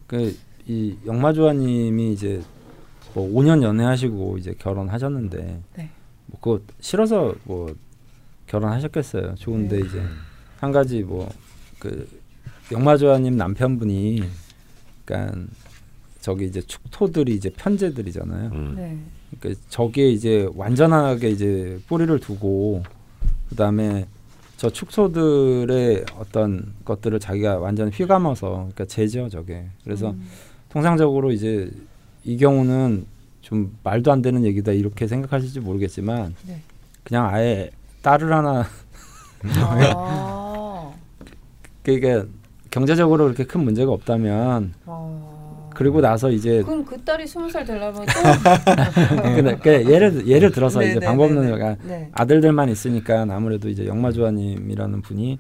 그이 0.07 0.97
영마조아님이 1.07 2.13
이제 2.13 2.43
뭐 3.15 3.29
5년 3.29 3.63
연애하시고 3.63 4.39
이제 4.39 4.55
결혼하셨는데 4.59 5.63
네. 5.77 5.91
뭐 6.27 6.41
그거 6.41 6.61
싫어서 6.81 7.35
뭐 7.45 7.73
결혼하셨겠어요. 8.47 9.35
좋은데 9.37 9.79
네. 9.81 9.87
이제 9.87 10.03
한 10.59 10.73
가지 10.73 11.03
뭐 11.03 11.29
그 11.79 12.07
영마조아님 12.71 13.39
남편분이 13.39 14.23
그러니까 15.07 15.47
저기 16.21 16.47
이제 16.47 16.61
축토들이 16.61 17.35
이제 17.35 17.51
편제들이잖아요. 17.51 18.51
음. 18.53 18.75
네. 18.77 18.99
그러니까 19.39 19.63
저기에 19.69 20.11
이제 20.11 20.49
완전하게 20.55 21.31
이제 21.31 21.81
뿌리를 21.89 22.19
두고 22.19 22.83
그다음에 23.49 24.07
저 24.57 24.69
축소들의 24.69 26.05
어떤 26.19 26.75
것들을 26.85 27.19
자기가 27.19 27.59
완전 27.59 27.89
휘감아서 27.89 28.51
그러니까 28.51 28.85
제죠 28.85 29.29
저게 29.29 29.67
그래서 29.85 30.11
음. 30.11 30.27
통상적으로 30.69 31.33
이제 31.33 31.71
이 32.25 32.37
경우는 32.37 33.07
좀 33.41 33.77
말도 33.83 34.13
안 34.13 34.21
되는 34.21 34.45
얘기다 34.45 34.73
이렇게 34.73 35.07
생각하실지 35.07 35.61
모르겠지만 35.61 36.35
네. 36.47 36.61
그냥 37.05 37.27
아예 37.27 37.71
딸을 38.03 38.33
하나 38.33 38.67
아. 39.45 40.93
그러니까 41.83 42.27
경제적으로 42.71 43.25
그렇게 43.25 43.45
큰 43.45 43.65
문제가 43.65 43.93
없다면 43.93 44.75
아. 44.85 45.20
그리고 45.81 46.03
나서 46.03 46.31
이제 46.31 46.63
그럼 46.63 46.85
그 46.85 47.03
딸이 47.03 47.27
스무 47.27 47.49
살 47.49 47.65
되려면 47.65 47.95
또 47.95 49.23
근데 49.35 49.57
그 49.57 49.91
예를 49.91 50.27
예를 50.27 50.51
들어서 50.51 50.81
네, 50.81 50.91
이제 50.91 51.01
네, 51.01 51.17
네, 51.17 51.57
네, 51.57 51.77
네. 51.85 52.11
아들들만 52.13 52.69
있으니까 52.69 53.23
아무래도 53.31 53.71
이제 53.71 53.87
영마조아님이라는 53.87 55.01
분이 55.01 55.39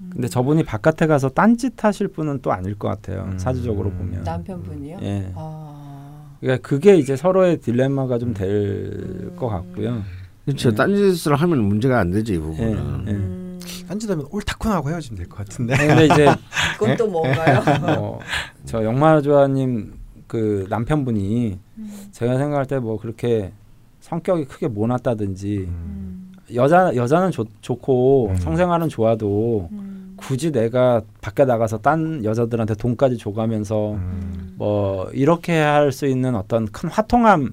음. 0.00 0.10
근데 0.10 0.28
저분이 0.28 0.64
바깥에 0.64 1.06
가서 1.06 1.28
딴짓 1.28 1.84
하실 1.84 2.08
분은 2.08 2.38
또 2.40 2.52
아닐 2.52 2.74
것 2.74 2.88
같아요 2.88 3.28
음. 3.32 3.38
사주적으로 3.38 3.90
보면 3.90 4.22
남편분이요? 4.22 4.98
예 5.02 5.30
아. 5.34 6.36
그러니까 6.40 6.66
그게 6.66 6.96
이제 6.96 7.14
서로의 7.14 7.58
딜레마가 7.58 8.18
좀될 8.18 8.48
음. 8.48 9.36
것 9.36 9.48
같고요 9.48 10.04
그렇죠. 10.46 10.70
네. 10.70 10.76
딴짓을 10.76 11.36
하면 11.36 11.58
문제가 11.64 12.00
안 12.00 12.10
되지 12.10 12.32
이 12.32 12.36
예, 12.36 12.40
부분은. 12.40 13.04
예. 13.08 13.10
음. 13.12 13.41
딴짓하면 13.88 14.26
옳다쿠나고 14.30 14.90
헤어지면 14.90 15.16
될 15.18 15.28
것 15.28 15.38
같은데. 15.38 15.76
근데 15.76 16.04
이제 16.06 16.26
그건 16.78 16.96
또 16.96 17.08
뭔가요? 17.08 17.62
어, 17.82 18.18
저 18.64 18.84
영마조아님 18.84 19.94
그 20.26 20.66
남편분이 20.68 21.58
음. 21.78 21.92
제가 22.12 22.38
생각할 22.38 22.66
때 22.66 22.78
뭐 22.78 22.98
그렇게 22.98 23.52
성격이 24.00 24.46
크게 24.46 24.68
모났다든지 24.68 25.58
음. 25.68 26.32
여자 26.54 26.94
여자는 26.94 27.30
좋, 27.30 27.46
좋고 27.60 28.28
음. 28.30 28.36
성생활은 28.36 28.88
좋아도 28.88 29.68
음. 29.72 30.14
굳이 30.16 30.52
내가 30.52 31.00
밖에 31.20 31.44
나가서 31.44 31.78
딴 31.78 32.24
여자들한테 32.24 32.74
돈까지 32.74 33.16
줘가면서 33.18 33.92
음. 33.92 34.54
뭐 34.56 35.08
이렇게 35.12 35.52
할 35.58 35.92
수 35.92 36.06
있는 36.06 36.34
어떤 36.36 36.66
큰 36.66 36.88
화통함 36.88 37.52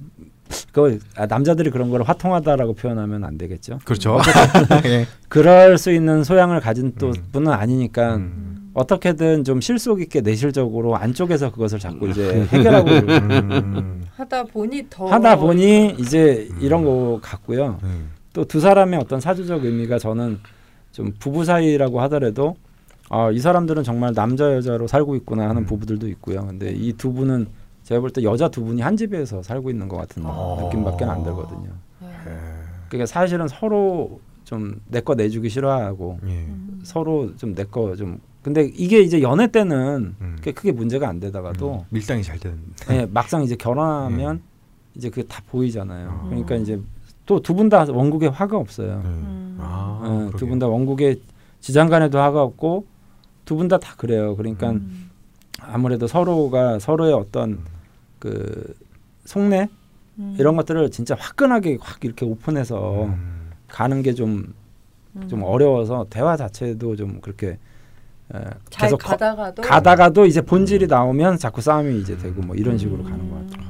그 0.72 1.00
아, 1.16 1.26
남자들이 1.26 1.70
그런 1.70 1.89
걸 1.89 2.04
화통하다라고 2.04 2.74
표현하면 2.74 3.24
안 3.24 3.38
되겠죠. 3.38 3.80
그렇죠. 3.86 4.20
예. 4.86 5.06
그럴 5.28 5.78
수 5.78 5.91
있는 5.91 6.24
소양을 6.24 6.60
가진 6.60 6.93
또 6.97 7.08
음. 7.08 7.14
분은 7.32 7.52
아니니까 7.52 8.16
음. 8.16 8.72
어떻게든 8.74 9.43
좀 9.43 9.62
실속 9.62 10.02
있게 10.02 10.22
내실적으로 10.22 10.95
안쪽에서 10.95 11.52
그것을 11.52 11.80
자꾸 11.80 12.08
이제 12.10 12.47
해결하고 12.52 12.89
음. 12.89 14.04
하다 14.16 14.43
보니 14.45 14.88
더 14.89 15.08
하다 15.08 15.38
보니 15.38 15.95
이제 16.00 16.47
음. 16.52 16.58
이런 16.62 16.84
거 16.84 17.20
같고요. 17.22 17.80
음. 17.84 18.12
또두 18.34 18.60
사람의 18.60 19.00
어떤 19.00 19.20
사주적 19.20 19.66
의미가 19.66 19.97
저는 20.00 20.39
좀 20.91 21.14
부부 21.20 21.45
사이라고 21.45 22.00
하더라도 22.02 22.56
아, 23.10 23.32
이 23.32 23.39
사람들은 23.39 23.84
정말 23.84 24.14
남자 24.14 24.54
여자로 24.54 24.88
살고 24.88 25.16
있구나 25.16 25.50
하는 25.50 25.64
음. 25.64 25.66
부부들도 25.66 26.08
있고요. 26.10 26.45
근데 26.45 26.72
이 26.72 26.93
두 26.93 27.12
분은 27.12 27.47
제가 27.90 28.02
볼 28.02 28.12
때 28.12 28.22
여자 28.22 28.48
두 28.50 28.64
분이 28.64 28.82
한 28.82 28.96
집에서 28.96 29.42
살고 29.42 29.72
있는 29.72 29.88
것 29.88 29.98
같은 29.98 30.22
아. 30.24 30.58
느낌밖에 30.62 31.06
안 31.06 31.24
들거든요. 31.24 31.72
네. 32.00 32.08
예. 32.28 32.32
그러니까 32.88 33.08
사실은 33.08 33.48
서로 33.48 34.20
좀 34.44 34.80
내 34.92 35.02
거 35.02 35.16
내주기 35.16 35.50
싫어하고 35.50 36.20
예. 36.24 36.28
음. 36.28 36.80
서로 36.84 37.36
좀 37.38 37.56
내 37.56 37.64
거 37.64 37.96
좀 37.96 38.20
근데 38.44 38.64
이게 38.76 39.02
이제 39.02 39.24
연애 39.24 39.48
때는 39.48 40.16
음. 40.22 40.36
그게 40.38 40.52
크게 40.52 40.72
문제가 40.72 41.10
안 41.10 41.20
되다가도 41.20 41.80
음. 41.80 41.86
밀당이 41.90 42.22
잘 42.24 42.38
되는. 42.38 42.60
예, 42.92 43.08
막상 43.12 43.42
이제 43.42 43.56
결혼하면 43.56 44.42
이제 44.94 45.10
그게 45.10 45.24
다 45.24 45.42
보이잖아요. 45.50 46.22
음. 46.26 46.30
그러니까 46.30 46.56
이제 46.58 46.80
또 47.26 47.40
두 47.42 47.56
분 47.56 47.70
다 47.70 47.86
원국에 47.90 48.28
화가 48.28 48.56
없어요. 48.56 49.02
음. 49.04 49.58
아, 49.60 50.30
예, 50.32 50.38
두분 50.38 50.60
다 50.60 50.68
원국에 50.68 51.20
지장간에도 51.60 52.20
화가 52.20 52.42
없고 52.44 52.86
두 53.46 53.56
분 53.58 53.68
다다 53.68 53.96
그래요. 53.98 54.36
그러니까 54.36 54.70
음. 54.72 55.10
아무래도 55.60 56.06
서로가 56.06 56.78
서로의 56.80 57.14
어떤 57.14 57.60
그 58.20 58.76
속내 59.26 59.67
음. 60.20 60.36
이런 60.38 60.55
것들을 60.55 60.91
진짜 60.91 61.15
화끈하게 61.17 61.78
확 61.82 62.03
이렇게 62.03 62.26
오픈해서 62.26 63.05
음. 63.05 63.49
가는 63.67 64.01
게 64.01 64.13
좀좀 64.13 64.53
음. 65.15 65.43
어려워서 65.43 66.05
대화 66.09 66.36
자체도 66.38 66.95
좀 66.95 67.22
그렇게 67.22 67.57
에, 68.34 68.39
잘 68.70 68.88
계속 68.88 68.97
거- 68.97 69.09
가다가도 69.09 69.61
가다가도 69.61 70.26
이제 70.26 70.41
본질이 70.41 70.88
나오면 70.88 71.38
자꾸 71.38 71.61
싸움이 71.61 71.99
이제 72.01 72.17
되고 72.17 72.41
뭐 72.41 72.55
이런 72.55 72.78
식으로 72.78 73.03
가는 73.03 73.30
것 73.30 73.47
같아요. 73.47 73.70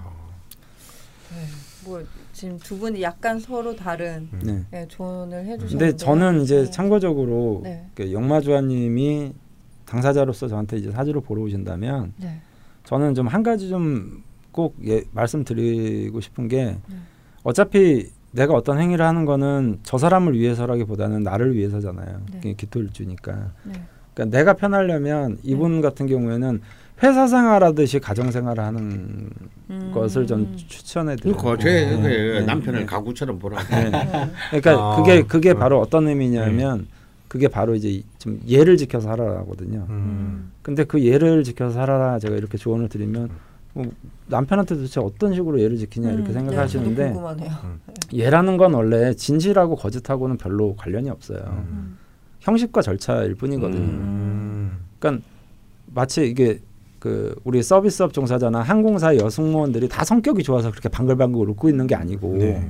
네. 1.32 1.46
뭐 1.86 2.04
지금 2.34 2.58
두 2.60 2.78
분이 2.78 3.02
약간 3.02 3.40
서로 3.40 3.76
다른 3.76 4.28
음. 4.34 4.40
네. 4.44 4.66
네, 4.72 4.88
조언을 4.88 5.46
해주셨는데. 5.46 5.78
근데 5.86 5.96
저는 5.98 6.42
이제 6.42 6.64
네. 6.64 6.72
참고적으로 6.72 7.62
네. 7.64 7.86
그 7.96 8.12
영마주아님이 8.12 9.34
당사자로서 9.86 10.48
저한테 10.48 10.78
이제 10.78 10.92
사주를 10.92 11.22
보러 11.22 11.42
오신다면 11.42 12.14
네. 12.18 12.42
저는 12.86 13.14
좀 13.16 13.28
한 13.28 13.44
가지 13.44 13.70
좀 13.70 14.24
꼭 14.60 14.76
예, 14.86 15.04
말씀드리고 15.14 16.20
싶은 16.20 16.50
게 16.50 16.66
네. 16.66 16.96
어차피 17.44 18.10
내가 18.32 18.54
어떤 18.56 18.78
행위를 18.78 19.06
하는 19.06 19.24
거는 19.24 19.80
저 19.84 19.98
사람을 19.98 20.38
위해서라기보다는 20.38 21.24
나를 21.24 21.56
위해서잖아요. 21.56 22.20
네. 22.30 22.38
그게 22.40 22.54
기토를 22.56 22.90
주니까. 22.92 23.52
네. 23.64 23.82
그러니까 24.14 24.38
내가 24.38 24.54
편하려면 24.56 25.38
이분 25.44 25.80
같은 25.80 26.08
경우에는 26.08 26.60
회사 27.02 27.26
생활하듯이 27.28 28.00
가정 28.00 28.32
생활을 28.32 28.62
하는 28.62 29.30
음. 29.70 29.92
것을 29.94 30.28
전 30.28 30.58
추천해. 30.58 31.16
그러니까 31.16 31.56
제그 31.58 32.06
네. 32.06 32.42
남편을 32.42 32.82
네. 32.82 32.86
가구처럼 32.86 33.40
보라고. 33.40 33.64
네. 33.74 33.92
그러니까 34.50 34.72
아, 34.74 34.96
그게 34.98 35.22
그게 35.24 35.54
그- 35.54 35.60
바로 35.60 35.80
어떤 35.80 36.06
의미냐면 36.10 36.88
그게 37.30 37.48
바로 37.48 37.76
이제 37.76 38.02
좀 38.18 38.42
예를 38.46 38.76
지켜서 38.76 39.08
살아라거든요. 39.08 39.86
음. 39.90 40.52
근데 40.62 40.84
그 40.84 41.02
예를 41.02 41.46
지켜서 41.46 41.76
살아라 41.76 42.20
제가 42.20 42.36
이렇게 42.36 42.58
조언을 42.58 42.90
드리면 42.90 43.30
뭐 43.74 43.86
남편한테 44.28 44.76
도대체 44.76 45.00
어떤 45.00 45.34
식으로 45.34 45.60
예를 45.60 45.78
지키냐 45.78 46.12
이렇게 46.12 46.30
음, 46.30 46.34
생각하시는데 46.34 46.90
네, 46.90 47.14
저도 47.14 47.22
궁금하네요. 47.22 47.52
예라는 48.14 48.58
건 48.58 48.74
원래 48.74 49.14
진실하고 49.14 49.76
거짓하고는 49.76 50.38
별로 50.38 50.76
관련이 50.76 51.10
없어요. 51.10 51.40
음. 51.70 51.98
형식과 52.40 52.82
절차일 52.82 53.36
뿐이거든요. 53.36 53.82
음. 53.82 54.72
그러니까 54.98 55.26
마치 55.94 56.28
이게 56.28 56.60
그 57.00 57.36
우리 57.44 57.64
서비스업 57.64 58.14
종사자나 58.14 58.62
항공사 58.62 59.16
여승무원들이 59.16 59.88
다 59.88 60.04
성격이 60.04 60.44
좋아서 60.44 60.72
그렇게 60.72 60.90
방글방글 60.90 61.50
웃고 61.50 61.70
있는 61.70 61.88
게 61.88 61.96
아니고 61.96 62.38
네. 62.38 62.70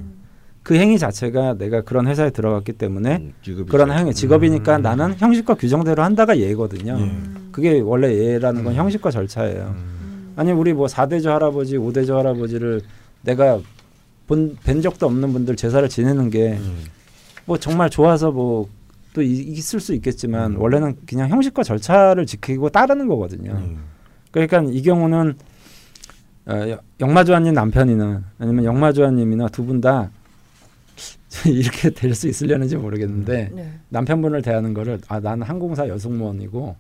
그 0.62 0.76
행위 0.76 1.00
자체가 1.00 1.58
내가 1.58 1.82
그런 1.82 2.08
회사에 2.08 2.30
들어갔기 2.30 2.74
때문에 2.74 3.34
음, 3.48 3.66
그런. 3.70 3.92
행위 3.92 4.14
직업이니까 4.14 4.78
음. 4.78 4.82
나는 4.82 5.16
형식과 5.18 5.56
규정대로 5.56 6.04
한다가 6.04 6.38
예거든요. 6.38 6.98
예. 7.00 7.04
음. 7.04 7.50
그게 7.52 7.80
원래 7.80 8.14
예라는 8.14 8.64
건 8.64 8.74
음. 8.74 8.78
형식과 8.78 9.10
절차예요. 9.10 9.99
음. 10.40 10.42
아니 10.42 10.52
우리 10.52 10.74
뭐 10.74 10.88
4대조 10.88 11.26
할아버지, 11.28 11.78
5대조 11.78 12.16
할아버지를 12.16 12.82
내가 13.22 13.60
본, 14.28 14.58
뵌 14.64 14.82
적도 14.82 15.06
없는 15.08 15.34
분들 15.34 15.56
제사를 15.56 15.88
지내는 15.90 16.30
게뭐 16.30 16.58
음. 16.58 17.58
정말 17.60 17.90
좋아서 17.90 18.32
뭐 18.32 18.70
또 19.14 19.22
있을 19.24 19.80
수 19.80 19.94
있겠지만 19.96 20.54
음. 20.54 20.62
원래는 20.62 20.96
그냥 21.08 21.30
형식과 21.30 21.64
절차를 21.64 22.26
지키고 22.26 22.70
따르는 22.70 23.08
거거든요. 23.08 23.52
음. 23.54 23.80
그러니까 24.32 24.62
이 24.72 24.82
경우는 24.82 25.34
어, 26.46 26.78
영마주아님 27.00 27.54
남편이나 27.54 28.24
아니면 28.38 28.66
영마주아님이나 28.66 29.50
두 29.50 29.66
분 29.66 29.82
다 29.82 30.12
이렇게 31.46 31.92
될 31.92 32.16
수 32.16 32.28
있으려는지 32.28 32.76
모르겠는데 32.76 33.52
네. 33.54 33.74
남편분을 33.90 34.42
대하는 34.42 34.74
거를 34.74 35.00
아 35.08 35.20
나는 35.20 35.44
항공사 35.46 35.88
여승무원이고 35.88 36.76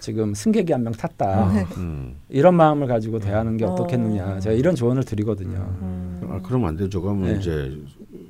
지금 0.00 0.34
승객이 0.34 0.72
한 0.72 0.82
명 0.82 0.92
탔다 0.92 1.52
네. 1.52 1.64
음. 1.76 2.16
이런 2.28 2.54
마음을 2.56 2.88
가지고 2.88 3.20
대하는 3.20 3.56
게 3.56 3.64
어. 3.64 3.68
어떻겠느냐 3.70 4.40
제가 4.40 4.54
이런 4.56 4.74
조언을 4.74 5.04
드리거든요. 5.04 5.56
음. 5.82 6.20
아, 6.28 6.40
그러면 6.42 6.70
안 6.70 6.76
되죠. 6.76 7.00
그러면 7.00 7.32
네. 7.32 7.38
이제 7.38 7.78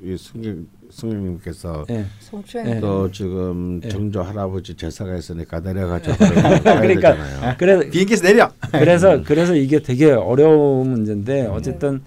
이 0.03 0.17
승객 0.19 0.59
승객님께서 0.91 1.87
예. 1.89 2.05
성추행. 2.21 2.67
네. 2.67 2.81
또 2.81 3.11
지금 3.11 3.81
네. 3.81 3.89
정조 3.89 4.21
할아버지 4.21 4.75
제사가 4.77 5.17
있으니까 5.17 5.61
내려가지고 5.61 6.17
가야 6.21 6.61
그러니까 6.61 7.13
되잖아요. 7.15 7.55
그래 7.57 7.89
비행기에서 7.89 8.23
내려. 8.25 8.51
그래서 8.73 9.23
그래서 9.23 9.55
이게 9.55 9.79
되게 9.79 10.11
어려운 10.11 10.91
문제인데 10.91 11.47
어쨌든 11.47 12.03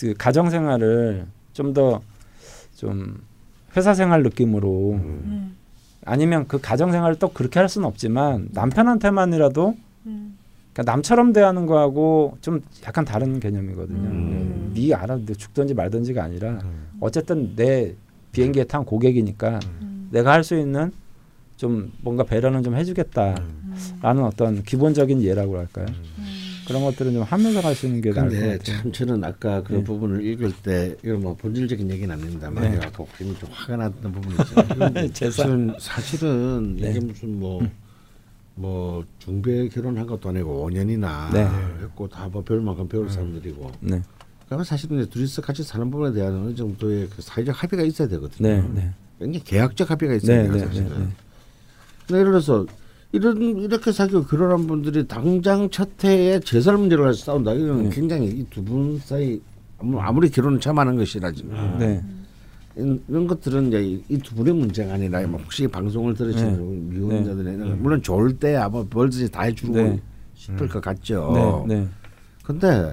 그 0.00 0.14
가정 0.16 0.48
생활을 0.48 1.26
좀더 1.52 2.00
좀 2.76 3.20
회사 3.76 3.94
생활 3.94 4.22
느낌으로 4.22 4.92
음. 4.94 5.56
아니면 6.04 6.46
그 6.46 6.60
가정 6.60 6.92
생활을 6.92 7.18
또 7.18 7.28
그렇게 7.28 7.58
할 7.58 7.68
수는 7.68 7.86
없지만 7.88 8.48
남편한테만이라도 8.52 9.76
음. 10.06 10.38
그러니까 10.72 10.92
남처럼 10.92 11.32
대하는 11.32 11.66
거하고 11.66 12.36
좀 12.42 12.62
약간 12.86 13.04
다른 13.04 13.40
개념이거든요. 13.40 13.98
음. 14.08 14.72
네 14.74 14.94
알아 14.94 15.18
네 15.24 15.32
죽든지 15.34 15.74
말든지가 15.74 16.22
아니라 16.22 16.60
음. 16.62 16.88
어쨌든 17.00 17.56
내 17.56 17.94
비행기에 18.32 18.64
탄 18.64 18.84
고객이니까 18.84 19.60
음. 19.80 20.08
내가 20.12 20.32
할 20.32 20.44
수 20.44 20.54
있는 20.56 20.92
좀 21.56 21.90
뭔가 22.02 22.22
배려는 22.22 22.62
좀 22.62 22.76
해주겠다라는 22.76 23.42
음. 24.02 24.22
어떤 24.24 24.62
기본적인 24.62 25.22
예라고 25.22 25.56
할까요? 25.56 25.86
음. 26.66 26.68
그런 26.68 26.82
것들은 26.84 27.12
좀 27.12 27.22
하면서 27.22 27.60
가시는 27.60 28.00
게 28.00 28.10
나을 28.12 28.28
것 28.28 28.34
같아요. 28.36 28.58
참 28.58 28.92
저는 28.92 29.22
아까 29.24 29.62
그 29.62 29.74
네. 29.74 29.84
부분을 29.84 30.24
읽을 30.24 30.52
때 30.62 30.96
이건 31.04 31.20
뭐 31.20 31.34
본질적인 31.36 31.90
얘기는 31.90 32.12
아닙니다만 32.12 32.72
네. 32.72 32.78
아까 32.84 33.04
괜히 33.16 33.36
좀 33.38 33.48
화가 33.52 33.76
났던 33.76 34.12
부분이 34.12 34.34
있어요. 34.34 35.06
사실은 35.32 35.74
사실은 35.78 36.76
네. 36.76 36.90
이게 36.90 37.00
무슨 37.00 37.38
뭐뭐 37.38 39.04
중배 39.20 39.68
결혼한 39.68 40.06
것도 40.06 40.28
아니고 40.30 40.68
5년이나 40.68 41.32
네. 41.32 41.48
했고 41.82 42.08
다 42.08 42.26
뭐 42.28 42.42
배울 42.42 42.60
만큼 42.60 42.88
배울 42.88 43.08
사람들이고 43.08 43.70
네, 43.80 44.02
그러면 44.46 44.64
사실은 44.64 45.00
이제 45.00 45.08
둘이서 45.10 45.42
같이 45.42 45.62
사는 45.62 45.88
부분에 45.90 46.12
대한 46.12 46.34
어느 46.34 46.54
정도의 46.54 47.08
그 47.14 47.22
사회적 47.22 47.62
합의가 47.62 47.84
있어야 47.84 48.08
되거든요. 48.08 48.48
네, 48.48 48.60
네, 48.74 48.90
굉장히 49.18 49.44
계약적 49.44 49.90
합의가 49.90 50.14
있어야 50.14 50.36
네, 50.38 50.42
돼요. 50.44 50.52
네, 50.52 50.58
네, 50.60 50.66
사실은. 50.66 50.88
네. 50.88 51.08
근데 52.06 52.20
예를 52.20 52.32
들어서 52.32 52.66
이런 53.12 53.36
이렇게 53.60 53.92
사귀고 53.92 54.24
결혼한 54.26 54.66
분들이 54.66 55.06
당장 55.06 55.70
첫 55.70 55.88
해에 56.04 56.40
재산 56.40 56.80
문제를 56.80 57.04
가지고 57.04 57.24
싸운다. 57.24 57.52
이건 57.54 57.84
네. 57.84 57.90
굉장히 57.90 58.26
이 58.28 58.44
두 58.50 58.62
분 58.62 58.98
사이 58.98 59.40
아무- 59.78 60.00
아무리 60.00 60.28
결혼을 60.30 60.60
처음 60.60 60.78
하는 60.78 60.96
것이라지만 60.96 61.78
네, 61.78 62.02
이런, 62.76 63.02
이런 63.08 63.26
것들은 63.26 63.68
이제 63.68 64.02
이 64.08 64.18
두 64.18 64.34
분의 64.34 64.54
문제가 64.54 64.94
아니라 64.94 65.26
뭐 65.26 65.40
혹시 65.40 65.66
방송을 65.68 66.14
들으시는 66.14 66.90
미혼자들이 66.90 67.56
물론 67.78 68.02
좋을 68.02 68.36
때 68.38 68.56
아마 68.56 68.82
벌든지 68.84 69.30
다 69.30 69.42
해주고 69.42 69.72
네. 69.74 70.00
싶을 70.34 70.68
것 70.68 70.80
같죠. 70.82 71.64
네, 71.68 71.74
네, 71.76 71.88
근데 72.42 72.92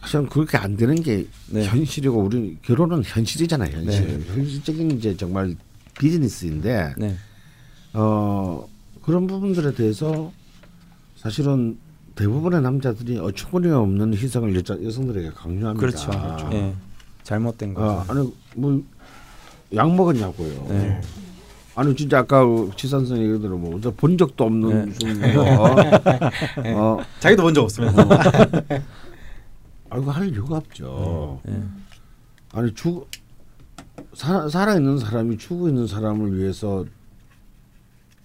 사실은 0.00 0.28
그렇게 0.28 0.56
안 0.58 0.76
되는 0.76 0.94
게 0.96 1.26
네. 1.50 1.64
현실이고 1.64 2.16
우리 2.20 2.58
결혼은 2.62 3.02
현실이잖아요. 3.04 3.70
현실. 3.76 4.18
네. 4.18 4.24
현실적인 4.34 4.90
이제 4.92 5.16
정말 5.16 5.54
비즈니스인데 5.98 6.94
네, 6.98 7.14
어 7.94 8.66
그런 9.02 9.26
부분들에 9.26 9.74
대해서 9.74 10.32
사실은 11.16 11.78
대부분의 12.14 12.60
남자들이 12.62 13.18
어처구니 13.18 13.70
없는 13.70 14.14
희생을 14.14 14.54
여자 14.54 14.80
여성들에게 14.82 15.30
강요합니다. 15.30 15.74
그렇죠. 15.80 16.10
예, 16.52 16.74
잘못된 17.22 17.74
거죠. 17.74 17.90
아, 17.90 18.04
아니 18.08 18.32
뭐 18.56 18.82
약 19.74 19.94
먹었냐고요. 19.94 20.66
네. 20.68 21.00
아니 21.74 21.96
진짜 21.96 22.18
아까 22.18 22.42
지산선 22.76 23.16
얘기대로 23.18 23.56
뭐본 23.56 24.18
적도 24.18 24.44
없는 24.44 24.88
무슨 24.90 25.34
뭐 25.34 25.66
어, 26.98 26.98
자기도 27.18 27.42
먼저 27.44 27.62
없으면서. 27.62 28.02
아 29.88 29.98
이거 29.98 30.10
할 30.10 30.28
이유가 30.28 30.58
없죠. 30.58 31.40
예, 31.48 31.62
아니 32.52 32.74
죽 32.74 33.08
사, 34.14 34.46
살아 34.48 34.76
있는 34.76 34.98
사람이 34.98 35.38
죽어 35.38 35.68
있는 35.68 35.86
사람을 35.86 36.38
위해서 36.38 36.84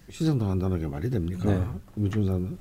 희생당한다는 0.10 0.80
게 0.80 0.88
말이 0.88 1.10
됩니까? 1.10 1.46
네. 1.52 1.66
미중사는 1.96 2.58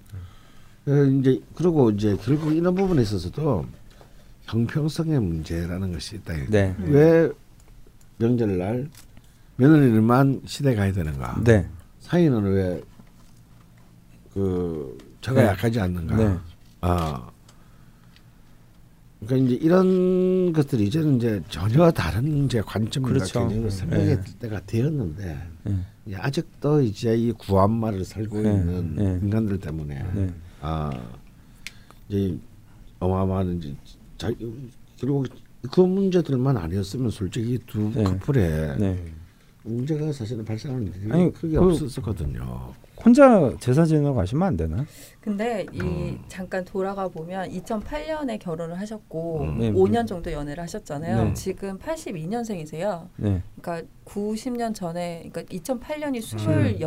예, 0.89 1.19
이제 1.19 1.41
그리고 1.55 1.91
이제 1.91 2.17
결국 2.23 2.53
이런 2.55 2.75
부분에 2.75 3.03
있어서도 3.03 3.67
형평성의 4.43 5.21
문제라는 5.21 5.93
것이 5.93 6.17
있다. 6.17 6.35
네, 6.49 6.77
왜 6.79 7.31
명절날 8.19 8.89
며느리들만 9.57 10.43
시대 10.47 10.75
가야 10.75 10.93
되는가? 10.93 11.43
네, 11.45 11.69
사위는 12.01 12.83
왜그 14.35 14.99
저가 15.21 15.43
네. 15.43 15.47
약하지 15.49 15.81
않는가? 15.81 16.17
네, 16.17 16.39
아. 16.81 17.31
그러니까 19.21 19.47
이제 19.47 19.65
이런 19.65 20.53
것들이 20.53 20.85
이제는 20.87 21.17
이제 21.17 21.43
전혀 21.49 21.91
다른 21.91 22.45
이제 22.45 22.61
관점과 22.61 23.09
그렇죠. 23.09 23.49
네. 23.49 24.21
들 24.21 24.35
때가 24.39 24.61
되었는데 24.67 25.39
네, 25.65 25.77
이제 26.05 26.17
아직도 26.17 26.83
이제 26.83 27.17
이 27.17 27.33
구한말을 27.33 28.05
살고 28.05 28.43
네. 28.43 28.53
있는 28.55 28.95
네. 28.95 29.05
인간들 29.23 29.59
때문에 29.59 30.05
네, 30.15 30.35
아 30.61 30.91
이제 32.09 32.37
어마어마한 33.01 33.57
이제 33.59 33.75
자, 34.19 34.31
결국 34.99 35.27
그 35.73 35.81
문제들만 35.81 36.57
아니었으면 36.57 37.11
솔직히 37.11 37.59
두 37.67 37.91
네. 37.95 38.05
커플에 38.05 38.77
네. 38.77 39.03
문제가 39.63 40.13
사실은 40.13 40.45
발생하는 40.45 40.93
일이 41.03 41.11
아니, 41.13 41.33
크게 41.33 41.57
그- 41.59 41.65
없었거든요. 41.73 42.73
혼자 43.05 43.53
제사 43.61 43.85
지내러 43.85 44.15
가시면 44.15 44.49
안 44.49 44.57
되나? 44.57 44.87
근데 45.21 45.67
이 45.73 45.81
음. 45.81 46.21
잠깐 46.29 46.65
돌아가 46.65 47.09
보면 47.09 47.51
2008년에 47.51 48.39
결혼을 48.39 48.79
하셨고 48.79 49.41
음. 49.41 49.59
네. 49.59 49.73
5년 49.73 50.07
정도 50.07 50.31
연애를 50.33 50.63
하셨잖아요. 50.63 51.25
네. 51.25 51.35
지금 51.35 51.79
82년생이세요. 51.79 53.09
네, 53.17 53.43
그러니까 53.61 53.89
90년 54.05 54.75
전에 54.75 55.29
그러니까 55.33 55.43
2008년이 55.55 56.17
26, 56.17 56.39
7 56.41 56.79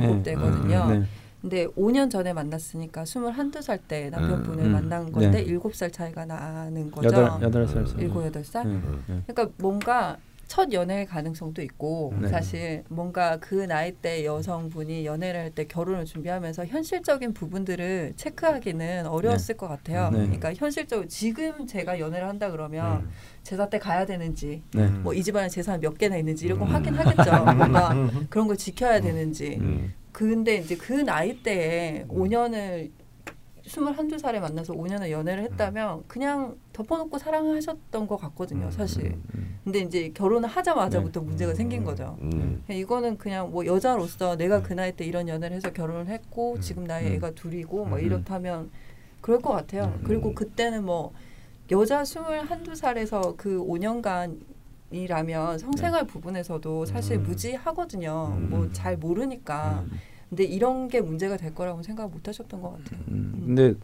네. 0.00 0.22
대거든요. 0.22 0.86
네, 0.90 1.02
근데 1.40 1.66
5년 1.66 2.10
전에 2.10 2.32
만났으니까 2.32 3.02
21, 3.02 3.22
2살 3.50 3.80
때 3.86 4.10
남편분을 4.10 4.64
음. 4.64 4.72
만난 4.72 5.10
건데 5.10 5.44
네. 5.44 5.46
7살 5.46 5.92
차이가 5.92 6.24
나는 6.24 6.90
거죠. 6.90 7.08
여덟 7.08 7.42
여덟 7.42 7.66
살. 7.66 7.82
음. 7.82 7.94
일곱 7.98 8.24
여덟 8.24 8.44
살. 8.44 8.66
네, 8.66 8.80
네. 9.08 9.22
그러니까 9.26 9.48
뭔가 9.58 10.16
첫 10.48 10.72
연애일 10.72 11.04
가능성도 11.06 11.60
있고 11.62 12.14
네. 12.20 12.28
사실 12.28 12.82
뭔가 12.88 13.36
그 13.38 13.54
나이 13.54 13.92
때 13.92 14.24
여성분이 14.24 15.04
연애를 15.04 15.40
할 15.40 15.48
때 15.50 15.66
결혼을 15.66 16.04
준비하면서 16.04 16.66
현실적인 16.66 17.32
부분들을 17.34 18.14
체크하기는 18.16 19.06
어려웠을 19.06 19.56
것 19.56 19.68
같아요. 19.68 20.10
네. 20.10 20.18
그러니까 20.20 20.52
현실적으로 20.54 21.06
지금 21.08 21.66
제가 21.66 22.00
연애를 22.00 22.28
한다 22.28 22.50
그러면 22.50 23.02
음. 23.02 23.10
제사 23.42 23.68
때 23.68 23.78
가야 23.78 24.04
되는지 24.06 24.62
네. 24.74 24.86
뭐이 24.88 25.22
집안에 25.22 25.48
재산 25.48 25.80
몇 25.80 25.96
개나 25.96 26.16
있는지 26.16 26.46
이런 26.46 26.58
거 26.58 26.64
음. 26.64 26.70
확인하겠죠. 26.70 27.44
뭔가 27.56 27.94
그런 28.30 28.46
걸 28.46 28.56
지켜야 28.56 29.00
되는지. 29.00 29.58
음. 29.60 29.92
근데 30.12 30.56
이제 30.56 30.76
그 30.76 30.92
나이 30.92 31.42
때에 31.42 32.04
음. 32.10 32.18
5년을 32.18 32.90
스물한 33.68 34.08
두 34.08 34.18
살에 34.18 34.40
만나서 34.40 34.72
5년을 34.72 35.10
연애를 35.10 35.44
했다면 35.44 36.04
그냥 36.08 36.56
덮어놓고 36.72 37.18
사랑하셨던 37.18 38.06
것 38.06 38.16
같거든요, 38.16 38.66
음. 38.66 38.70
사실. 38.70 39.16
음. 39.34 39.58
근데 39.62 39.80
이제 39.80 40.10
결혼을 40.14 40.48
하자마자부터 40.48 41.20
문제가 41.20 41.52
음. 41.52 41.54
생긴 41.54 41.84
거죠. 41.84 42.16
음. 42.22 42.62
그냥 42.66 42.80
이거는 42.80 43.18
그냥 43.18 43.50
뭐 43.50 43.66
여자로서 43.66 44.36
내가 44.36 44.58
음. 44.58 44.62
그 44.62 44.72
나이 44.72 44.92
때 44.92 45.04
이런 45.04 45.28
연애를 45.28 45.56
해서 45.56 45.72
결혼을 45.72 46.06
했고 46.06 46.54
음. 46.54 46.60
지금 46.60 46.84
나이 46.84 47.06
음. 47.06 47.12
애가 47.14 47.32
둘이고 47.32 47.84
뭐 47.84 47.98
음. 47.98 48.04
이렇다면 48.04 48.70
그럴 49.20 49.40
것 49.40 49.52
같아요. 49.52 49.92
음. 49.96 50.02
그리고 50.04 50.34
그때는 50.34 50.84
뭐 50.84 51.12
여자 51.70 52.04
스물 52.04 52.40
한두 52.40 52.74
살에서 52.74 53.34
그 53.36 53.58
5년간 53.58 54.38
이라면 54.90 55.58
성생활 55.58 56.06
부분에서도 56.06 56.86
사실 56.86 57.18
음. 57.18 57.24
무지하거든요. 57.24 58.34
음. 58.36 58.50
뭐잘 58.50 58.96
모르니까. 58.96 59.84
음. 59.84 59.98
근데 60.28 60.44
이런 60.44 60.88
게 60.88 61.00
문제가 61.00 61.36
될 61.36 61.54
거라고 61.54 61.82
생각 61.82 62.10
못 62.10 62.26
하셨던 62.26 62.60
것 62.60 62.70
같아요. 62.72 63.00
음. 63.08 63.42
근데 63.46 63.74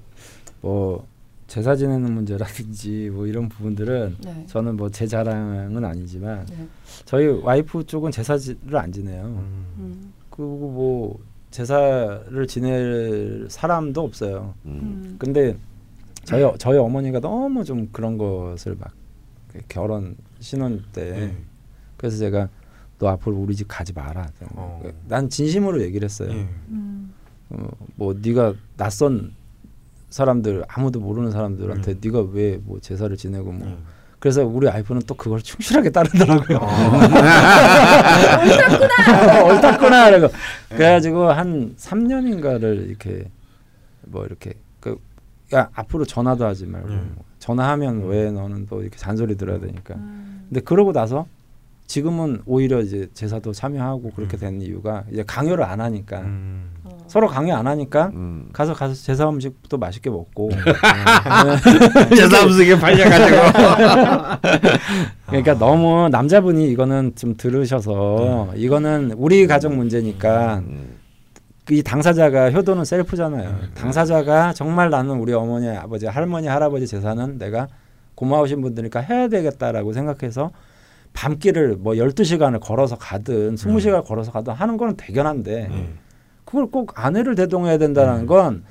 뭐 0.60 1.06
제사 1.46 1.74
지내는 1.76 2.12
문제라든지 2.12 3.10
뭐 3.12 3.26
이런 3.26 3.48
부분들은 3.48 4.16
네. 4.24 4.44
저는 4.46 4.76
뭐 4.76 4.88
제 4.90 5.06
자랑은 5.06 5.84
아니지만 5.84 6.46
네. 6.46 6.66
저희 7.04 7.26
와이프 7.28 7.84
쪽은 7.84 8.10
제사를 8.10 8.56
안 8.76 8.92
지내요. 8.92 9.24
음. 9.24 9.66
음. 9.78 10.12
그리고 10.30 10.70
뭐 10.70 11.18
제사를 11.50 12.46
지낼 12.46 13.46
사람도 13.48 14.02
없어요. 14.02 14.54
음. 14.66 14.80
음. 14.82 15.16
근데 15.18 15.56
저희 16.24 16.50
저희 16.58 16.78
어머니가 16.78 17.20
너무 17.20 17.64
좀 17.64 17.88
그런 17.92 18.18
것을 18.18 18.76
막 18.76 18.92
결혼 19.68 20.16
신혼 20.40 20.82
때 20.92 21.10
네. 21.12 21.36
그래서 21.96 22.16
제가 22.18 22.48
너 23.04 23.10
앞으로 23.10 23.36
우리 23.36 23.54
집 23.54 23.66
가지 23.68 23.92
마라. 23.92 24.26
어. 24.54 24.82
난 25.08 25.28
진심으로 25.28 25.82
얘기를 25.82 26.06
했어요. 26.06 26.30
예. 26.32 26.48
음. 26.70 27.12
어, 27.50 27.68
뭐 27.96 28.14
네가 28.18 28.54
낯선 28.78 29.34
사람들 30.08 30.64
아무도 30.68 31.00
모르는 31.00 31.30
사람들한테 31.30 31.92
음. 31.92 32.00
네가 32.02 32.20
왜 32.32 32.58
뭐 32.64 32.80
제사를 32.80 33.14
지내고 33.14 33.52
뭐 33.52 33.68
예. 33.68 33.76
그래서 34.20 34.42
우리 34.46 34.66
와이프는 34.68 35.02
또 35.06 35.14
그걸 35.16 35.42
충실하게 35.42 35.90
따르더라고요. 35.90 36.56
어. 36.62 36.66
옳다구나. 38.72 39.44
옳다구나. 39.44 40.10
그래고 40.10 40.28
그래가지고 40.70 41.30
한 41.30 41.74
3년인가를 41.76 42.88
이렇게 42.88 43.30
뭐 44.06 44.24
이렇게 44.24 44.54
그 44.80 44.96
야 45.52 45.68
앞으로 45.74 46.06
전화도 46.06 46.46
하지 46.46 46.64
말고 46.64 46.88
음. 46.88 47.16
전화하면 47.38 47.96
음. 48.04 48.08
왜 48.08 48.30
너는 48.30 48.66
또 48.66 48.80
이렇게 48.80 48.96
잔소리 48.96 49.36
들어야 49.36 49.60
되니까. 49.60 49.94
음. 49.96 50.46
근데 50.48 50.62
그러고 50.62 50.94
나서 50.94 51.26
지금은 51.86 52.42
오히려 52.46 52.80
이제 52.80 53.08
제사도 53.12 53.52
참여하고 53.52 54.12
그렇게 54.16 54.36
음. 54.36 54.40
된 54.40 54.62
이유가 54.62 55.04
이제 55.12 55.22
강요를 55.26 55.64
안 55.64 55.80
하니까 55.80 56.20
음. 56.20 56.70
어. 56.84 56.96
서로 57.06 57.28
강요 57.28 57.54
안 57.54 57.66
하니까 57.66 58.10
음. 58.14 58.48
가서 58.52 58.72
가서 58.72 58.94
제사 58.94 59.28
음식도 59.28 59.76
맛있게 59.76 60.08
먹고 60.08 60.50
제사 62.16 62.44
음식에 62.44 62.78
팔려가지고. 62.78 63.36
그러니까 65.26 65.58
너무 65.58 66.08
남자분이 66.08 66.70
이거는 66.70 67.12
좀 67.16 67.36
들으셔서 67.36 68.52
이거는 68.56 69.12
우리 69.16 69.46
가정 69.46 69.76
문제니까 69.76 70.58
음. 70.58 70.96
이 71.70 71.82
당사자가 71.82 72.50
효도는 72.50 72.84
셀프잖아요. 72.84 73.56
당사자가 73.74 74.52
정말 74.52 74.90
나는 74.90 75.16
우리 75.16 75.32
어머니, 75.32 75.68
아버지, 75.68 76.06
할머니, 76.06 76.46
할아버지 76.46 76.86
재산은 76.86 77.38
내가 77.38 77.68
고마우신 78.16 78.60
분들이니까 78.60 79.00
해야 79.00 79.28
되겠다라고 79.28 79.94
생각해서 79.94 80.50
밤길을 81.14 81.76
뭐 81.78 81.94
12시간을 81.94 82.60
걸어서 82.60 82.96
가든 82.98 83.54
20시간을 83.54 84.04
걸어서 84.04 84.30
가든 84.30 84.52
하는 84.52 84.76
거는 84.76 84.96
대견한데 84.96 85.68
예. 85.70 85.88
그걸 86.44 86.66
꼭 86.66 86.92
아내를 87.02 87.34
대동해야 87.36 87.78
된다는 87.78 88.22
음. 88.22 88.26
건 88.26 88.64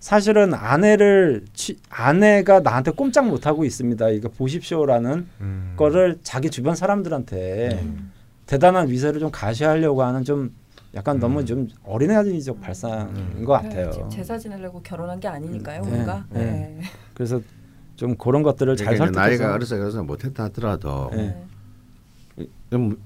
사실은 0.00 0.54
아내를 0.54 1.44
취, 1.52 1.76
아내가 1.90 2.60
나한테 2.60 2.90
꼼짝 2.92 3.28
못 3.28 3.46
하고 3.46 3.64
있습니다. 3.64 4.08
이거 4.10 4.30
보십시오라는 4.30 5.26
음. 5.42 5.74
거를 5.76 6.18
자기 6.22 6.50
주변 6.50 6.74
사람들한테 6.74 7.78
음. 7.82 8.10
대단한 8.46 8.88
위세를 8.88 9.20
좀 9.20 9.30
가시하려고 9.30 10.02
하는 10.02 10.24
좀 10.24 10.54
약간 10.94 11.18
음. 11.18 11.20
너무 11.20 11.44
좀 11.44 11.68
어린애지적 11.84 12.62
발상인 12.62 13.08
음. 13.14 13.44
것 13.44 13.60
그래, 13.60 13.84
같아요. 13.84 14.08
제사 14.08 14.38
지내려고 14.38 14.80
결혼한 14.80 15.20
게 15.20 15.28
아니니까요, 15.28 15.82
네, 15.82 15.90
우리가. 15.90 16.24
네. 16.30 16.40
네. 16.40 16.80
그래서 17.12 17.40
좀 17.94 18.16
그런 18.16 18.42
것들을 18.42 18.76
잘 18.76 18.94
그러니까 18.94 19.04
이제 19.04 19.14
설득해서 19.14 19.42
나이가 19.42 19.54
어려서 19.54 19.76
그래서 19.76 20.02
못했다 20.02 20.44
하더라도 20.44 21.10
네. 21.12 21.36
그럼 22.70 22.96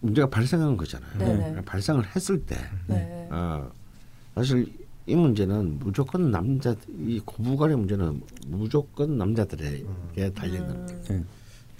문제가 0.00 0.28
발생한 0.28 0.76
거잖아요. 0.76 1.18
네네. 1.18 1.62
발생을 1.64 2.04
했을 2.16 2.44
때 2.44 2.56
네. 2.88 3.28
어, 3.30 3.70
사실 4.34 4.72
이 5.06 5.14
문제는 5.14 5.78
무조건 5.78 6.30
남자 6.30 6.74
이 6.98 7.20
고부간의 7.24 7.76
문제는 7.76 8.22
무조건 8.48 9.18
남자들에게 9.18 10.32
달린 10.34 10.66
겁니다. 10.66 10.94
음. 11.10 11.26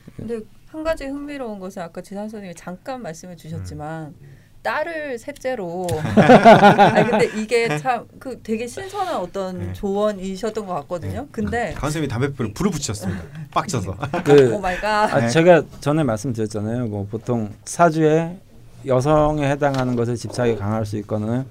네. 0.07 0.14
근데 0.16 0.41
한 0.68 0.85
가지 0.85 1.07
흥미로운 1.07 1.59
것은 1.59 1.83
아까 1.83 2.01
지난 2.01 2.28
선생님이 2.28 2.55
잠깐 2.55 3.03
말씀해 3.03 3.37
주셨지만 3.37 4.14
딸을 4.63 5.19
셋째로 5.19 5.87
아니 6.17 7.11
근데 7.11 7.31
이게 7.41 7.79
참 7.79 8.07
그 8.19 8.41
되게 8.43 8.67
신선한 8.67 9.17
어떤 9.17 9.59
네. 9.59 9.73
조언이셨던 9.73 10.65
것 10.67 10.75
같거든요. 10.75 11.27
근데 11.33 11.73
강선생님이 11.73 12.09
담배불을 12.09 12.53
불을 12.53 12.71
붙이셨습니다. 12.71 13.21
빡쳐서. 13.51 13.97
그 14.25 14.53
oh 14.55 14.61
my 14.61 14.77
god. 14.77 15.12
아, 15.13 15.21
네. 15.21 15.29
제가 15.29 15.63
전에 15.81 16.05
말씀드렸잖아요. 16.05 16.87
뭐 16.87 17.07
보통 17.11 17.51
사주에 17.65 18.39
여성에 18.87 19.51
해당하는 19.51 19.97
것에 19.97 20.15
집착이 20.15 20.57
강할 20.57 20.87
수 20.87 20.97
있거나 20.99 21.45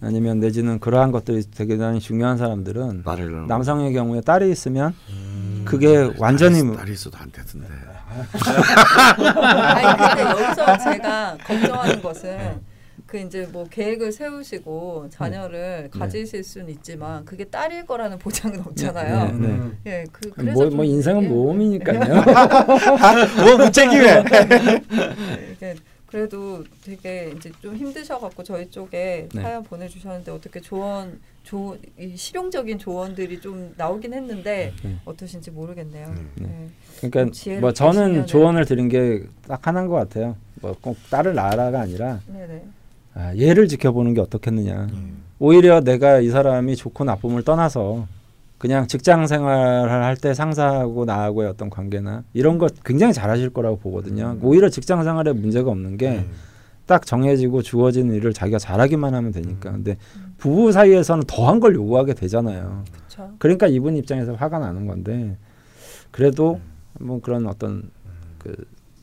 아니면 0.00 0.40
내지는 0.40 0.78
그러한 0.80 1.12
것들이 1.12 1.42
되게 1.54 1.76
중요한 2.00 2.36
사람들은 2.36 3.04
남성의 3.46 3.92
경우에 3.92 4.20
딸이 4.20 4.50
있으면 4.50 4.94
그게 5.64 6.10
완전히 6.18 6.62
뭐 6.62 6.76
딸이 6.76 6.92
있어도 6.92 7.18
안 7.18 7.30
되던데. 7.30 7.66
아니 8.18 9.96
근데 9.96 10.22
여기서 10.30 10.78
제가 10.78 11.36
걱정하는 11.44 12.02
것은 12.02 12.38
그 13.06 13.18
이제 13.18 13.48
뭐 13.50 13.64
계획을 13.70 14.12
세우시고 14.12 15.08
자녀를 15.10 15.88
가지실 15.90 16.44
수는 16.44 16.68
있지만 16.70 17.24
그게 17.24 17.44
딸일 17.44 17.86
거라는 17.86 18.18
보장은 18.18 18.60
없잖아요. 18.60 19.16
네, 19.24 19.32
네. 19.32 19.46
음. 19.46 19.78
예, 19.86 20.04
그 20.12 20.30
그래서 20.30 20.52
뭐, 20.52 20.68
좀뭐 20.68 20.84
인생은 20.84 21.22
이게- 21.22 21.28
모험이니까요. 21.30 22.00
뭐 23.44 23.56
무책임해. 23.64 24.24
네, 26.08 26.10
그래도 26.10 26.64
되게 26.82 27.32
이제 27.36 27.52
좀 27.60 27.76
힘드셔갖고 27.76 28.42
저희 28.42 28.70
쪽에 28.70 29.28
네. 29.34 29.42
사연 29.42 29.62
보내주셨는데 29.62 30.30
어떻게 30.32 30.60
조언, 30.60 31.20
조, 31.42 31.76
이 31.98 32.16
실용적인 32.16 32.78
조언들이 32.78 33.40
좀 33.40 33.74
나오긴 33.76 34.14
했는데 34.14 34.72
네. 34.82 34.96
어떠신지 35.04 35.50
모르겠네요. 35.50 36.08
네. 36.36 36.46
네. 36.46 36.68
그러니까 37.00 37.32
지혜롭게 37.32 37.60
뭐 37.60 37.72
저는 37.72 38.26
조언을 38.26 38.64
드린 38.64 38.88
게 38.88 39.22
딱 39.46 39.66
하나인 39.66 39.86
것 39.86 39.94
같아요. 39.96 40.36
뭐 40.60 40.74
꼭 40.80 40.96
딸을 41.10 41.34
낳아라가 41.34 41.80
아니라. 41.80 42.20
아, 43.14 43.34
얘를 43.36 43.68
지켜보는 43.68 44.14
게 44.14 44.20
어떻겠느냐. 44.20 44.88
음. 44.92 45.22
오히려 45.38 45.80
내가 45.80 46.20
이 46.20 46.28
사람이 46.30 46.76
좋고 46.76 47.04
나쁨을 47.04 47.42
떠나서 47.44 48.06
그냥 48.58 48.86
직장 48.88 49.26
생활을 49.26 49.90
할 49.90 50.16
때 50.16 50.34
상사하고 50.34 51.04
나하고의 51.04 51.48
어떤 51.48 51.70
관계나 51.70 52.24
이런 52.32 52.58
것 52.58 52.82
굉장히 52.84 53.12
잘하실 53.12 53.50
거라고 53.50 53.78
보거든요. 53.78 54.32
음. 54.32 54.40
오히려 54.42 54.68
직장 54.68 55.04
생활에 55.04 55.32
문제가 55.32 55.70
없는 55.70 55.96
게 55.96 56.10
네. 56.10 56.26
딱 56.86 57.06
정해지고 57.06 57.62
주어진 57.62 58.12
일을 58.12 58.32
자기가 58.32 58.58
잘하기만 58.58 59.14
하면 59.14 59.30
되니까. 59.30 59.70
음. 59.70 59.74
근데 59.76 59.96
부부 60.38 60.72
사이에서는 60.72 61.24
더한 61.28 61.60
걸 61.60 61.74
요구하게 61.76 62.14
되잖아요. 62.14 62.82
그렇죠. 62.92 63.34
그러니까 63.38 63.66
이분 63.68 63.96
입장에서 63.96 64.34
화가 64.34 64.58
나는 64.58 64.86
건데 64.86 65.36
그래도 66.10 66.60
뭐 66.98 67.20
그런 67.20 67.46
어떤 67.46 67.90
그 68.38 68.54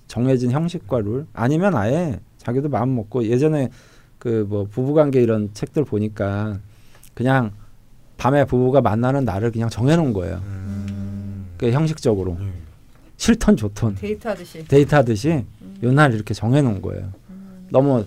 정해진 0.07 0.51
형식과 0.51 0.99
룰 0.99 1.27
아니면 1.33 1.75
아예 1.75 2.19
자기도 2.37 2.67
마음 2.69 2.95
먹고 2.95 3.23
예전에 3.25 3.69
그 4.19 4.45
뭐 4.49 4.65
부부관계 4.69 5.21
이런 5.21 5.53
책들 5.53 5.85
보니까 5.85 6.59
그냥 7.13 7.51
밤에 8.17 8.45
부부가 8.45 8.81
만나는 8.81 9.25
날을 9.25 9.51
그냥 9.51 9.69
정해놓은 9.69 10.13
거예요. 10.13 10.41
음. 10.45 11.45
그 11.57 11.71
형식적으로 11.71 12.37
네. 12.39 12.51
싫던 13.17 13.57
좋던 13.57 13.95
데이트하듯이. 13.95 14.65
데이트하듯이 14.67 15.45
음. 15.61 15.77
요날 15.83 16.13
이렇게 16.13 16.33
정해놓은 16.33 16.81
거예요. 16.81 17.11
음. 17.29 17.67
너무 17.69 18.05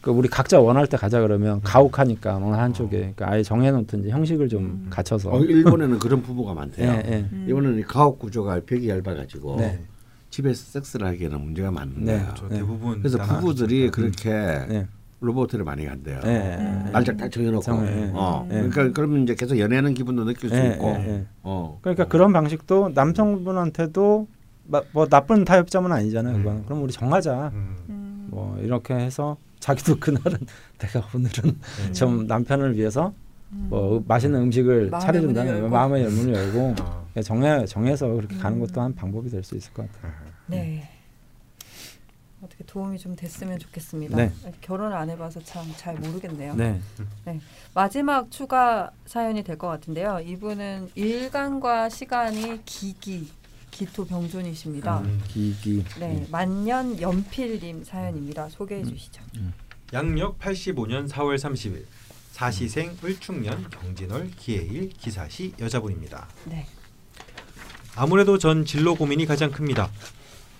그 0.00 0.10
우리 0.10 0.28
각자 0.28 0.58
원할 0.58 0.86
때 0.86 0.96
가자 0.96 1.20
그러면 1.20 1.60
가혹하니까 1.62 2.36
어느 2.36 2.54
한쪽에 2.54 2.98
그러니까 2.98 3.30
아예 3.30 3.42
정해놓든지 3.42 4.08
형식을 4.08 4.48
좀 4.48 4.64
음. 4.64 4.86
갖춰서 4.88 5.30
어, 5.30 5.40
일본에는 5.40 5.98
그런 5.98 6.22
부부가 6.22 6.54
많대요. 6.54 6.90
예, 6.90 7.02
예. 7.06 7.28
음. 7.32 7.46
이거는 7.48 7.78
이 7.78 7.82
가옥 7.82 8.18
구조가 8.18 8.60
벽이 8.66 8.88
얇아가지고 8.88 9.56
네. 9.58 9.84
집에서 10.30 10.64
섹스를 10.64 11.06
하기에는 11.08 11.40
문제가 11.40 11.70
많은 11.70 12.04
네. 12.04 12.24
저 12.34 12.48
네. 12.48 12.58
대부분 12.58 12.98
그래서 12.98 13.18
부부들이 13.18 13.90
그렇게 13.90 14.86
네. 15.20 15.26
로봇을 15.26 15.62
많이 15.64 15.84
간대요. 15.86 16.20
네. 16.20 16.56
음. 16.58 16.90
날짜 16.92 17.14
딱 17.16 17.30
정해놓고. 17.30 17.62
정해, 17.62 17.90
네. 17.90 18.10
어. 18.14 18.46
네. 18.48 18.68
그러니까 18.68 18.90
그러면 18.94 19.22
이제 19.22 19.34
계속 19.34 19.58
연애하는 19.58 19.94
기분도 19.94 20.24
느낄 20.24 20.48
수 20.48 20.56
네, 20.56 20.72
있고. 20.72 20.96
어. 21.42 21.78
그러니까 21.82 22.06
그런 22.08 22.32
방식도 22.32 22.90
남성분한테도 22.94 24.26
마- 24.68 24.82
뭐 24.92 25.06
나쁜 25.06 25.44
타협점은 25.44 25.92
아니잖아요. 25.92 26.36
음. 26.36 26.42
그건. 26.42 26.64
그럼 26.64 26.82
우리 26.82 26.92
정하자. 26.92 27.50
음. 27.54 27.76
음. 27.90 28.28
뭐 28.30 28.58
이렇게 28.62 28.94
해서 28.94 29.36
자기도 29.58 29.96
그날은 30.00 30.38
내가 30.78 31.06
오늘은 31.14 31.58
네. 31.86 31.92
좀 31.92 32.26
남편을 32.26 32.76
위해서 32.76 33.12
음. 33.52 33.66
뭐 33.68 34.02
맛있는 34.06 34.40
음식을 34.42 34.88
마음의 34.90 35.06
차려준다는. 35.06 35.70
마음의 35.70 36.04
문을 36.08 36.34
열고 36.34 36.74
어. 36.80 37.04
정해 37.22 37.64
정해서 37.66 38.06
그렇게 38.08 38.36
가는 38.36 38.56
음. 38.58 38.60
것도 38.66 38.80
한 38.80 38.94
방법이 38.94 39.28
될 39.28 39.42
수 39.42 39.56
있을 39.56 39.72
것 39.74 39.90
같아요. 39.92 40.12
네. 40.46 40.88
도움이 42.64 42.98
좀 42.98 43.16
됐으면 43.16 43.58
좋겠습니다. 43.58 44.16
네. 44.16 44.32
결혼을 44.60 44.96
안 44.96 45.10
해봐서 45.10 45.40
참 45.44 45.64
잘 45.76 45.94
모르겠네요. 45.96 46.54
네. 46.54 46.80
마지막 47.74 48.30
추가 48.30 48.90
사연이 49.06 49.42
될 49.42 49.56
것 49.58 49.68
같은데요. 49.68 50.20
이분은 50.24 50.90
일간과 50.94 51.88
시간이 51.88 52.64
기기 52.64 53.28
기토 53.70 54.04
병존이십니다. 54.04 55.00
음. 55.00 55.22
기기. 55.28 55.84
네, 55.98 56.26
만년 56.30 57.00
연필님 57.00 57.84
사연입니다. 57.84 58.48
소개해 58.48 58.84
주시죠. 58.84 59.22
양력 59.92 60.38
85년 60.38 61.08
4월 61.08 61.36
30일 61.36 61.84
사시생 62.32 62.96
을축년 63.04 63.68
경진월 63.70 64.30
기해일 64.36 64.88
기사시 64.90 65.52
여자분입니다. 65.60 66.28
네. 66.46 66.66
아무래도 67.96 68.38
전 68.38 68.64
진로 68.64 68.94
고민이 68.94 69.26
가장 69.26 69.50
큽니다. 69.50 69.90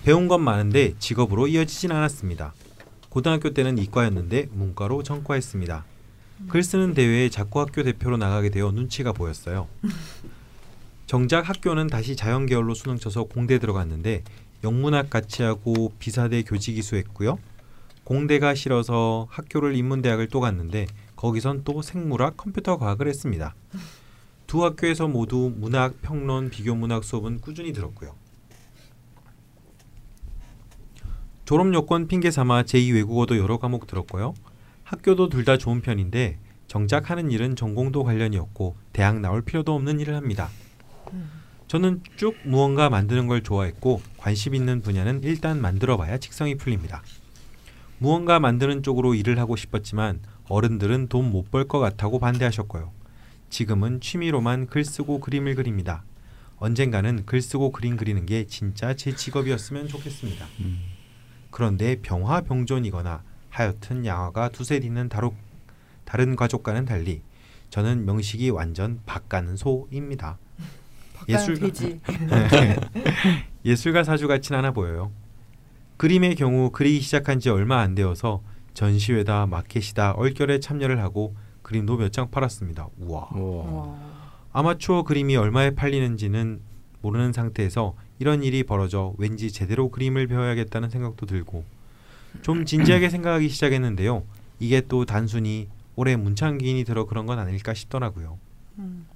배운 0.05 0.28
건 0.28 0.42
많은데 0.42 0.94
직업으로 0.98 1.46
이어지진 1.46 1.92
않았습니다. 1.92 2.55
고등학교 3.11 3.51
때는 3.51 3.76
이과였는데 3.76 4.48
문과로 4.53 5.03
전과했습니다. 5.03 5.84
글 6.48 6.62
쓰는 6.62 6.94
대회에 6.94 7.28
작고학교 7.28 7.82
대표로 7.82 8.16
나가게 8.16 8.48
되어 8.48 8.72
눈치가 8.72 9.12
보였어요. 9.12 9.68
정작 11.07 11.48
학교는 11.48 11.88
다시 11.88 12.16
자연계열로 12.16 12.74
수능 12.74 12.96
쳐서 12.96 13.24
공대 13.24 13.59
들어갔는데 13.59 14.22
영문학 14.64 15.11
같이 15.11 15.42
하고 15.42 15.92
비사대 15.98 16.42
교직 16.44 16.78
이수했고요. 16.78 17.38
공대가 18.05 18.55
싫어서 18.55 19.26
학교를 19.30 19.76
인문대학을 19.76 20.28
또 20.28 20.40
갔는데 20.40 20.86
거기선 21.16 21.62
또 21.64 21.82
생물학 21.82 22.38
컴퓨터 22.38 22.78
과학을 22.78 23.07
했습니다. 23.07 23.55
두 24.46 24.64
학교에서 24.64 25.09
모두 25.09 25.53
문학, 25.55 26.01
평론, 26.01 26.48
비교문학 26.48 27.05
수업은 27.05 27.40
꾸준히 27.40 27.72
들었고요. 27.72 28.19
졸업 31.51 31.74
요건 31.74 32.07
핑계 32.07 32.30
삼아 32.30 32.62
제2 32.62 32.94
외국어도 32.94 33.36
여러 33.36 33.59
과목 33.59 33.88
들었고요. 33.88 34.34
학교도 34.84 35.30
둘 35.30 35.44
다 35.44 35.57
좋은 35.59 35.80
편인데 35.80 36.38
정작 36.68 37.11
하는 37.11 37.32
일은 37.32 37.57
전공도 37.57 38.05
관련이었고 38.05 38.76
대학 38.92 39.18
나올 39.18 39.42
필요도 39.42 39.74
없는 39.74 39.98
일을 39.98 40.14
합니다. 40.14 40.48
저는 41.66 42.05
쭉 42.14 42.36
무언가 42.44 42.88
만드는 42.88 43.26
걸 43.26 43.42
좋아했고 43.42 44.01
관심 44.16 44.55
있는 44.55 44.80
분야는 44.80 45.24
일단 45.24 45.61
만들어 45.61 45.96
봐야 45.96 46.18
직성이 46.18 46.55
풀립니다. 46.55 47.03
무언가 47.98 48.38
만드는 48.38 48.84
쪽으로 48.84 49.16
일을 49.16 49.40
하고 49.40 49.57
싶었지만 49.57 50.20
어른들은 50.48 51.09
돈 51.09 51.32
못 51.32 51.51
벌 51.51 51.66
것 51.66 51.80
같다고 51.80 52.20
반대하셨고요. 52.20 52.92
지금은 53.48 54.01
취미로만 54.01 54.68
글 54.68 54.84
쓰고 54.84 55.18
그림을 55.18 55.57
그립니다. 55.57 56.05
언젠가는 56.59 57.26
글 57.26 57.42
쓰고 57.42 57.72
그림 57.72 57.96
그리는 57.96 58.24
게 58.24 58.46
진짜 58.46 58.94
제 58.94 59.16
직업이었으면 59.16 59.88
좋겠습니다. 59.88 60.46
그런데 61.51 61.96
병화 62.01 62.42
병존이거나 62.42 63.22
하여튼 63.51 64.05
양화가 64.07 64.51
두세 64.51 64.76
있는 64.76 65.09
다루, 65.09 65.32
다른 66.05 66.36
가족과는 66.36 66.84
달리 66.84 67.22
저는 67.70 68.05
명식이 68.05 68.51
완전 68.51 69.01
박가는 69.07 69.57
소입니다. 69.57 70.38
예술 71.28 71.59
돼지. 71.59 72.01
예술가 73.64 74.05
사주 74.05 74.26
같진 74.28 74.55
않아 74.57 74.72
보여요. 74.72 75.11
그림의 75.98 76.34
경우 76.36 76.70
그리기 76.70 77.01
시작한 77.01 77.40
지 77.40 77.51
얼마 77.51 77.80
안 77.80 77.94
되어서 77.94 78.42
전시회다 78.74 79.46
마켓이다 79.46 80.12
얼결에 80.12 80.61
참여를 80.61 81.01
하고 81.03 81.34
그림도 81.62 81.96
몇 81.98 82.11
장 82.11 82.30
팔았습니다. 82.30 82.88
우와. 82.98 83.28
우와. 83.34 83.64
와. 83.64 83.96
아마추어 84.53 85.03
그림이 85.05 85.36
얼마에 85.36 85.70
팔리는지는 85.74 86.61
모르는 87.03 87.32
상태에서 87.32 87.94
이런 88.20 88.42
일이 88.42 88.62
벌어져 88.62 89.14
왠지 89.16 89.50
제대로 89.50 89.90
그림을 89.90 90.26
배워야겠다는 90.26 90.90
생각도 90.90 91.24
들고 91.24 91.64
좀 92.42 92.66
진지하게 92.66 93.08
생각하기 93.10 93.48
시작했는데요. 93.48 94.22
이게 94.60 94.82
또 94.82 95.06
단순히 95.06 95.68
올해 95.96 96.16
문창기인이 96.16 96.84
들어 96.84 97.06
그런 97.06 97.24
건 97.24 97.38
아닐까 97.38 97.72
싶더라고요. 97.72 98.38
음. 98.78 99.06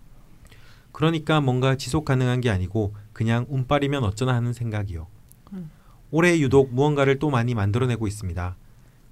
그러니까 0.91 1.43
뭔가 1.43 1.77
지속 1.77 2.07
가능한 2.07 2.41
게 2.41 2.49
아니고 2.49 2.95
그냥 3.13 3.45
운빨이면 3.51 4.05
어쩌나 4.05 4.35
하는 4.35 4.55
생각이요. 4.55 5.07
음. 5.53 5.71
올해 6.11 6.39
유독 6.41 6.73
무언가를 6.73 7.19
또 7.19 7.29
많이 7.29 7.55
만들어내고 7.55 8.07
있습니다. 8.07 8.57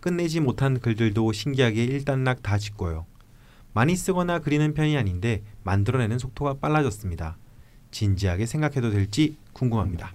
끝내지 0.01 0.41
못한 0.41 0.81
글들도 0.81 1.33
신기하게 1.33 1.85
일단락 1.85 2.43
다 2.43 2.57
짓고요. 2.57 3.05
많이 3.75 3.95
쓰거나 3.95 4.39
그리는 4.39 4.73
편이 4.73 4.97
아닌데 4.97 5.43
만들어내는 5.65 6.19
속도가 6.19 6.55
빨라졌습니다. 6.55 7.37
진지하게 7.93 8.47
생각해도 8.47 8.91
될지 8.91 9.37
궁금합니다. 9.53 10.13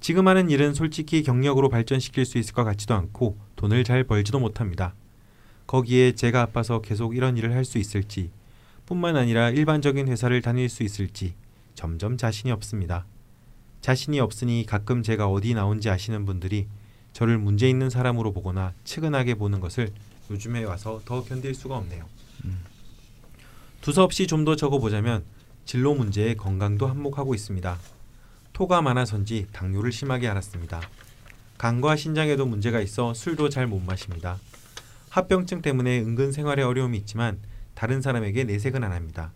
지금 0.00 0.28
하는 0.28 0.48
일은 0.48 0.74
솔직히 0.74 1.24
경력으로 1.24 1.68
발전시킬 1.68 2.24
수 2.24 2.38
있을 2.38 2.54
것 2.54 2.62
같지도 2.62 2.94
않고 2.94 3.36
돈을 3.56 3.82
잘 3.82 4.04
벌지도 4.04 4.38
못합니다. 4.38 4.94
거기에 5.66 6.12
제가 6.12 6.40
아파서 6.42 6.80
계속 6.80 7.16
이런 7.16 7.36
일을 7.36 7.52
할 7.54 7.64
수 7.64 7.78
있을지 7.78 8.30
뿐만 8.86 9.16
아니라 9.16 9.50
일반적인 9.50 10.08
회사를 10.08 10.40
다닐 10.40 10.68
수 10.68 10.82
있을지 10.82 11.34
점점 11.74 12.16
자신이 12.16 12.52
없습니다. 12.52 13.04
자신이 13.80 14.18
없으니 14.20 14.64
가끔 14.66 15.02
제가 15.02 15.28
어디 15.28 15.54
나온지 15.54 15.90
아시는 15.90 16.24
분들이 16.24 16.66
저를 17.12 17.38
문제 17.38 17.68
있는 17.68 17.90
사람으로 17.90 18.32
보거나 18.32 18.72
측은하게 18.84 19.34
보는 19.34 19.60
것을 19.60 19.90
요즘에 20.30 20.64
와서 20.64 21.00
더 21.04 21.22
견딜 21.24 21.54
수가 21.54 21.76
없네요. 21.76 22.06
두서없이 23.80 24.26
좀 24.26 24.44
더 24.44 24.56
적어보자면 24.56 25.24
진로 25.68 25.94
문제에 25.94 26.32
건강도 26.32 26.86
한몫하고 26.86 27.34
있습니다. 27.34 27.78
토가 28.54 28.80
많아서인지 28.80 29.48
당뇨를 29.52 29.92
심하게 29.92 30.26
앓았습니다. 30.26 30.80
간과 31.58 31.94
신장에도 31.94 32.46
문제가 32.46 32.80
있어 32.80 33.12
술도 33.12 33.50
잘 33.50 33.66
못 33.66 33.78
마십니다. 33.80 34.38
합병증 35.10 35.60
때문에 35.60 35.98
은근 36.00 36.32
생활에 36.32 36.62
어려움이 36.62 36.96
있지만 36.96 37.38
다른 37.74 38.00
사람에게 38.00 38.44
내색은 38.44 38.82
안 38.82 38.92
합니다. 38.92 39.30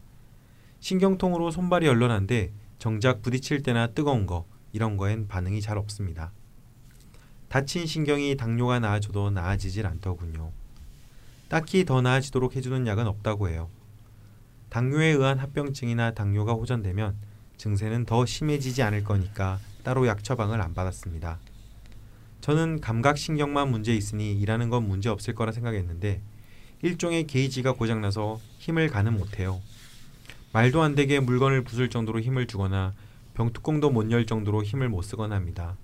신경통으로 0.80 1.50
손발이 1.50 1.86
얼얼한데 1.86 2.50
정작 2.78 3.20
부딪힐 3.20 3.62
때나 3.62 3.88
뜨거운 3.88 4.24
거 4.24 4.46
이런 4.72 4.96
거엔 4.96 5.28
반응이 5.28 5.60
잘 5.60 5.76
없습니다. 5.76 6.32
다친 7.50 7.84
신경이 7.84 8.38
당뇨가 8.38 8.78
나아져도 8.80 9.32
나아지질 9.32 9.86
않더군요. 9.86 10.50
딱히 11.50 11.84
더 11.84 12.00
나아지도록 12.00 12.56
해주는 12.56 12.86
약은 12.86 13.06
없다고 13.06 13.50
해요. 13.50 13.68
당뇨에 14.72 15.08
의한 15.08 15.38
합병증이나 15.38 16.12
당뇨가 16.12 16.54
호전되면 16.54 17.14
증세는 17.58 18.06
더 18.06 18.24
심해지지 18.24 18.82
않을 18.82 19.04
거니까 19.04 19.60
따로 19.84 20.06
약 20.06 20.24
처방을 20.24 20.62
안 20.62 20.72
받았습니다. 20.72 21.38
저는 22.40 22.80
감각신경만 22.80 23.70
문제 23.70 23.94
있으니 23.94 24.32
일하는 24.32 24.70
건 24.70 24.88
문제 24.88 25.10
없을 25.10 25.34
거라 25.34 25.52
생각했는데 25.52 26.22
일종의 26.80 27.26
게이지가 27.26 27.74
고장나서 27.74 28.40
힘을 28.60 28.88
가는 28.88 29.12
못해요. 29.12 29.60
말도 30.54 30.80
안 30.80 30.94
되게 30.94 31.20
물건을 31.20 31.64
부술 31.64 31.90
정도로 31.90 32.20
힘을 32.20 32.46
주거나 32.46 32.94
병뚜껑도 33.34 33.90
못 33.90 34.10
열 34.10 34.24
정도로 34.24 34.62
힘을 34.62 34.88
못 34.88 35.02
쓰거나 35.02 35.36
합니다. 35.36 35.76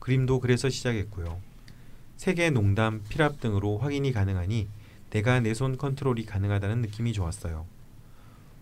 그림도 0.00 0.40
그래서 0.40 0.68
시작했고요. 0.68 1.38
세계 2.16 2.50
농담, 2.50 3.04
필압 3.08 3.38
등으로 3.38 3.78
확인이 3.78 4.10
가능하니 4.10 4.66
내가 5.10 5.38
내 5.38 5.54
손 5.54 5.78
컨트롤이 5.78 6.26
가능하다는 6.26 6.80
느낌이 6.82 7.12
좋았어요. 7.12 7.75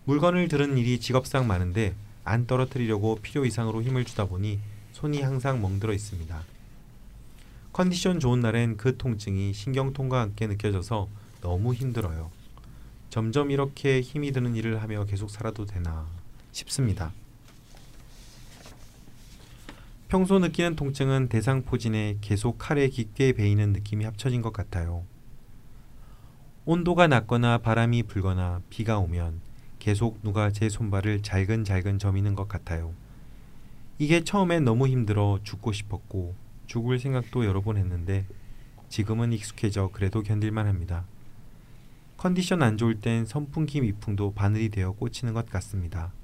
물건을 0.07 0.49
들은 0.49 0.77
일이 0.77 1.01
직업상 1.01 1.47
많은데 1.47 1.95
안 2.25 2.47
떨어뜨리려고 2.47 3.19
필요 3.23 3.47
이상으로 3.47 3.83
힘을 3.83 4.05
주다 4.05 4.27
보니 4.27 4.61
손이 4.93 5.23
항상 5.23 5.63
멍들어 5.63 5.95
있습니다. 5.95 6.43
컨디션 7.73 8.21
좋은 8.21 8.41
날엔 8.41 8.77
그 8.77 8.97
통증이 8.97 9.53
신경통과 9.53 10.21
함께 10.21 10.47
느껴져서 10.47 11.09
너무 11.41 11.75
힘들어요. 11.75 12.31
점점 13.09 13.51
이렇게 13.51 14.01
힘이 14.01 14.33
드는 14.33 14.57
일을 14.57 14.83
하며 14.83 15.05
계속 15.07 15.31
살아도 15.31 15.65
되나 15.65 16.07
싶습니다. 16.53 17.13
평소 20.09 20.39
느끼는 20.39 20.77
통증은 20.77 21.29
대상포진에 21.29 22.19
계속 22.21 22.59
칼에 22.59 22.89
깊게 22.89 23.33
베이는 23.33 23.73
느낌이 23.73 24.05
합쳐진 24.05 24.43
것 24.43 24.53
같아요. 24.53 25.05
온도가 26.67 27.09
낮거나 27.09 27.59
바람이 27.59 28.05
불거나 28.05 28.61
비가 28.71 28.99
오면 28.99 29.41
계속 29.85 30.23
누가 30.23 30.51
제 30.51 30.71
손발을 30.71 31.21
잘근잘근 31.21 31.99
저미는 31.99 32.35
것 32.35 32.49
같아요. 32.49 32.95
이게 33.99 34.25
처음엔 34.25 34.65
너무 34.65 34.89
힘들어 34.89 35.41
죽고 35.43 35.73
싶었고 35.73 36.35
죽을 36.67 36.99
생각도 36.99 37.45
여러 37.45 37.61
번 37.61 37.77
했는데 37.77 38.25
지금은 38.89 39.35
익숙해져 39.35 39.91
그래도 39.93 40.23
견딜만 40.23 40.67
합니다. 40.67 41.05
컨디션 42.17 42.63
안 42.63 42.79
좋을 42.79 43.01
땐 43.01 43.27
선풍기 43.27 43.83
미풍도 43.83 44.33
바늘이 44.33 44.71
되어 44.71 44.93
꽂히는 44.93 45.35
것 45.35 45.51
같습니다. 45.51 46.15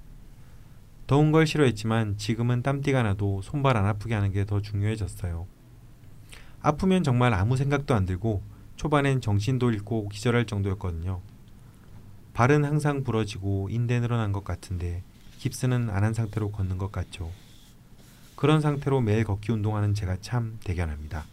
더운 1.07 1.31
걸 1.31 1.47
싫어했지만 1.47 2.17
지금은 2.17 2.63
땀띠가 2.63 3.03
나도 3.03 3.43
손발 3.43 3.77
안 3.77 3.85
아프게 3.85 4.15
하는 4.15 4.33
게 4.33 4.47
더 4.47 4.63
중요해졌어요. 4.63 5.47
아프면 6.63 7.03
정말 7.03 7.35
아무 7.35 7.59
생각도 7.59 7.95
안 7.95 8.07
들고 8.07 8.41
초반엔 8.77 9.21
정신도 9.21 9.71
잃고 9.71 10.09
기절할 10.09 10.47
정도였거든요. 10.47 11.21
발은 12.33 12.65
항상 12.65 13.03
부러지고 13.05 13.69
인대 13.71 14.01
늘어난 14.01 14.33
것 14.33 14.45
같은데 14.45 15.03
깁스는 15.39 15.91
안 15.91 16.05
한 16.05 16.15
상태로 16.15 16.51
걷는 16.51 16.79
것 16.79 16.93
같죠. 16.93 17.31
그런 18.37 18.61
상태로 18.61 19.01
매일 19.01 19.25
걷기 19.25 19.53
운동하는 19.53 19.95
제가 19.95 20.17
참 20.21 20.59
대견합니다. 20.65 21.25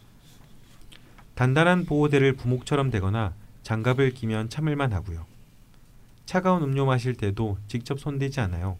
단단한 1.35 1.85
보호대를 1.85 2.33
부목처럼 2.33 2.89
대거나 2.89 3.33
장갑을 3.63 4.11
끼면 4.13 4.49
참을만 4.49 4.91
하고요. 4.93 5.25
차가운 6.25 6.63
음료 6.63 6.85
마실 6.85 7.15
때도 7.15 7.57
직접 7.67 7.99
손대지 7.99 8.39
않아요. 8.41 8.77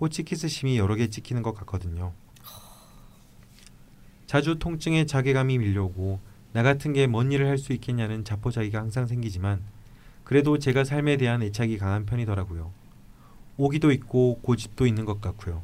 호치키스 0.00 0.48
심이 0.48 0.78
여러 0.78 0.94
개 0.96 1.08
찍히는 1.08 1.42
것 1.42 1.54
같거든요. 1.54 2.12
자주 4.26 4.58
통증에 4.58 5.04
자괴감이 5.06 5.58
밀려오고 5.58 6.18
나 6.52 6.62
같은 6.62 6.92
게 6.92 7.06
뭔 7.06 7.30
일을 7.32 7.46
할 7.48 7.58
수 7.58 7.72
있겠냐는 7.72 8.24
자포자기가 8.24 8.78
항상 8.78 9.06
생기지만 9.06 9.62
그래도 10.32 10.58
제가 10.58 10.84
삶에 10.84 11.18
대한 11.18 11.42
애착이 11.42 11.76
강한 11.76 12.06
편이더라고요. 12.06 12.72
오기도 13.58 13.92
있고 13.92 14.38
고집도 14.40 14.86
있는 14.86 15.04
것 15.04 15.20
같고요. 15.20 15.62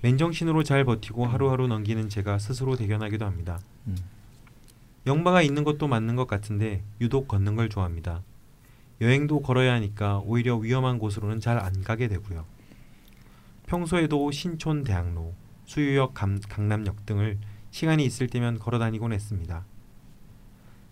맨정신으로 0.00 0.64
잘 0.64 0.84
버티고 0.84 1.26
하루하루 1.26 1.68
넘기는 1.68 2.08
제가 2.08 2.40
스스로 2.40 2.74
대견하기도 2.74 3.24
합니다. 3.24 3.60
음. 3.86 3.96
영마가 5.06 5.42
있는 5.42 5.62
것도 5.62 5.86
맞는 5.86 6.16
것 6.16 6.26
같은데 6.26 6.82
유독 7.00 7.28
걷는 7.28 7.54
걸 7.54 7.68
좋아합니다. 7.68 8.24
여행도 9.00 9.42
걸어야 9.42 9.74
하니까 9.74 10.22
오히려 10.24 10.56
위험한 10.56 10.98
곳으로는 10.98 11.38
잘 11.38 11.56
안 11.56 11.84
가게 11.84 12.08
되고요. 12.08 12.46
평소에도 13.66 14.32
신촌 14.32 14.82
대학로, 14.82 15.34
수유역 15.66 16.14
감, 16.14 16.40
강남역 16.40 17.06
등을 17.06 17.38
시간이 17.70 18.04
있을 18.04 18.26
때면 18.26 18.58
걸어 18.58 18.80
다니곤 18.80 19.12
했습니다. 19.12 19.64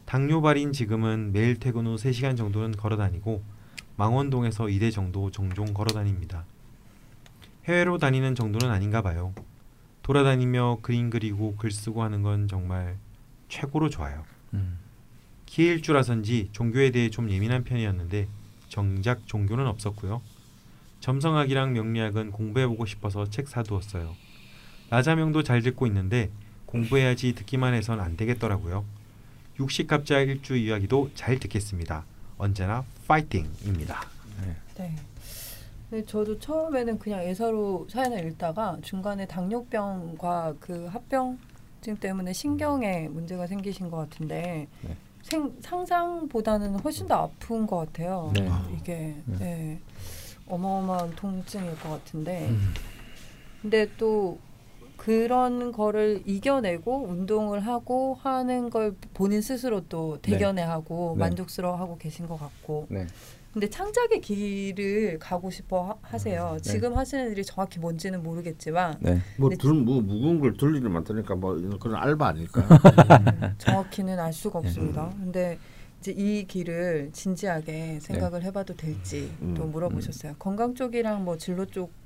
당뇨발인 0.06 0.72
지금은 0.72 1.32
매일 1.32 1.58
퇴근 1.58 1.86
후 1.86 1.96
3시간 1.96 2.36
정도는 2.36 2.76
걸어 2.76 2.96
다니고 2.96 3.42
망원동에서 3.96 4.66
2대 4.66 4.92
정도 4.92 5.30
종종 5.30 5.74
걸어 5.74 5.92
다닙니다. 5.92 6.44
해외로 7.64 7.98
다니는 7.98 8.36
정도는 8.36 8.72
아닌가 8.72 9.02
봐요. 9.02 9.34
돌아다니며 10.02 10.78
그림 10.82 11.10
그리고 11.10 11.56
글 11.56 11.72
쓰고 11.72 12.04
하는 12.04 12.22
건 12.22 12.46
정말 12.46 12.96
최고로 13.48 13.90
좋아요. 13.90 14.24
음. 14.54 14.78
기일주라선지 15.46 16.50
종교에 16.52 16.90
대해 16.92 17.10
좀 17.10 17.28
예민한 17.28 17.64
편이었는데 17.64 18.28
정작 18.68 19.26
종교는 19.26 19.66
없었고요. 19.66 20.22
점성학이랑 21.00 21.72
명리학은 21.72 22.30
공부해보고 22.30 22.86
싶어서 22.86 23.28
책 23.28 23.48
사두었어요. 23.48 24.14
라자명도 24.90 25.42
잘 25.42 25.62
듣고 25.62 25.88
있는데 25.88 26.30
공부해야지 26.66 27.34
듣기만 27.34 27.74
해선 27.74 27.98
안 28.00 28.16
되겠더라고요. 28.16 28.84
육식갑자 29.58 30.20
일주 30.20 30.56
이야기도 30.56 31.10
잘 31.14 31.38
듣겠습니다. 31.38 32.04
언제나 32.38 32.84
파이팅입니다. 33.06 34.00
네. 34.76 34.94
근데 35.88 36.04
저도 36.04 36.38
처음에는 36.38 36.98
그냥 36.98 37.24
예사로 37.24 37.86
사연을 37.88 38.26
읽다가 38.28 38.76
중간에 38.82 39.26
당뇨병과 39.26 40.54
그 40.58 40.86
합병증 40.86 41.96
때문에 42.00 42.32
신경에 42.32 43.08
문제가 43.08 43.46
생기신 43.46 43.90
것 43.90 43.96
같은데 43.98 44.66
네. 44.82 44.96
생, 45.22 45.52
상상보다는 45.60 46.80
훨씬 46.80 47.06
더 47.06 47.14
아픈 47.24 47.66
것 47.66 47.78
같아요. 47.78 48.32
네. 48.34 48.48
이게 48.76 49.16
네. 49.24 49.38
네. 49.38 49.80
어마어마한 50.48 51.16
통증일 51.16 51.78
것 51.80 51.90
같은데 51.90 52.48
음. 52.48 52.74
근데 53.62 53.88
또 53.96 54.38
그런 55.06 55.70
거를 55.70 56.20
이겨내고 56.26 57.06
운동을 57.08 57.60
하고 57.60 58.18
하는 58.22 58.70
걸 58.70 58.96
본인 59.14 59.40
스스로 59.40 59.82
또 59.88 60.18
네. 60.22 60.32
대견해하고 60.32 61.12
네. 61.16 61.20
만족스러워하고 61.20 61.96
계신 61.98 62.26
것 62.26 62.36
같고 62.36 62.88
네. 62.90 63.06
근데 63.52 63.70
창작의 63.70 64.20
길을 64.20 65.20
가고 65.20 65.48
싶어 65.52 65.90
하, 65.90 65.96
하세요. 66.02 66.58
네. 66.60 66.72
지금 66.72 66.96
하시는 66.96 67.30
일이 67.30 67.44
정확히 67.44 67.78
뭔지는 67.78 68.20
모르겠지만 68.24 68.96
네. 68.98 69.20
뭐들뭐 69.38 70.00
무거운 70.00 70.40
걸 70.40 70.56
들 70.56 70.74
일이 70.74 70.88
많다니까 70.88 71.36
뭐 71.36 71.54
그런 71.78 71.94
알바 72.02 72.26
아닐까? 72.26 72.62
음, 72.62 73.54
정확히는 73.58 74.18
알 74.18 74.32
수가 74.32 74.58
없습니다. 74.58 75.08
네. 75.10 75.16
근데 75.22 75.58
이제 76.00 76.10
이 76.16 76.44
길을 76.48 77.10
진지하게 77.12 78.00
생각을 78.00 78.40
네. 78.40 78.46
해봐도 78.46 78.74
될지 78.74 79.30
음, 79.40 79.54
또 79.56 79.66
물어보셨어요. 79.66 80.34
건강 80.40 80.74
쪽이랑 80.74 81.24
뭐 81.24 81.38
진로 81.38 81.64
쪽 81.64 81.92
네. 82.02 82.05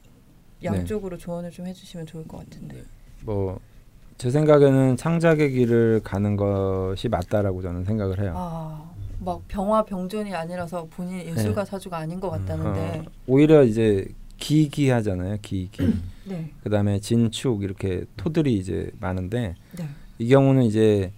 양쪽으로 0.65 1.17
조언을 1.19 1.51
좀 1.51 1.67
해주시면 1.67 2.07
좋을 2.07 2.27
것 2.27 2.39
같은데. 2.39 2.83
뭐제 3.25 4.31
생각에는 4.31 4.97
창작의 4.97 5.51
길을 5.53 6.01
가는 6.05 6.37
것이 6.37 7.09
맞다라고 7.09 7.63
저는 7.63 7.85
생각을 7.85 8.21
해요. 8.21 8.35
아, 8.37 8.91
막 9.19 9.43
병화 9.49 9.85
병존이 9.85 10.35
아니라서 10.35 10.87
본인 10.91 11.21
예술가 11.27 11.65
사주가 11.65 11.99
아닌 11.99 12.21
것 12.21 12.31
같다는데. 12.31 13.01
어, 13.01 13.11
오히려 13.27 13.65
이제 13.65 14.07
기기하잖아요. 14.39 15.37
기기. 15.43 15.95
네, 16.25 16.51
그다음에 16.63 17.01
진축 17.01 17.63
이렇게 17.63 18.05
토들이 18.17 18.55
이제 18.55 18.91
많은데 19.01 19.55
네. 19.77 19.89
이 20.19 20.29
경우는 20.29 20.65
이제 20.65 21.13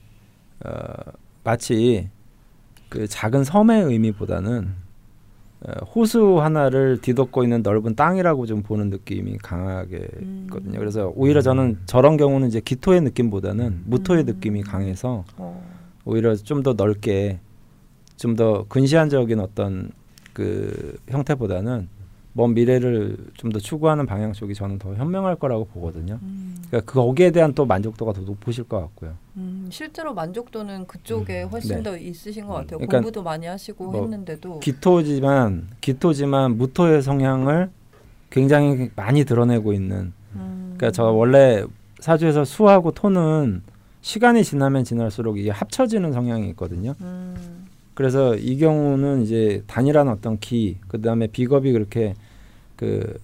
어, 0.64 0.70
마치 1.45 2.09
그 2.88 3.07
작은 3.07 3.45
섬의 3.45 3.84
의미보다는 3.84 4.64
어, 4.68 4.82
호수 5.94 6.40
하나를 6.40 7.00
뒤덮고 7.00 7.44
있는 7.44 7.62
넓은 7.62 7.94
땅이라고 7.94 8.46
좀 8.46 8.62
보는 8.62 8.90
느낌이 8.90 9.38
강하게 9.38 10.08
음. 10.20 10.46
있거든요. 10.46 10.78
그래서 10.78 11.12
오히려 11.14 11.40
저는 11.40 11.78
저런 11.86 12.16
경우는 12.16 12.48
이제 12.48 12.60
기토의 12.60 13.00
느낌보다는 13.02 13.82
무토의 13.86 14.24
음. 14.24 14.26
느낌이 14.26 14.62
강해서 14.62 15.24
어, 15.36 15.62
오히려 16.04 16.34
좀 16.34 16.62
더 16.62 16.72
넓게 16.74 17.38
좀 18.16 18.36
더 18.36 18.64
근시안적인 18.68 19.38
어떤 19.40 19.90
그 20.32 20.96
형태보다는 21.08 21.88
먼 22.35 22.55
미래를 22.55 23.16
좀 23.35 23.53
더 23.53 23.59
추구하는 23.59 24.07
방향 24.07 24.33
쪽이 24.33 24.55
저는 24.55 24.78
더 24.78 24.95
현명할 24.95 25.37
거라고 25.37 25.66
보거든요. 25.66 26.18
음, 26.22 26.57
그러니까 26.68 26.93
거기에 26.93 27.30
대한 27.30 27.53
또 27.53 27.66
만족도가 27.66 28.14
더 28.14 28.22
높으실 28.22 28.64
것 28.64 28.80
같고요. 28.80 29.12
음, 29.37 29.68
실제로 29.70 30.14
만족도는 30.14 30.87
그쪽에 30.87 31.43
훨씬 31.43 31.76
네. 31.76 31.83
더 31.83 31.97
있으신 31.99 32.47
것 32.47 32.55
같아요. 32.55 32.78
그러니까 32.78 32.99
공부도 32.99 33.22
많이 33.22 33.47
하시고 33.47 33.91
뭐 33.91 34.01
했는데도. 34.01 34.61
기토지만 34.61 35.68
기토지만 35.83 36.56
무토의 36.56 37.02
성향을 37.02 37.70
굉장히 38.31 38.90
많이 38.97 39.24
드러내고 39.24 39.74
있는. 39.74 40.15
음, 40.35 40.74
그러니까 40.78 40.90
저 40.93 41.05
원래 41.11 41.65
사주에서 42.01 42.47
수하고 42.47 42.93
토는 42.93 43.62
시간이 44.01 44.43
지나면 44.43 44.85
지날수록 44.85 45.39
이게 45.39 45.51
합쳐지는 45.51 46.12
성향이 46.12 46.48
있거든요. 46.51 46.94
음, 47.02 47.66
그래서 47.94 48.35
이 48.36 48.56
경우는 48.56 49.23
이제 49.23 49.62
단일한 49.66 50.09
어떤 50.09 50.39
기, 50.40 50.78
그 50.89 51.01
다음에 51.02 51.27
비겁이 51.27 51.70
그렇게 51.73 52.15
그 52.82 53.18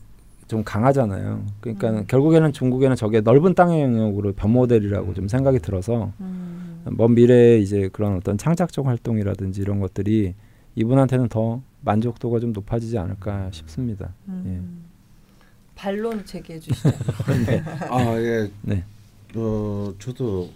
좀 0.48 0.64
강하잖아요. 0.64 1.44
그러니까 1.60 1.90
음. 1.90 2.04
결국에는 2.06 2.54
중국에는 2.54 2.96
저게 2.96 3.20
넓은 3.20 3.54
땅의 3.54 3.82
영역으로 3.82 4.32
변모델이라고 4.32 5.12
좀 5.12 5.28
생각이 5.28 5.58
들어서 5.58 6.10
음, 6.20 6.80
먼 6.86 7.14
미래에 7.14 7.58
이제 7.58 7.90
그런 7.92 8.16
어떤 8.16 8.38
창작적 8.38 8.86
활동이라든지 8.86 9.60
이런 9.60 9.78
것들이 9.78 10.32
이분한테는 10.74 11.28
더 11.28 11.60
만족도가 11.82 12.40
좀 12.40 12.54
높아지지 12.54 12.96
않을까 12.96 13.50
싶습니다. 13.52 14.14
음. 14.28 14.86
반론 15.74 16.24
제기해 16.24 16.58
주시죠. 16.58 16.88
아 17.90 18.16
예. 18.16 18.50
네. 18.62 18.84
어 19.36 19.92
저도 19.98 20.48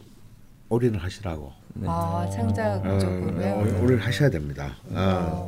올인을 0.71 0.99
하시라고. 1.03 1.53
네. 1.75 1.87
아 1.87 2.27
창작 2.33 2.87
어, 2.87 2.99
쪽으로요. 2.99 3.57
올- 3.59 3.85
올인을 3.85 3.99
하셔야 3.99 4.31
됩니다. 4.31 4.73
아, 4.95 5.47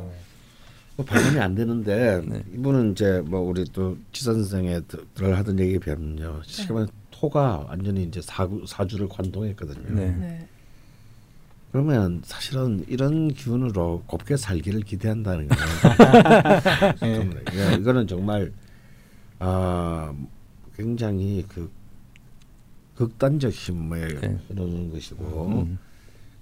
뭐 0.95 1.05
발전이 1.05 1.39
안 1.39 1.55
되는데 1.55 2.21
네. 2.27 2.43
이분은 2.53 2.91
이제 2.91 3.21
뭐 3.25 3.41
우리 3.41 3.65
또 3.65 3.97
지선 4.11 4.35
선생의 4.35 4.83
들 5.13 5.37
하던 5.37 5.59
얘기에 5.59 5.79
비하면요. 5.79 6.41
지금 6.45 6.87
토가 7.11 7.65
완전히 7.67 8.03
이제 8.03 8.21
사구, 8.21 8.65
사주를 8.65 9.07
관통했거든요. 9.09 9.95
네. 9.95 10.11
네. 10.11 10.47
그러면 11.71 12.21
사실은 12.23 12.85
이런 12.87 13.27
기운으로 13.27 14.03
곱게 14.05 14.37
살기를 14.37 14.81
기대한다는 14.81 15.49
거예요. 15.49 15.67
잠깐만요. 16.99 17.41
예, 17.53 17.75
이거는 17.75 18.07
정말 18.07 18.53
아 19.39 20.13
굉장히 20.77 21.43
그 21.49 21.69
극단적 22.95 23.51
힘을 23.51 24.21
네. 24.21 24.39
넣는 24.49 24.91
것이고 24.91 25.47
음. 25.47 25.77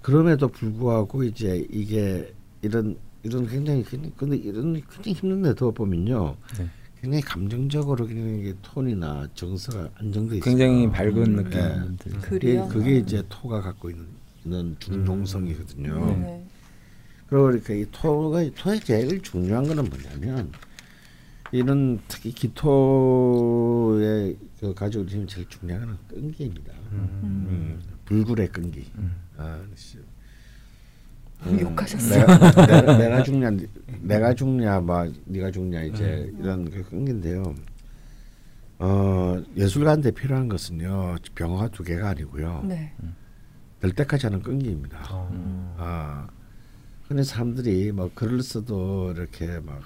그럼에도 0.02 0.46
불구하고 0.46 1.24
이제 1.24 1.66
이게 1.68 2.32
이런 2.62 2.96
이런 3.24 3.46
굉장히 3.48 3.82
힘- 3.82 4.12
근데 4.16 4.36
이런 4.36 4.74
굉장히 4.74 5.12
힘든 5.14 5.42
데도 5.42 5.72
보면요 5.72 6.36
네. 6.58 6.68
굉장히 7.00 7.22
감정적으로 7.22 8.06
그냥 8.06 8.38
이게 8.38 8.54
톤이나 8.62 9.26
정서가 9.34 9.90
안정돼 9.96 10.36
있어요. 10.36 10.44
굉장히 10.44 10.88
밝은 10.90 11.16
음. 11.16 11.36
느낌이 11.36 11.62
네. 11.62 11.96
들죠. 11.98 12.20
그게. 12.20 12.56
그게 12.68 12.96
이제 12.98 13.22
토가 13.28 13.60
갖고 13.60 13.90
있는, 13.90 14.06
있는 14.44 14.76
중동성이거든요. 14.78 16.06
네. 16.06 16.16
네. 16.16 16.46
그리고 17.28 17.50
이렇게 17.50 17.80
이 17.80 17.86
토가 17.90 18.38
토의 18.54 18.80
제일 18.80 19.20
중요한 19.22 19.66
거는 19.66 19.84
뭐냐면 19.84 20.50
이런 21.52 22.00
특히 22.08 22.32
기토의 22.32 24.36
그 24.60 24.74
가지고 24.74 25.04
있는 25.04 25.26
제일 25.26 25.46
중요한 25.48 25.82
거는 25.82 25.96
끈기입니다. 26.08 26.72
음, 26.92 27.80
불굴의 28.06 28.48
끈기. 28.48 28.84
아, 29.36 29.58
그렇죠. 29.58 29.98
음, 31.46 31.60
욕하셨어요. 31.60 32.26
내가, 32.26 32.50
내가, 32.66 32.98
내가 32.98 33.22
죽냐, 33.22 33.50
내가 34.00 34.34
죽냐, 34.34 34.80
막 34.80 35.12
네가 35.24 35.50
죽냐 35.50 35.82
이제 35.82 36.32
이런 36.38 36.70
그 36.70 36.82
끈기인데요. 36.84 37.54
어, 38.78 39.42
예술가한테 39.56 40.10
필요한 40.10 40.48
것은요 40.48 41.16
병화 41.34 41.68
두 41.68 41.84
개가 41.84 42.08
아니고요 42.10 42.64
네. 42.66 42.92
될 43.80 43.92
때까지 43.92 44.26
하는 44.26 44.42
끈기입니다. 44.42 45.06
어. 45.10 45.74
아, 45.78 46.26
근데 47.06 47.22
사람들이 47.22 47.92
뭐 47.92 48.10
글을 48.14 48.42
써도 48.42 49.12
이렇게 49.12 49.46
막 49.60 49.80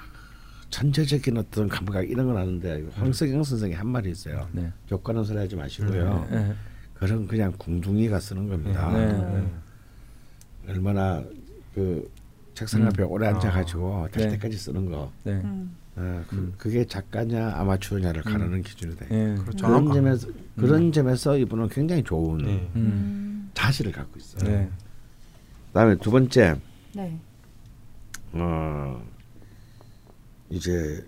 천재적인 0.70 1.36
어떤 1.36 1.68
감각 1.68 2.08
이런 2.08 2.26
건 2.26 2.36
아는데 2.36 2.84
황석영 2.94 3.42
선생이 3.42 3.74
한 3.74 3.88
말이 3.88 4.10
있어요. 4.10 4.48
네. 4.52 4.72
족가는 4.86 5.24
소리 5.24 5.38
하지 5.38 5.56
마시고요. 5.56 6.28
네. 6.30 6.54
그런 6.94 7.26
그냥 7.26 7.52
궁둥이가 7.58 8.20
쓰는 8.20 8.48
겁니다. 8.48 8.92
네. 8.92 9.06
네. 9.12 9.52
얼마나 10.68 11.24
그 11.78 12.10
책상 12.54 12.84
앞에 12.86 13.04
오래 13.04 13.28
앉아가지고 13.28 14.08
될 14.10 14.24
네. 14.24 14.32
때까지 14.32 14.56
쓰는 14.58 14.90
거. 14.90 15.12
네. 15.22 15.34
음. 15.34 15.76
어, 15.94 16.24
그, 16.28 16.52
그게 16.58 16.84
작가냐 16.84 17.52
아마추어냐를 17.54 18.22
가르는 18.22 18.62
기준이 18.62 18.96
돼. 18.96 19.06
네. 19.08 19.34
그렇죠. 19.36 19.66
그런 19.68 19.84
정확한- 19.84 19.94
점에서 19.94 20.28
그런 20.56 20.92
점에서 20.92 21.38
이분은 21.38 21.68
굉장히 21.68 22.02
좋은 22.02 22.38
네. 22.38 22.52
음. 22.54 22.70
음. 22.76 23.50
자질을 23.54 23.92
갖고 23.92 24.18
있어요. 24.18 24.50
네. 24.50 24.68
그다음에 25.68 25.96
두 25.98 26.10
번째 26.10 26.60
네. 26.94 27.16
어 28.32 29.00
이제 30.50 31.06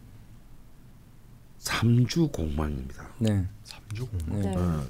삼주 1.58 2.28
공망입니다. 2.28 3.08
네. 3.18 3.44
삼주공. 3.90 4.18
네. 4.26 4.40
네. 4.40 4.56
어, 4.56 4.84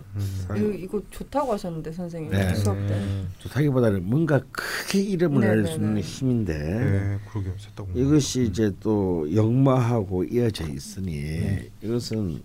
음. 0.50 0.74
이거, 0.78 1.02
좋다고 1.10 1.52
하셨는데 1.52 1.92
선생님 1.92 2.30
네. 2.30 2.54
수업 2.54 2.74
때. 2.74 2.88
네. 2.88 3.26
좋다기보다는 3.38 4.04
뭔가 4.04 4.40
크게 4.52 5.00
이름을 5.00 5.40
네, 5.40 5.48
낼 5.48 5.62
네, 5.62 5.68
수 5.68 5.74
있는 5.76 5.94
네. 5.94 6.00
힘인데 6.00 6.58
네, 6.58 7.18
그러게요. 7.30 7.54
이것이 7.94 8.44
이제 8.44 8.72
또 8.80 9.26
역마하고 9.34 10.24
이어져 10.24 10.68
있으니 10.68 11.12
네. 11.12 11.70
이것은 11.82 12.42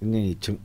굉장히 0.00 0.36
정, 0.40 0.58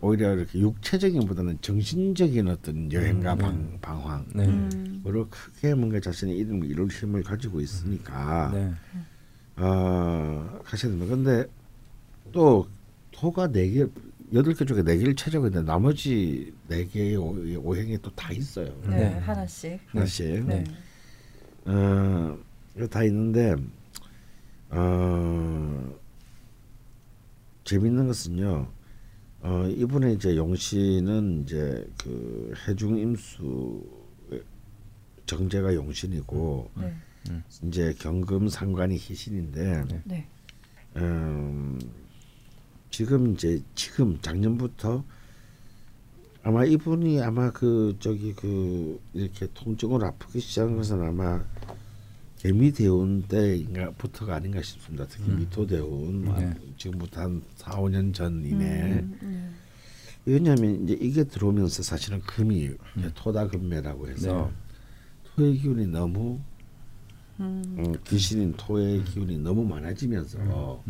오히려 0.00 0.34
이렇게 0.34 0.58
육체적인보다는 0.58 1.58
정신적인 1.60 2.48
어떤 2.48 2.92
여행과 2.92 3.34
음, 3.34 3.38
방, 3.38 3.78
방황 3.80 4.26
네. 4.34 4.46
음. 4.46 5.02
으로 5.06 5.28
크게 5.28 5.74
뭔가 5.74 6.00
자신의 6.00 6.36
이름을 6.36 6.68
이룰 6.68 6.88
힘을 6.88 7.22
가지고 7.22 7.60
있으니까 7.60 8.50
네. 8.52 8.72
어, 9.56 10.60
하셔야 10.64 10.90
됩니다. 10.90 11.14
근데 11.14 11.44
또 12.32 12.66
토가 13.22 13.46
네 13.52 13.70
개, 13.70 13.86
여덟 14.34 14.52
개 14.52 14.64
중에 14.64 14.82
네 14.82 14.96
개를 14.98 15.14
있는데 15.14 15.62
나머지 15.62 16.52
네 16.66 16.84
개의 16.88 17.14
오- 17.16 17.36
오행이 17.62 17.96
또 17.98 18.10
다 18.16 18.32
있어요. 18.32 18.66
네. 18.82 18.96
네. 18.96 19.18
하나씩. 19.20 19.78
하나씩. 19.86 20.44
네. 20.44 20.64
어, 21.66 22.36
이거 22.76 22.84
다 22.88 23.04
있는데 23.04 23.54
어, 24.70 25.94
재밌는 27.62 28.08
것은요. 28.08 28.68
어, 29.42 29.66
이분의 29.68 30.14
이제 30.14 30.36
용신은 30.36 31.44
이제 31.44 31.86
그 32.02 32.52
해중 32.66 32.98
임수 32.98 33.84
정제가 35.26 35.74
용신이고 35.76 36.70
네. 36.76 36.92
이제 37.68 37.94
경금 38.00 38.48
상관이 38.48 38.96
희신인데 38.96 39.84
네. 40.06 40.26
음, 40.96 41.78
지금 42.92 43.32
이제 43.32 43.60
지금 43.74 44.20
작년부터 44.20 45.02
아마 46.44 46.64
이분이 46.64 47.20
아마 47.22 47.50
그 47.50 47.96
저기 47.98 48.34
그 48.34 49.00
이렇게 49.14 49.48
통증으로 49.54 50.06
아프기 50.06 50.40
시작한 50.40 50.76
것은 50.76 51.02
아마 51.02 51.42
개미 52.38 52.70
대운 52.70 53.22
때인가부터가 53.22 54.34
아닌가 54.34 54.60
싶습니다. 54.60 55.06
특히 55.08 55.30
미토 55.30 55.66
대운 55.66 56.24
뭐 56.24 56.38
네. 56.38 56.52
지금부터 56.76 57.22
한 57.22 57.42
4, 57.56 57.72
5년 57.76 58.12
전이네. 58.12 58.92
음, 58.92 59.18
음. 59.22 59.54
왜냐하면 60.26 60.84
이제 60.84 60.98
이게 61.00 61.24
들어오면서 61.24 61.82
사실은 61.82 62.20
금이 62.20 62.70
이제 62.98 63.10
토다금매라고 63.14 64.08
해서 64.08 64.50
토의 65.34 65.56
기운이 65.58 65.86
너무 65.86 66.40
음. 67.40 67.62
음, 67.78 67.94
귀신인 68.06 68.52
토의 68.54 69.04
기운이 69.04 69.38
너무 69.38 69.64
많아지면서 69.64 70.82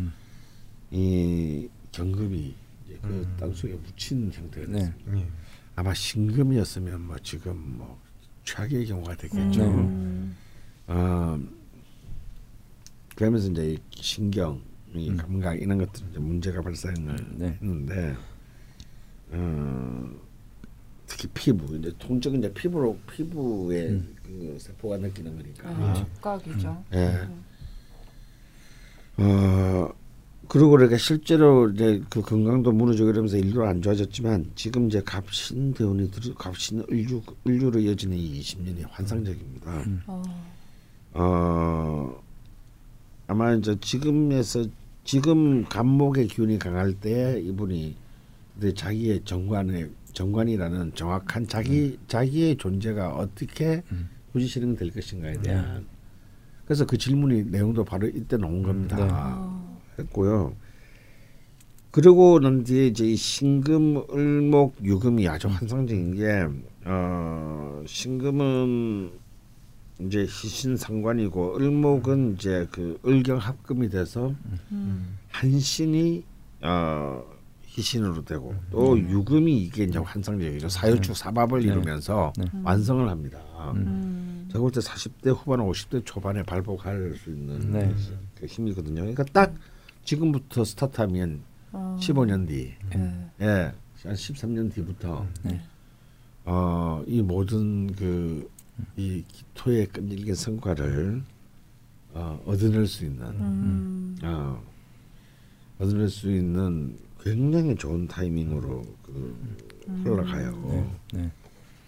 이 0.90 1.68
경금이 1.92 2.54
이제 2.84 2.98
그 3.02 3.08
음. 3.08 3.36
땅속에 3.38 3.74
묻힌 3.74 4.32
형태가 4.32 4.66
네. 4.72 4.78
됐습니다. 4.78 5.18
예. 5.18 5.28
아마 5.76 5.94
신금이었으면 5.94 7.00
뭐 7.06 7.16
지금 7.22 7.56
뭐 7.78 8.00
최악의 8.44 8.86
경우가 8.86 9.16
됐겠죠. 9.16 9.62
음. 9.62 10.36
어, 10.88 11.38
그러면서 13.14 13.48
이제 13.50 13.72
이 13.72 13.78
신경, 13.90 14.60
이 14.94 15.10
음. 15.10 15.16
감각 15.16 15.60
이런 15.60 15.78
것들 15.78 16.08
이제 16.10 16.18
문제가 16.18 16.60
발생을 16.60 17.16
네. 17.38 17.58
했는데 17.60 18.16
어, 19.30 20.10
특히 21.06 21.28
피부 21.32 21.76
이제 21.76 21.92
통증은 21.98 22.38
이제 22.40 22.52
피부로 22.52 22.98
피부에 23.10 23.88
음. 23.90 24.16
그 24.22 24.56
세포가 24.58 24.98
느끼는 24.98 25.36
거니까. 25.36 25.68
아, 25.68 25.94
촉각이죠. 25.94 26.84
예. 26.94 27.28
어 29.18 29.92
그리고 30.52 30.78
이렇게 30.78 30.98
실제로 30.98 31.70
이제 31.70 32.02
그 32.10 32.20
건강도 32.20 32.72
무너지고 32.72 33.08
이러면서 33.08 33.38
일도 33.38 33.64
안 33.64 33.80
좋아졌지만 33.80 34.50
지금 34.54 34.86
이제 34.88 35.00
갑신 35.02 35.72
대운이 35.72 36.10
들 36.10 36.34
갑신 36.34 36.84
을류 36.92 37.22
을류로 37.46 37.80
이어지는 37.80 38.14
이 38.18 38.38
20년이 38.38 38.84
환상적입니다. 38.90 39.84
어. 40.06 40.22
어 41.14 42.22
아마 43.28 43.54
이제 43.54 43.74
지금에서 43.80 44.66
지금 45.04 45.64
간목의 45.64 46.26
기운이 46.26 46.58
강할 46.58 46.92
때 47.00 47.40
이분이 47.40 47.96
이제 48.58 48.74
자기의 48.74 49.22
정관의 49.24 49.88
정관이라는 50.12 50.94
정확한 50.94 51.48
자기 51.48 51.98
자기의 52.08 52.58
존재가 52.58 53.14
어떻게 53.14 53.82
부지시령 54.34 54.76
될 54.76 54.90
것인가에 54.90 55.32
대한 55.40 55.86
그래서 56.66 56.84
그 56.84 56.98
질문이 56.98 57.44
내용도 57.44 57.82
바로 57.82 58.06
이때 58.06 58.36
나온 58.36 58.62
겁니다. 58.62 58.96
네. 58.96 59.61
어. 59.98 60.02
했고요. 60.02 60.54
그리고 61.90 62.40
난 62.40 62.64
뒤에 62.64 62.86
이제 62.86 63.04
이 63.06 63.16
신금, 63.16 64.04
을목, 64.10 64.76
유금이 64.82 65.28
아주 65.28 65.48
환상적인 65.48 66.14
게 66.14 66.46
어, 66.86 67.82
신금은 67.86 69.10
이제 70.00 70.22
희신상관이고 70.22 71.58
을목은 71.58 72.34
이제 72.34 72.66
그 72.72 72.98
을경 73.06 73.36
합금이 73.36 73.90
돼서 73.90 74.34
음. 74.72 75.18
한신이 75.28 76.24
어, 76.62 77.22
희신으로 77.66 78.24
되고 78.24 78.54
또 78.70 78.98
유금이 78.98 79.62
이게 79.62 79.84
이제 79.84 79.98
환상적이죠. 79.98 80.70
사유축 80.70 81.14
사밥을 81.14 81.62
이루면서 81.62 82.32
네. 82.38 82.44
완성을 82.62 83.06
합니다. 83.08 83.38
음. 83.74 84.48
제가 84.48 84.60
볼 84.60 84.70
때 84.70 84.80
40대 84.80 85.28
후반, 85.34 85.60
50대 85.60 86.04
초반에 86.04 86.42
발복할 86.42 87.14
수 87.16 87.30
있는 87.30 87.70
네. 87.72 87.94
그 88.34 88.46
힘이거든요. 88.46 89.00
그러니까 89.02 89.24
딱 89.32 89.54
지금부터 90.04 90.64
스타트하면 90.64 91.42
어. 91.72 91.96
15년 92.00 92.46
뒤, 92.48 92.72
네. 92.94 93.30
예, 93.40 93.72
한 94.04 94.14
13년 94.14 94.72
뒤부터 94.72 95.26
네. 95.42 95.60
어, 96.44 97.02
이 97.06 97.22
모든 97.22 97.92
그 97.94 98.48
이 98.96 99.24
기토의 99.28 99.86
끈질긴 99.86 100.34
성과를 100.34 101.22
어, 102.14 102.42
얻어낼 102.44 102.86
수 102.86 103.04
있는, 103.04 103.26
음. 103.26 104.18
어, 104.22 104.62
얻어낼 105.78 106.08
수 106.08 106.30
있는 106.30 106.98
굉장히 107.20 107.74
좋은 107.74 108.06
타이밍으로 108.06 108.82
그 109.02 109.56
흘러가요. 110.02 110.50
네. 110.68 110.90
네. 111.14 111.30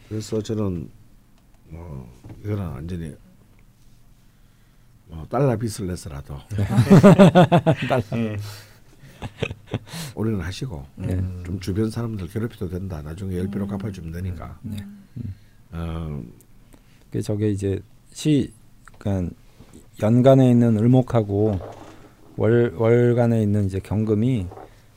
그래서 0.08 0.40
저는 0.40 0.88
뭐 1.68 2.08
이거는 2.42 2.64
완전히 2.68 3.14
뭐 5.06 5.26
달러 5.28 5.56
빚을 5.56 5.86
내서라도 5.88 6.36
예. 8.16 8.36
올해는 10.14 10.40
하시고 10.40 10.84
네. 10.96 11.16
좀 11.44 11.58
주변 11.60 11.90
사람들 11.90 12.28
괴롭혀도 12.28 12.68
된다. 12.68 13.02
나중에 13.02 13.36
열 13.36 13.48
배로 13.48 13.66
갚아주면 13.66 14.12
되니까. 14.12 14.58
네. 14.62 14.76
어, 15.72 16.22
그 17.10 17.22
저게 17.22 17.50
이제 17.50 17.80
시 18.12 18.52
그러니까 18.98 19.34
연간에 20.02 20.50
있는 20.50 20.76
을목하고 20.76 21.58
월 22.36 22.74
월간에 22.76 23.42
있는 23.42 23.66
이제 23.66 23.78
경금이 23.80 24.46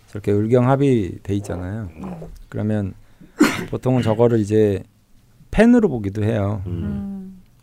저렇게 0.08 0.32
을경합이 0.32 1.20
돼 1.24 1.36
있잖아요. 1.36 1.90
네. 1.96 2.30
그러면 2.50 2.94
보통은 3.70 4.02
저거를 4.02 4.40
이제 4.40 4.84
펜으로 5.52 5.90
보기도 5.90 6.24
해요. 6.24 6.62
음. 6.68 7.17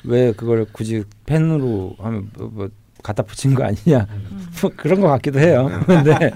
음. 0.05 0.11
왜 0.11 0.33
그걸 0.33 0.67
굳이 0.73 1.05
펜으로 1.27 1.97
하면 1.99 2.31
뭐, 2.37 2.51
뭐 2.53 2.69
갖다 3.03 3.23
붙인 3.23 3.55
거 3.55 3.65
아니냐 3.65 4.07
음. 4.11 4.49
뭐 4.63 4.71
그런 4.77 5.01
것 5.01 5.09
같기도 5.09 5.39
해요. 5.39 5.71
근데 5.87 6.33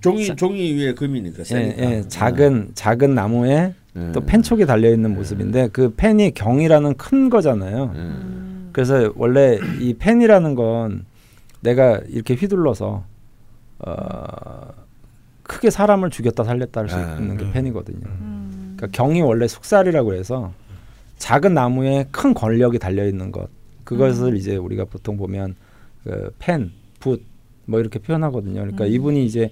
종이 0.00 0.34
종이 0.34 0.74
위에 0.74 0.94
금이니까 0.94 1.40
예, 1.40 1.44
세니까. 1.44 1.82
예, 1.82 2.02
작은 2.08 2.70
작은 2.74 3.14
나무에 3.14 3.74
예. 3.96 4.12
또 4.12 4.20
펜촉이 4.20 4.66
달려 4.66 4.90
있는 4.90 5.14
모습인데 5.14 5.68
그 5.72 5.94
펜이 5.94 6.32
경이라는 6.32 6.96
큰 6.96 7.30
거잖아요. 7.30 7.92
예. 7.94 7.98
음. 7.98 8.70
그래서 8.72 9.12
원래 9.16 9.58
이 9.80 9.94
펜이라는 9.94 10.54
건 10.54 11.06
내가 11.60 12.00
이렇게 12.08 12.34
휘둘러서 12.34 13.04
어, 13.78 14.68
크게 15.44 15.70
사람을 15.70 16.10
죽였다 16.10 16.44
살렸다 16.44 16.80
할수 16.82 16.96
아, 16.96 17.16
있는 17.18 17.36
게 17.36 17.44
음. 17.44 17.52
펜이거든요. 17.52 18.06
음. 18.06 18.74
그러니까 18.76 18.88
경이 18.96 19.22
원래 19.22 19.46
속살이라고 19.46 20.14
해서 20.14 20.52
작은 21.16 21.54
나무에 21.54 22.06
큰 22.10 22.34
권력이 22.34 22.78
달려 22.78 23.06
있는 23.06 23.32
것 23.32 23.48
그것을 23.84 24.32
음. 24.32 24.36
이제 24.36 24.56
우리가 24.56 24.84
보통 24.84 25.16
보면 25.16 25.54
그 26.04 26.32
펜, 26.38 26.70
붓 27.00 27.36
뭐 27.66 27.80
이렇게 27.80 27.98
표현하거든요. 27.98 28.60
그러니까 28.60 28.84
음. 28.84 28.90
이분이 28.90 29.26
이제 29.26 29.50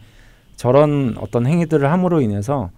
저런 0.56 1.16
어떤 1.18 1.46
행위들을 1.46 1.90
함으로 1.90 2.20
인해서 2.20 2.70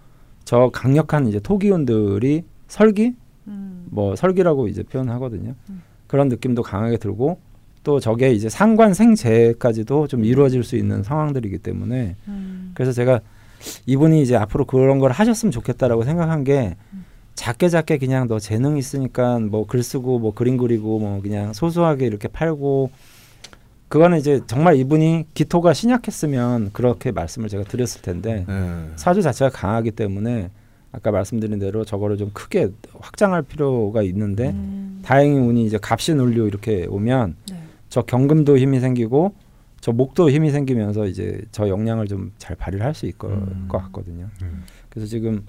저 0.43 0.69
강력한 0.73 1.27
이제 1.27 1.39
토기운들이 1.39 2.43
설기 2.67 3.13
음. 3.47 3.87
뭐 3.89 4.15
설기라고 4.15 4.67
이제 4.67 4.83
표현하거든요. 4.83 5.55
음. 5.69 5.81
그런 6.07 6.27
느낌도 6.27 6.63
강하게 6.63 6.97
들고 6.97 7.39
또 7.83 7.99
저게 7.99 8.31
이제 8.33 8.49
상관 8.49 8.93
생재까지도 8.93 10.07
좀 10.07 10.25
이루어질 10.25 10.63
수 10.63 10.75
있는 10.75 11.03
상황들이기 11.03 11.59
때문에 11.59 12.15
음. 12.27 12.71
그래서 12.73 12.91
제가 12.91 13.21
이분이 13.85 14.21
이제 14.21 14.35
앞으로 14.35 14.65
그런 14.65 14.99
걸 14.99 15.11
하셨으면 15.11 15.51
좋겠다라고 15.51 16.03
생각한 16.03 16.43
게 16.43 16.75
음. 16.93 17.05
작게 17.37 17.69
작게 17.69 17.99
그냥 17.99 18.27
너 18.27 18.39
재능 18.39 18.77
있으니까 18.77 19.39
뭐 19.39 19.65
글 19.65 19.83
쓰고 19.83 20.17
뭐 20.19 20.33
그림 20.33 20.57
그리고 20.57 20.99
뭐 20.99 21.21
그냥 21.21 21.53
소소하게 21.53 22.07
이렇게 22.07 22.27
팔고 22.27 22.89
그거는 23.89 24.17
이제 24.17 24.41
정말 24.47 24.75
이분이 24.75 25.27
기토가 25.33 25.73
신약했으면 25.73 26.71
그렇게 26.73 27.11
말씀을 27.11 27.47
제가 27.47 27.63
드렸을 27.63 28.01
텐데 28.01 28.43
예. 28.49 28.91
사주 28.97 29.21
자체가 29.21 29.51
강하기 29.51 29.91
때문에 29.91 30.49
아까 30.91 31.11
말씀드린 31.11 31.59
대로 31.59 31.85
저거를 31.85 32.17
좀 32.17 32.31
크게 32.33 32.69
확장할 32.99 33.43
필요가 33.43 34.01
있는데 34.01 34.49
음. 34.49 35.01
다행히 35.05 35.37
운이 35.37 35.65
이제 35.65 35.77
갑신 35.77 36.19
울류 36.19 36.47
이렇게 36.47 36.85
오면 36.87 37.35
네. 37.51 37.61
저 37.87 38.01
경금도 38.01 38.57
힘이 38.57 38.79
생기고 38.79 39.33
저 39.79 39.91
목도 39.91 40.31
힘이 40.31 40.49
생기면서 40.49 41.05
이제 41.05 41.39
저 41.51 41.69
역량을 41.69 42.07
좀 42.07 42.31
잘 42.39 42.55
발휘를 42.55 42.83
할수 42.85 43.05
있을 43.05 43.17
것 43.17 43.29
음. 43.29 43.67
같거든요. 43.69 44.27
음. 44.41 44.63
그래서 44.89 45.07
지금 45.07 45.45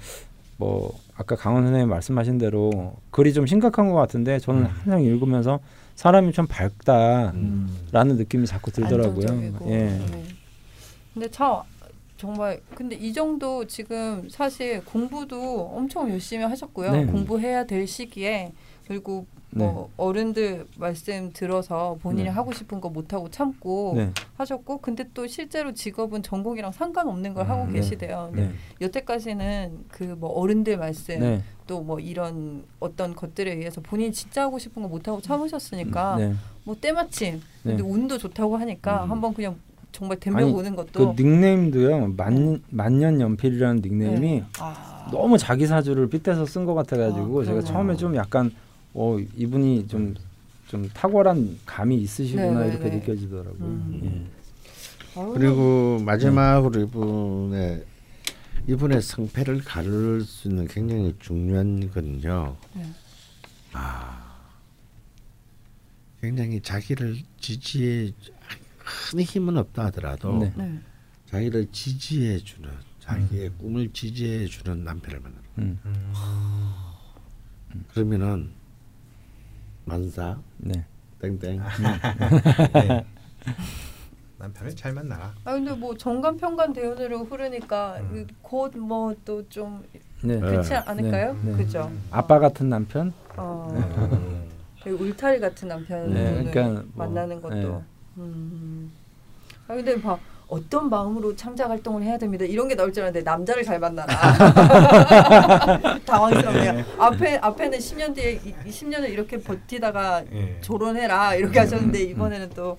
뭐 0.58 0.96
아까 1.18 1.34
강원 1.34 1.64
선생님 1.64 1.88
말씀하신 1.88 2.38
대로 2.38 2.94
글이 3.10 3.34
좀 3.34 3.44
심각한 3.44 3.90
것 3.90 3.96
같은데 3.96 4.38
저는 4.38 4.62
음. 4.62 4.66
항상 4.66 5.02
읽으면서 5.02 5.58
사람이 5.96 6.32
좀 6.32 6.46
밝다라는 6.46 7.34
음. 7.34 7.88
느낌이 7.92 8.46
자꾸 8.46 8.70
들더라고요. 8.70 9.26
안정적이고. 9.28 9.70
예. 9.70 9.78
네. 9.86 10.24
근데 11.12 11.28
참 11.28 11.62
정말 12.16 12.60
근데 12.72 12.94
이 12.94 13.12
정도 13.12 13.66
지금 13.66 14.28
사실 14.30 14.84
공부도 14.84 15.72
엄청 15.74 16.08
열심히 16.08 16.44
하셨고요. 16.44 16.92
네. 16.92 17.04
공부해야 17.06 17.64
될 17.66 17.88
시기에 17.88 18.52
그리고 18.88 19.26
뭐 19.50 19.90
어른들 19.96 20.66
말씀 20.76 21.30
들어서 21.32 21.96
본인이 22.02 22.24
네. 22.24 22.28
하고 22.30 22.52
싶은 22.52 22.80
거 22.80 22.88
못 22.88 23.12
하고 23.12 23.28
참고 23.30 23.92
네. 23.96 24.10
하셨고 24.36 24.78
근데 24.78 25.04
또 25.14 25.26
실제로 25.26 25.72
직업은 25.72 26.22
전공이랑 26.22 26.72
상관없는 26.72 27.34
걸 27.34 27.48
하고 27.48 27.62
음, 27.64 27.68
네. 27.68 27.74
계시대요. 27.80 28.30
근데 28.32 28.48
네. 28.48 28.52
여태까지는 28.80 29.84
그 29.90 30.04
뭐 30.18 30.30
어른들 30.30 30.78
말씀 30.78 31.20
네. 31.20 31.42
또뭐 31.66 32.00
이런 32.00 32.64
어떤 32.80 33.14
것들에 33.14 33.52
의해서 33.54 33.80
본인이 33.82 34.10
진짜 34.12 34.42
하고 34.42 34.58
싶은 34.58 34.82
거 34.82 34.88
못 34.88 35.06
하고 35.06 35.20
참으셨으니까 35.20 36.16
네. 36.16 36.34
뭐 36.64 36.74
때마침 36.80 37.40
근데 37.62 37.82
네. 37.82 37.88
운도 37.88 38.16
좋다고 38.18 38.56
하니까 38.56 39.04
음. 39.04 39.10
한번 39.10 39.34
그냥 39.34 39.56
정말 39.92 40.18
덤벼 40.20 40.46
보는 40.52 40.76
그 40.76 40.84
것도 40.86 41.14
닉네임도요. 41.18 42.14
만 42.16 42.62
만년 42.70 43.20
연필이라는 43.20 43.82
닉네임이 43.82 44.20
네. 44.40 44.44
아. 44.60 45.08
너무 45.10 45.36
자기 45.38 45.66
사주를 45.66 46.08
빗대서 46.08 46.44
쓴 46.46 46.64
것 46.66 46.74
같아가지고 46.74 47.42
아, 47.42 47.44
제가. 47.44 47.62
처음에 47.62 47.96
좀 47.96 48.14
약간 48.16 48.50
어 48.94 49.18
이분이 49.36 49.88
좀 49.88 50.14
좀 50.68 50.88
탁월한 50.90 51.58
감이 51.64 51.96
있으시구나 51.96 52.60
네, 52.60 52.66
네, 52.66 52.72
이렇게 52.72 52.90
네. 52.90 52.96
느껴지더라고요. 52.96 53.58
음. 53.66 54.00
예. 55.16 55.20
아유, 55.20 55.32
그리고 55.32 55.98
마지막으로 56.04 56.80
이분의 56.82 57.84
이분의 58.68 59.00
성패를 59.00 59.64
가를 59.64 60.20
수 60.20 60.48
있는 60.48 60.68
굉장히 60.68 61.14
중요한 61.18 61.90
건요. 61.90 62.56
네. 62.74 62.82
아, 63.72 64.42
굉장히 66.20 66.60
자기를 66.60 67.16
지지해 67.40 68.12
큰 69.10 69.20
힘은 69.20 69.56
없다 69.56 69.86
하더라도 69.86 70.38
네. 70.38 70.52
네. 70.54 70.78
자기를 71.30 71.68
지지해 71.72 72.38
주는 72.40 72.68
자기의 73.00 73.52
꿈을 73.58 73.90
지지해 73.90 74.46
주는 74.46 74.84
남편을 74.84 75.20
만나. 75.20 75.36
음. 75.58 75.78
그러면은 77.94 78.57
만사 79.88 80.38
네. 80.58 80.84
땡땡. 81.20 81.60
네. 82.74 83.04
남편을 84.38 84.76
잘 84.76 84.92
만나라. 84.92 85.32
아 85.44 85.52
근데 85.54 85.72
뭐 85.72 85.96
정관 85.96 86.36
평관 86.36 86.72
대운으로 86.72 87.24
흐르니까 87.24 87.96
음. 88.00 88.26
곧뭐 88.42 89.16
또좀 89.24 89.82
네. 90.22 90.38
그렇지 90.38 90.70
네. 90.70 90.76
않을까요? 90.76 91.36
네. 91.42 91.56
그죠? 91.56 91.90
아빠 92.10 92.38
같은 92.38 92.68
남편? 92.68 93.12
어. 93.36 93.68
음. 93.72 94.48
되게 94.84 94.90
울타리 94.90 95.40
같은 95.40 95.68
남편을 95.68 96.14
네, 96.14 96.50
그러니까 96.52 96.84
뭐, 96.92 97.06
만나는 97.06 97.40
것도. 97.40 97.54
네. 97.54 97.82
음. 98.18 98.92
아 99.66 99.74
근데 99.74 100.00
봐 100.00 100.18
어떤 100.48 100.88
마음으로 100.88 101.36
창작 101.36 101.70
활동을 101.70 102.02
해야 102.02 102.16
됩니다. 102.16 102.44
이런 102.44 102.68
게 102.68 102.74
나올 102.74 102.92
줄 102.92 103.02
알았는데 103.02 103.22
남자를 103.22 103.62
잘 103.64 103.78
만나라. 103.78 104.14
당황스럽네요. 106.06 106.84
앞에 106.98 107.36
앞에는 107.36 107.78
10년 107.78 108.14
뒤에 108.14 108.40
이, 108.44 108.70
10년을 108.70 109.10
이렇게 109.10 109.38
버티다가 109.38 110.24
예. 110.32 110.58
조론해라 110.62 111.34
이렇게 111.34 111.58
하셨는데 111.58 112.02
음. 112.02 112.10
이번에는 112.10 112.50
또 112.50 112.78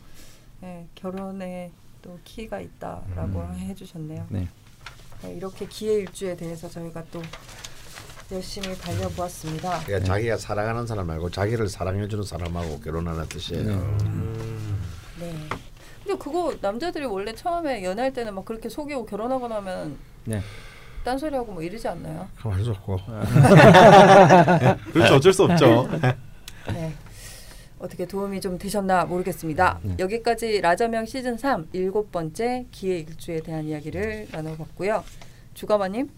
예, 0.64 0.88
결혼에 0.96 1.72
또 2.02 2.18
키가 2.24 2.60
있다라고 2.60 3.40
음. 3.40 3.56
해주셨네요. 3.60 4.26
네. 4.30 4.48
네, 5.22 5.34
이렇게 5.34 5.68
기회 5.68 5.94
일주에 5.96 6.36
대해서 6.36 6.68
저희가 6.68 7.04
또 7.12 7.22
열심히 8.32 8.76
달려보았습니다. 8.78 9.82
그러니까 9.86 10.08
자기가 10.08 10.38
사랑하는 10.38 10.88
사람 10.88 11.08
말고 11.08 11.30
자기를 11.30 11.68
사랑해 11.68 12.08
주는 12.08 12.24
사람하고 12.24 12.80
결혼하는 12.80 13.28
뜻이에요. 13.28 13.64
네. 13.64 13.74
음. 13.74 14.82
네. 15.20 15.36
근데 16.10 16.18
그거 16.18 16.56
남자들이 16.60 17.06
원래 17.06 17.32
처음에 17.34 17.84
연애할 17.84 18.12
때는 18.12 18.34
막 18.34 18.44
그렇게 18.44 18.68
속이고 18.68 19.06
결혼하고 19.06 19.48
나면 19.48 19.96
네. 20.26 20.42
딴소리하고 21.04 21.52
뭐 21.52 21.62
이러지 21.62 21.88
않나요? 21.88 22.28
가만 22.36 22.64
좋고. 22.64 22.98
그렇죠. 24.92 25.16
어쩔 25.16 25.32
수 25.32 25.44
없죠. 25.44 25.88
네. 26.74 26.94
어떻게 27.78 28.08
도움이 28.08 28.42
좀 28.42 28.58
되셨나 28.58 29.06
모르겠습니다. 29.06 29.80
네. 29.84 29.96
여기까지 30.00 30.62
라자명 30.62 31.06
시즌 31.06 31.38
3 31.38 31.68
일곱 31.74 32.12
번째 32.12 32.66
기회 32.72 32.98
일주에 32.98 33.42
대한 33.42 33.66
이야기를 33.66 34.30
나눠봤고요. 34.32 35.04
주가마님 35.54 36.10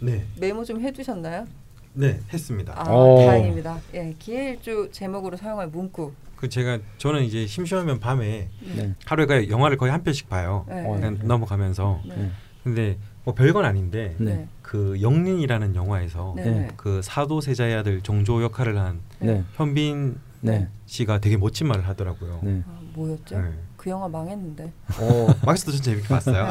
네. 0.00 0.26
메모 0.38 0.62
좀 0.64 0.82
해두셨나요? 0.82 1.46
네, 1.94 2.20
했습니다. 2.30 2.74
아 2.76 2.92
오. 2.92 3.16
다행입니다. 3.24 3.80
예, 3.94 4.14
기회 4.18 4.50
일주 4.50 4.90
제목으로 4.92 5.38
사용할 5.38 5.68
문구. 5.68 6.12
그 6.38 6.48
제가 6.48 6.78
저는 6.98 7.24
이제 7.24 7.48
심심하면 7.48 7.98
밤에 7.98 8.48
네. 8.76 8.94
하루에 9.06 9.48
영화를 9.48 9.76
거의 9.76 9.90
한 9.90 10.04
편씩 10.04 10.28
봐요. 10.28 10.64
네. 10.68 10.86
어, 10.86 10.92
그냥 10.92 11.18
넘어가면서. 11.22 12.00
네. 12.06 12.14
네. 12.16 12.30
근데 12.62 12.98
뭐 13.24 13.34
별건 13.34 13.64
아닌데 13.64 14.14
네. 14.18 14.34
네. 14.34 14.48
그 14.62 15.00
영린이라는 15.00 15.74
영화에서 15.74 16.34
네. 16.36 16.44
네. 16.44 16.68
그 16.76 17.02
사도 17.02 17.40
세자의 17.40 17.74
아들 17.74 18.02
종조 18.02 18.40
역할을 18.42 18.78
한 18.78 19.00
네. 19.18 19.42
현빈 19.54 20.18
네. 20.40 20.68
씨가 20.86 21.18
되게 21.18 21.36
멋진 21.36 21.66
말을 21.66 21.88
하더라고요. 21.88 22.38
네. 22.44 22.62
아, 22.68 22.78
뭐였죠? 22.94 23.40
네. 23.40 23.52
그 23.76 23.90
영화 23.90 24.06
망했는데. 24.06 24.72
어, 25.00 25.26
막스도 25.44 25.72
전 25.72 25.82
재밌게 25.82 26.06
봤어요. 26.06 26.48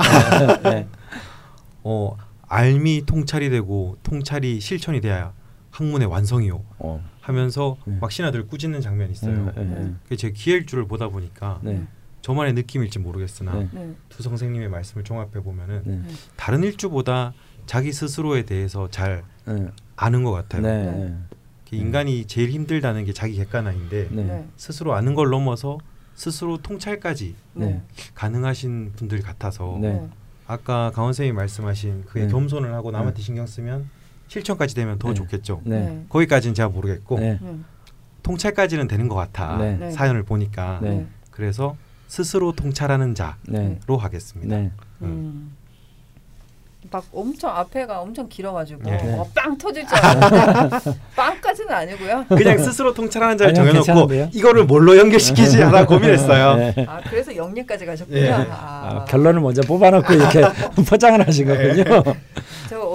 네. 0.64 0.88
어, 1.84 2.18
알미 2.50 3.06
통찰이 3.06 3.50
되고 3.50 3.98
통찰이 4.04 4.60
실천이 4.60 5.00
돼야 5.00 5.32
학문의 5.72 6.08
완성이요. 6.10 6.62
어. 6.80 7.02
하면서 7.28 7.76
네. 7.86 7.98
막 8.00 8.10
신하들 8.10 8.48
꾸짖는 8.48 8.80
장면이 8.80 9.12
있어요. 9.12 9.52
네. 9.54 9.64
네. 9.66 9.94
그게 10.04 10.16
제 10.16 10.32
기일주를 10.32 10.88
보다 10.88 11.10
보니까 11.10 11.60
네. 11.62 11.86
저만의 12.22 12.54
느낌일지 12.54 13.00
모르겠으나 13.00 13.54
네. 13.54 13.70
네. 13.74 13.96
두 14.08 14.24
선생님의 14.24 14.70
말씀을 14.70 15.04
종합해 15.04 15.44
보면은 15.44 15.82
네. 15.84 16.02
다른 16.38 16.64
일주보다 16.64 17.34
자기 17.66 17.92
스스로에 17.92 18.44
대해서 18.44 18.90
잘 18.90 19.26
네. 19.46 19.68
아는 19.98 20.24
것 20.24 20.32
같아요. 20.32 20.62
네. 20.62 20.86
네. 20.86 21.18
그 21.70 21.76
인간이 21.76 22.26
제일 22.28 22.50
힘들다는 22.50 23.04
게 23.04 23.12
자기 23.12 23.36
객관화인데 23.36 24.08
네. 24.10 24.24
네. 24.24 24.48
스스로 24.56 24.94
아는 24.94 25.14
걸 25.14 25.30
넘어서 25.30 25.80
스스로 26.16 26.58
통찰까지 26.58 27.36
네. 27.56 27.82
가능하신 28.16 28.94
분들 28.96 29.22
같아서 29.22 29.78
네. 29.82 30.08
아까 30.48 30.92
강원 30.96 31.12
선생님이 31.12 31.36
말씀하신 31.36 32.06
그의 32.06 32.28
네. 32.28 32.32
겸손을 32.32 32.74
하고 32.74 32.92
남한테 32.92 33.18
네. 33.18 33.22
신경 33.22 33.46
쓰면 33.46 33.97
실천까지 34.28 34.76
되면 34.76 35.00
더 35.00 35.10
네. 35.10 35.14
좋겠죠. 35.14 35.62
네. 35.64 36.04
거기까지는 36.10 36.54
제가 36.54 36.70
모르겠고 36.70 37.20
네. 37.20 37.40
네. 37.42 37.56
통찰까지는 38.24 38.88
되는 38.88 39.08
것 39.08 39.16
같아 39.16 39.58
네. 39.58 39.78
네. 39.78 39.92
사연을 39.92 40.24
보니까 40.24 40.80
네. 40.82 41.06
그래서 41.32 41.76
스스로 42.08 42.52
통찰하는 42.54 43.16
자로 43.16 43.34
네. 43.48 43.80
하겠습니다. 43.88 44.56
네. 44.56 44.72
음. 45.02 45.56
막 46.90 47.04
엄청 47.12 47.54
앞에가 47.54 48.00
엄청 48.00 48.30
길어가지고 48.30 48.82
네. 48.84 49.16
어, 49.18 49.28
빵 49.36 49.58
터질 49.58 49.86
줄 49.86 49.98
알았는데 49.98 51.00
빵까지는 51.18 51.74
아니고요. 51.74 52.26
그냥 52.30 52.58
스스로 52.60 52.94
통찰하는 52.94 53.38
자를 53.38 53.50
아니요, 53.52 53.74
정해놓고 53.74 54.08
괜찮은데요? 54.08 54.30
이거를 54.34 54.66
뭘로 54.66 54.98
연결시키지 54.98 55.62
하나 55.62 55.86
고민했어요. 55.86 56.56
네. 56.56 56.86
아 56.88 57.02
그래서 57.10 57.36
영리까지 57.36 57.86
가셨군요. 57.86 58.18
예. 58.18 58.32
아, 58.32 58.46
아, 58.50 59.06
결론을 59.06 59.42
먼저 59.42 59.62
뽑아놓고 59.64 60.14
이렇게 60.14 60.42
포장을 60.88 61.28
하신 61.28 61.48
거군요. 61.48 61.84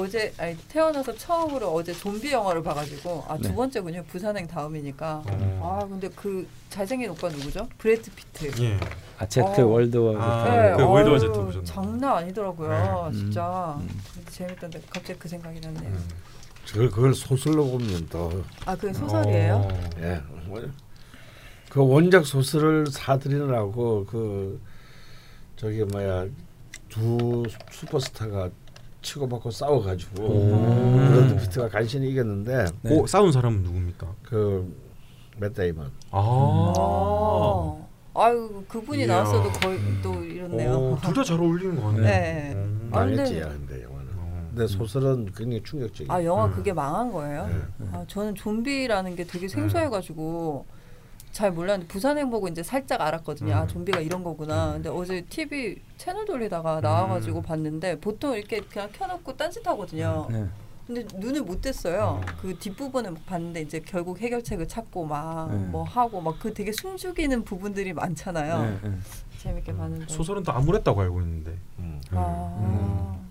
저 0.03 0.19
어제 0.19 0.33
아니, 0.39 0.57
태어나서 0.69 1.15
처음으로 1.15 1.73
어제 1.73 1.93
좀비 1.93 2.33
영화를 2.33 2.62
봐가지고 2.62 3.24
아두 3.29 3.49
네. 3.49 3.55
번째군요. 3.55 4.05
부산행 4.05 4.47
다음이니까. 4.47 5.23
어. 5.27 5.79
아 5.83 5.87
근데 5.87 6.09
그 6.15 6.47
잘생긴 6.70 7.11
오빠 7.11 7.29
누구죠? 7.29 7.69
브래드 7.79 8.11
피트. 8.11 8.62
예. 8.62 8.79
아, 9.19 9.27
Z 9.27 9.61
어. 9.61 9.66
World 9.66 9.97
아, 10.19 10.45
네, 10.51 10.77
그 10.77 10.83
World 10.85 11.03
War 11.03 11.15
어휴, 11.15 11.20
Z 11.20 11.32
보셨나요? 11.33 11.65
장난 11.65 12.16
아니더라고요. 12.19 13.11
네. 13.12 13.19
진짜 13.19 13.77
음. 13.81 13.89
재밌던데 14.31 14.81
갑자기 14.91 15.19
그 15.19 15.29
생각이 15.29 15.61
났네요. 15.61 15.91
음. 15.91 16.09
그걸 16.66 16.91
그걸 16.91 17.15
소설로 17.15 17.66
보면 17.66 18.09
또 18.09 18.43
아 18.65 18.74
그게 18.77 18.93
소설이에요? 18.93 19.55
어. 19.57 19.91
예. 20.01 20.20
뭐, 20.47 20.61
그 21.69 21.87
원작 21.87 22.27
소설을 22.27 22.87
사들이느라고 22.89 24.07
그 24.07 24.61
저기 25.57 25.85
뭐야 25.85 26.27
두 26.89 27.45
슈퍼스타가 27.70 28.51
치고받고 29.03 29.51
싸워가지고 29.51 30.23
오. 30.24 30.97
브래드 31.09 31.37
피트가 31.43 31.69
간신히 31.69 32.11
이겼는데 32.11 32.66
네. 32.83 32.95
오, 32.99 33.07
싸운 33.07 33.31
사람은 33.33 33.62
누굽니까? 33.62 34.07
그 34.23 34.79
맷 34.79 35.55
데이먼 35.55 35.91
아. 36.11 36.73
아, 36.77 37.77
아유 38.15 38.62
그분이 38.69 39.03
이야. 39.03 39.07
나왔어도 39.09 39.51
거의 39.61 39.79
또 40.03 40.15
이렇네요. 40.23 40.99
둘 41.03 41.15
다 41.15 41.24
잘 41.24 41.39
어울리는 41.41 41.77
거 41.77 41.89
같네. 41.89 42.01
네. 42.03 42.53
음. 42.55 42.91
아, 42.93 43.01
근데- 43.05 43.16
망했지 43.16 43.41
야 43.41 43.49
근데 43.49 43.83
영화는. 43.83 44.09
어. 44.19 44.47
근데 44.51 44.66
소설은 44.66 45.33
굉장히 45.35 45.62
충격적이야. 45.62 46.15
아 46.15 46.24
영화 46.24 46.45
음. 46.47 46.53
그게 46.53 46.73
망한 46.73 47.11
거예요? 47.12 47.47
네. 47.47 47.87
아 47.93 48.05
저는 48.07 48.35
좀비라는 48.35 49.16
게 49.16 49.24
되게 49.24 49.49
생소해가지고 49.49 50.66
잘 51.33 51.51
몰랐는데 51.51 51.91
부산행 51.91 52.31
보고 52.31 52.47
이제 52.49 52.63
살짝 52.63 53.01
알았거든요. 53.01 53.55
아 53.55 53.63
음. 53.63 53.69
좀비가 53.69 54.01
이런 54.01 54.23
거구나. 54.23 54.75
근데 54.75 54.91
어제 54.91 55.23
TV 55.23 55.81
채널 55.97 56.27
돌리다가 56.27 56.81
나와가지고 56.81 57.43
봤는데 57.43 57.99
보통 58.01 58.37
이렇게 58.37 58.61
그냥 58.61 58.91
켜놓고 58.93 59.37
딴짓하거든요. 59.37 60.29
네. 60.31 60.47
근데 60.87 61.07
눈을 61.17 61.43
못 61.43 61.63
뗐어요. 61.63 62.19
음. 62.19 62.27
그 62.41 62.59
뒷부분을 62.59 63.13
막 63.13 63.27
봤는데 63.27 63.63
이제 63.63 63.81
결국 63.81 64.21
해결책을 64.21 64.69
찾고 64.69 65.07
막 65.07 65.51
네. 65.51 65.57
뭐 65.69 65.85
하고 65.85 66.21
막 66.21 66.39
그 66.39 66.53
되게 66.53 66.73
숨죽이는 66.73 67.45
부분들이 67.45 67.93
많잖아요. 67.93 68.63
네, 68.63 68.79
네. 68.91 68.99
재밌게 69.39 69.75
봤는데. 69.75 70.07
소설은 70.13 70.43
또 70.43 70.53
암울했다고 70.53 71.01
알고 71.01 71.21
있는데. 71.23 71.57
음. 71.79 72.01
아. 72.11 72.57
음. 72.61 73.31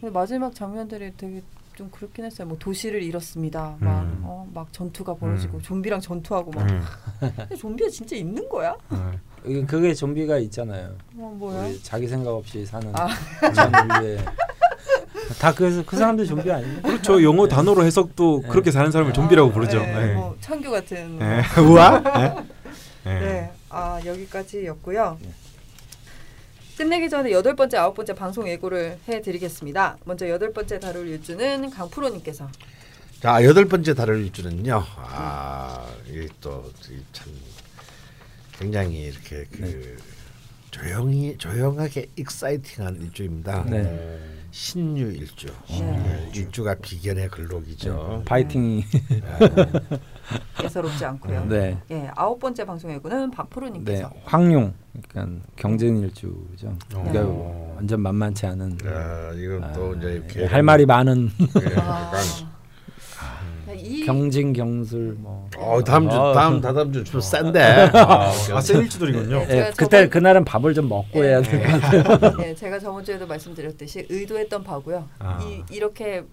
근데 0.00 0.12
마지막 0.12 0.54
장면들이 0.54 1.12
되게 1.16 1.42
좀 1.80 1.88
그렇긴 1.90 2.26
했어요. 2.26 2.46
뭐 2.46 2.58
도시를 2.58 3.02
잃었습니다. 3.02 3.76
막, 3.80 4.02
음. 4.02 4.20
어, 4.22 4.46
막 4.52 4.70
전투가 4.70 5.14
벌어지고 5.14 5.56
음. 5.56 5.62
좀비랑 5.62 6.02
전투하고 6.02 6.50
막. 6.50 6.70
음. 6.70 6.82
근데 7.20 7.56
좀비가 7.56 7.88
진짜 7.88 8.16
있는 8.16 8.46
거야? 8.50 8.76
네. 8.90 8.98
이게 9.46 9.64
그게 9.64 9.94
좀비가 9.94 10.36
있잖아요. 10.40 10.94
어, 11.16 11.34
뭐야? 11.38 11.72
자기 11.82 12.06
생각 12.06 12.32
없이 12.32 12.66
사는 12.66 12.92
아. 12.94 13.08
다 15.40 15.54
그래서 15.54 15.82
그 15.86 15.96
사람들 15.96 16.26
좀비 16.26 16.52
아니에요? 16.52 16.82
그렇죠. 16.82 17.22
영어 17.22 17.48
단어로 17.48 17.82
해석도 17.82 18.42
네. 18.42 18.48
그렇게 18.50 18.70
사는 18.70 18.90
사람을 18.90 19.14
좀비라고 19.14 19.48
아, 19.48 19.52
부르죠. 19.54 19.80
네, 19.80 20.06
네. 20.06 20.14
뭐 20.14 20.36
창규 20.42 20.70
같은. 20.70 21.18
네. 21.18 21.40
우와. 21.66 22.02
네. 22.02 22.34
네. 23.04 23.20
네. 23.20 23.52
아 23.70 23.98
여기까지였고요. 24.04 25.16
네. 26.80 26.84
끝내기 26.84 27.10
전에 27.10 27.30
여덟 27.30 27.54
번째, 27.54 27.76
아홉 27.76 27.94
번째 27.94 28.14
방송 28.14 28.48
예고를 28.48 28.98
해드리겠습니다. 29.06 29.98
먼저 30.04 30.26
여덟 30.30 30.50
번째 30.50 30.80
다룰 30.80 31.08
일주는 31.08 31.68
강프로님께서 31.68 32.48
자 33.20 33.44
여덟 33.44 33.66
번째 33.66 33.92
다룰 33.92 34.24
일주는요. 34.24 34.82
아 34.96 35.86
이게 36.08 36.26
또 36.40 36.87
참 36.87 37.34
굉장히 38.58 39.02
이렇게 39.02 39.44
그 39.52 39.98
조용히 40.70 41.36
조용하게 41.36 42.06
exciting한 42.16 43.02
일주입니다. 43.02 43.62
네. 43.68 44.39
신유 44.50 45.12
일주. 45.12 45.46
네. 45.68 45.80
네, 45.80 46.30
일주가 46.34 46.74
비견의 46.74 47.28
건록이죠. 47.28 48.22
파이팅이 48.26 48.84
예사롭지 50.62 51.04
않고요. 51.04 51.44
네. 51.46 51.78
예, 51.90 52.10
아홉 52.16 52.38
번째 52.38 52.64
방송 52.64 52.92
예고는 52.92 53.30
네, 53.30 53.36
박프로님께서 53.36 54.10
황룡 54.24 54.74
그러니까 55.08 55.44
경쟁일주죠. 55.56 56.76
그러니까 56.88 57.22
어. 57.24 57.74
완전 57.76 58.00
만만치 58.00 58.46
않은 58.46 58.78
아, 58.84 59.32
이건 59.34 59.72
또 59.72 59.92
아, 59.92 59.96
이제 59.96 60.06
네. 60.06 60.14
이렇게 60.14 60.46
할 60.46 60.62
말이 60.62 60.86
많은 60.86 61.30
예, 61.40 61.80
아, 61.80 62.06
약간 62.06 62.49
이 63.80 64.04
경진 64.04 64.52
경술 64.52 65.16
뭐. 65.18 65.48
어 65.56 65.82
다음 65.82 66.08
주 66.08 66.16
어. 66.16 66.32
다음 66.32 66.60
다다음 66.60 66.92
주좀 66.92 67.20
센데. 67.20 67.60
아, 67.94 68.30
센 68.60 68.80
일주들이군요. 68.82 69.38
네. 69.40 69.46
제가 69.48 69.66
예, 69.68 69.70
그때 69.76 69.96
저번- 70.04 70.10
그날은 70.10 70.44
밥을 70.44 70.74
좀 70.74 70.88
먹고 70.88 71.24
해야 71.24 71.40
될 71.42 71.62
것 71.62 71.80
같아요. 71.80 72.36
예, 72.44 72.54
제가 72.54 72.78
저번 72.78 73.04
주에도 73.04 73.26
말씀드렸듯이 73.26 74.06
의도했던 74.08 74.62
바고요. 74.64 75.08
아. 75.18 75.38
이 75.42 75.62
이렇게 75.74 76.24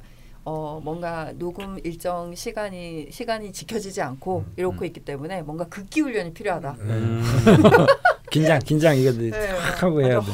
어 0.44 0.80
뭔가 0.82 1.32
녹음 1.38 1.78
일정 1.84 2.34
시간이 2.34 3.08
시간이 3.12 3.52
지켜지지 3.52 4.02
않고 4.02 4.46
이렇고 4.56 4.86
있기 4.86 5.02
때문에 5.02 5.42
뭔가 5.42 5.66
극기 5.66 6.00
훈련이 6.02 6.34
필요하다. 6.34 6.76
음. 6.80 7.22
긴장 8.32 8.60
긴장 8.60 8.96
이거 8.98 9.12
네, 9.14 9.30
탁 9.32 9.84
하고 9.84 10.02
해야. 10.02 10.20
주- 10.22 10.32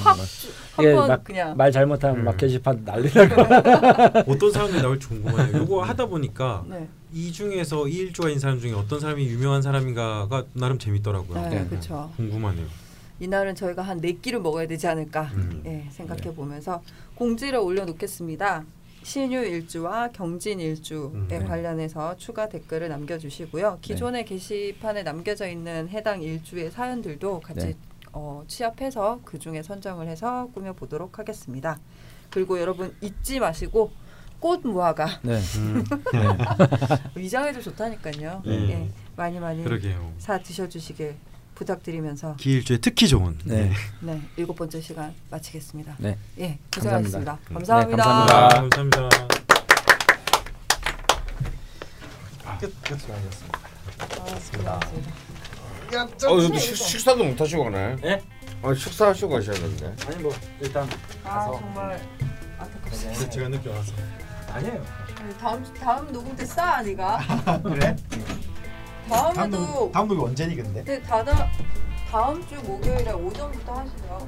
이게 0.79 0.87
한번 0.89 1.07
막 1.07 1.23
그냥 1.23 1.55
말 1.57 1.71
잘못하면 1.71 2.17
음. 2.19 2.25
막 2.25 2.35
게시판 2.37 2.83
난리 2.83 3.07
날 3.11 3.29
거. 3.29 3.41
어떤 4.27 4.51
사람들이 4.51 4.81
나올지 4.81 5.07
궁금하네요. 5.07 5.63
이거 5.63 5.83
하다 5.83 6.05
보니까 6.07 6.63
네, 6.67 6.87
이 7.13 7.31
중에서 7.31 7.87
이 7.87 7.93
일주가인 7.97 8.39
사람 8.39 8.59
중에 8.59 8.73
어떤 8.73 8.99
사람이 8.99 9.25
유명한 9.27 9.61
사람인가가 9.61 10.45
나름 10.53 10.79
재밌더라고요. 10.79 11.41
네, 11.41 11.59
네. 11.61 11.67
그렇죠. 11.67 12.11
궁금하네요. 12.15 12.65
이날은 13.19 13.55
저희가 13.55 13.83
한 13.83 14.01
네 14.01 14.13
끼를 14.13 14.39
먹어야 14.41 14.67
되지 14.67 14.87
않을까 14.87 15.29
음. 15.35 15.61
예, 15.65 15.87
생각해 15.91 16.33
보면서 16.33 16.81
공지를 17.15 17.59
올려놓겠습니다. 17.59 18.65
신유 19.03 19.43
일주와 19.45 20.09
경진 20.11 20.59
일주에 20.59 20.97
음, 20.97 21.27
네. 21.29 21.39
관련해서 21.39 22.17
추가 22.17 22.49
댓글을 22.49 22.89
남겨주시고요. 22.89 23.79
기존의 23.81 24.25
게시판에 24.25 25.03
남겨져 25.03 25.47
있는 25.47 25.89
해당 25.89 26.21
일주의 26.23 26.71
사연들도 26.71 27.41
같이 27.41 27.67
네. 27.67 27.75
어, 28.13 28.43
취합해서 28.47 29.19
그 29.23 29.37
중에 29.37 29.61
선정을 29.61 30.07
해서 30.07 30.49
꾸며 30.53 30.73
보도록 30.73 31.19
하겠습니다. 31.19 31.79
그리고 32.29 32.59
여러분 32.59 32.95
잊지 33.01 33.39
마시고 33.39 33.91
꽃 34.43 34.59
무화과 34.61 35.21
네. 35.21 35.39
음. 35.55 35.85
위장에도 37.15 37.61
좋다니까요. 37.61 38.41
네. 38.45 38.71
예, 38.71 38.89
많이 39.15 39.39
많이 39.39 39.63
그러게요. 39.63 40.11
사 40.17 40.37
드셔주시길 40.37 41.15
부탁드리면서 41.55 42.35
기일주에 42.35 42.79
특히 42.79 43.07
좋은. 43.07 43.37
네. 43.45 43.71
네 44.01 44.21
일곱 44.35 44.57
번째 44.57 44.81
시간 44.81 45.13
마치겠습니다. 45.31 45.95
네. 45.97 46.17
예, 46.39 46.59
감사합니다. 46.71 47.19
고생하셨습니다. 47.21 47.39
네, 47.47 47.53
감사합니다. 47.53 48.03
감사합니다. 48.03 48.45
아, 48.45 48.49
감사합니다. 48.49 49.09
끝. 52.59 52.83
끝 52.83 52.99
시간이었습니다. 52.99 53.59
아, 53.99 54.39
수고하셨습니다. 54.39 54.79
어, 56.27 56.35
근데 56.35 56.59
식, 56.59 56.75
식사도 56.75 57.23
못 57.23 57.39
하시고 57.39 57.63
가네. 57.63 57.95
네? 58.01 58.21
아, 58.61 58.73
식사하시고 58.73 59.29
가셔야는데. 59.29 59.95
아니 60.05 60.21
뭐 60.21 60.33
일단 60.59 60.85
아 61.23 61.29
가서. 61.29 61.59
정말 61.59 62.01
안타깝습니다. 62.59 63.19
근데 63.19 63.29
제가 63.29 63.47
늦게 63.47 63.69
와서. 63.69 63.93
아니에요. 64.53 64.83
아니, 65.19 65.37
다음 65.37 65.63
주- 65.63 65.73
다음 65.73 66.11
녹음 66.11 66.35
때 66.35 66.45
싸, 66.45 66.81
네가. 66.81 67.19
그래? 67.63 67.95
다음에도 69.09 69.91
다음 69.91 70.07
녹이 70.07 70.21
언제니 70.21 70.55
근데? 70.55 70.83
근데 70.83 71.01
다다 71.01 71.49
다음 72.09 72.45
주 72.47 72.55
목요일에 72.63 73.11
오전부터 73.11 73.73
하시죠. 73.73 74.27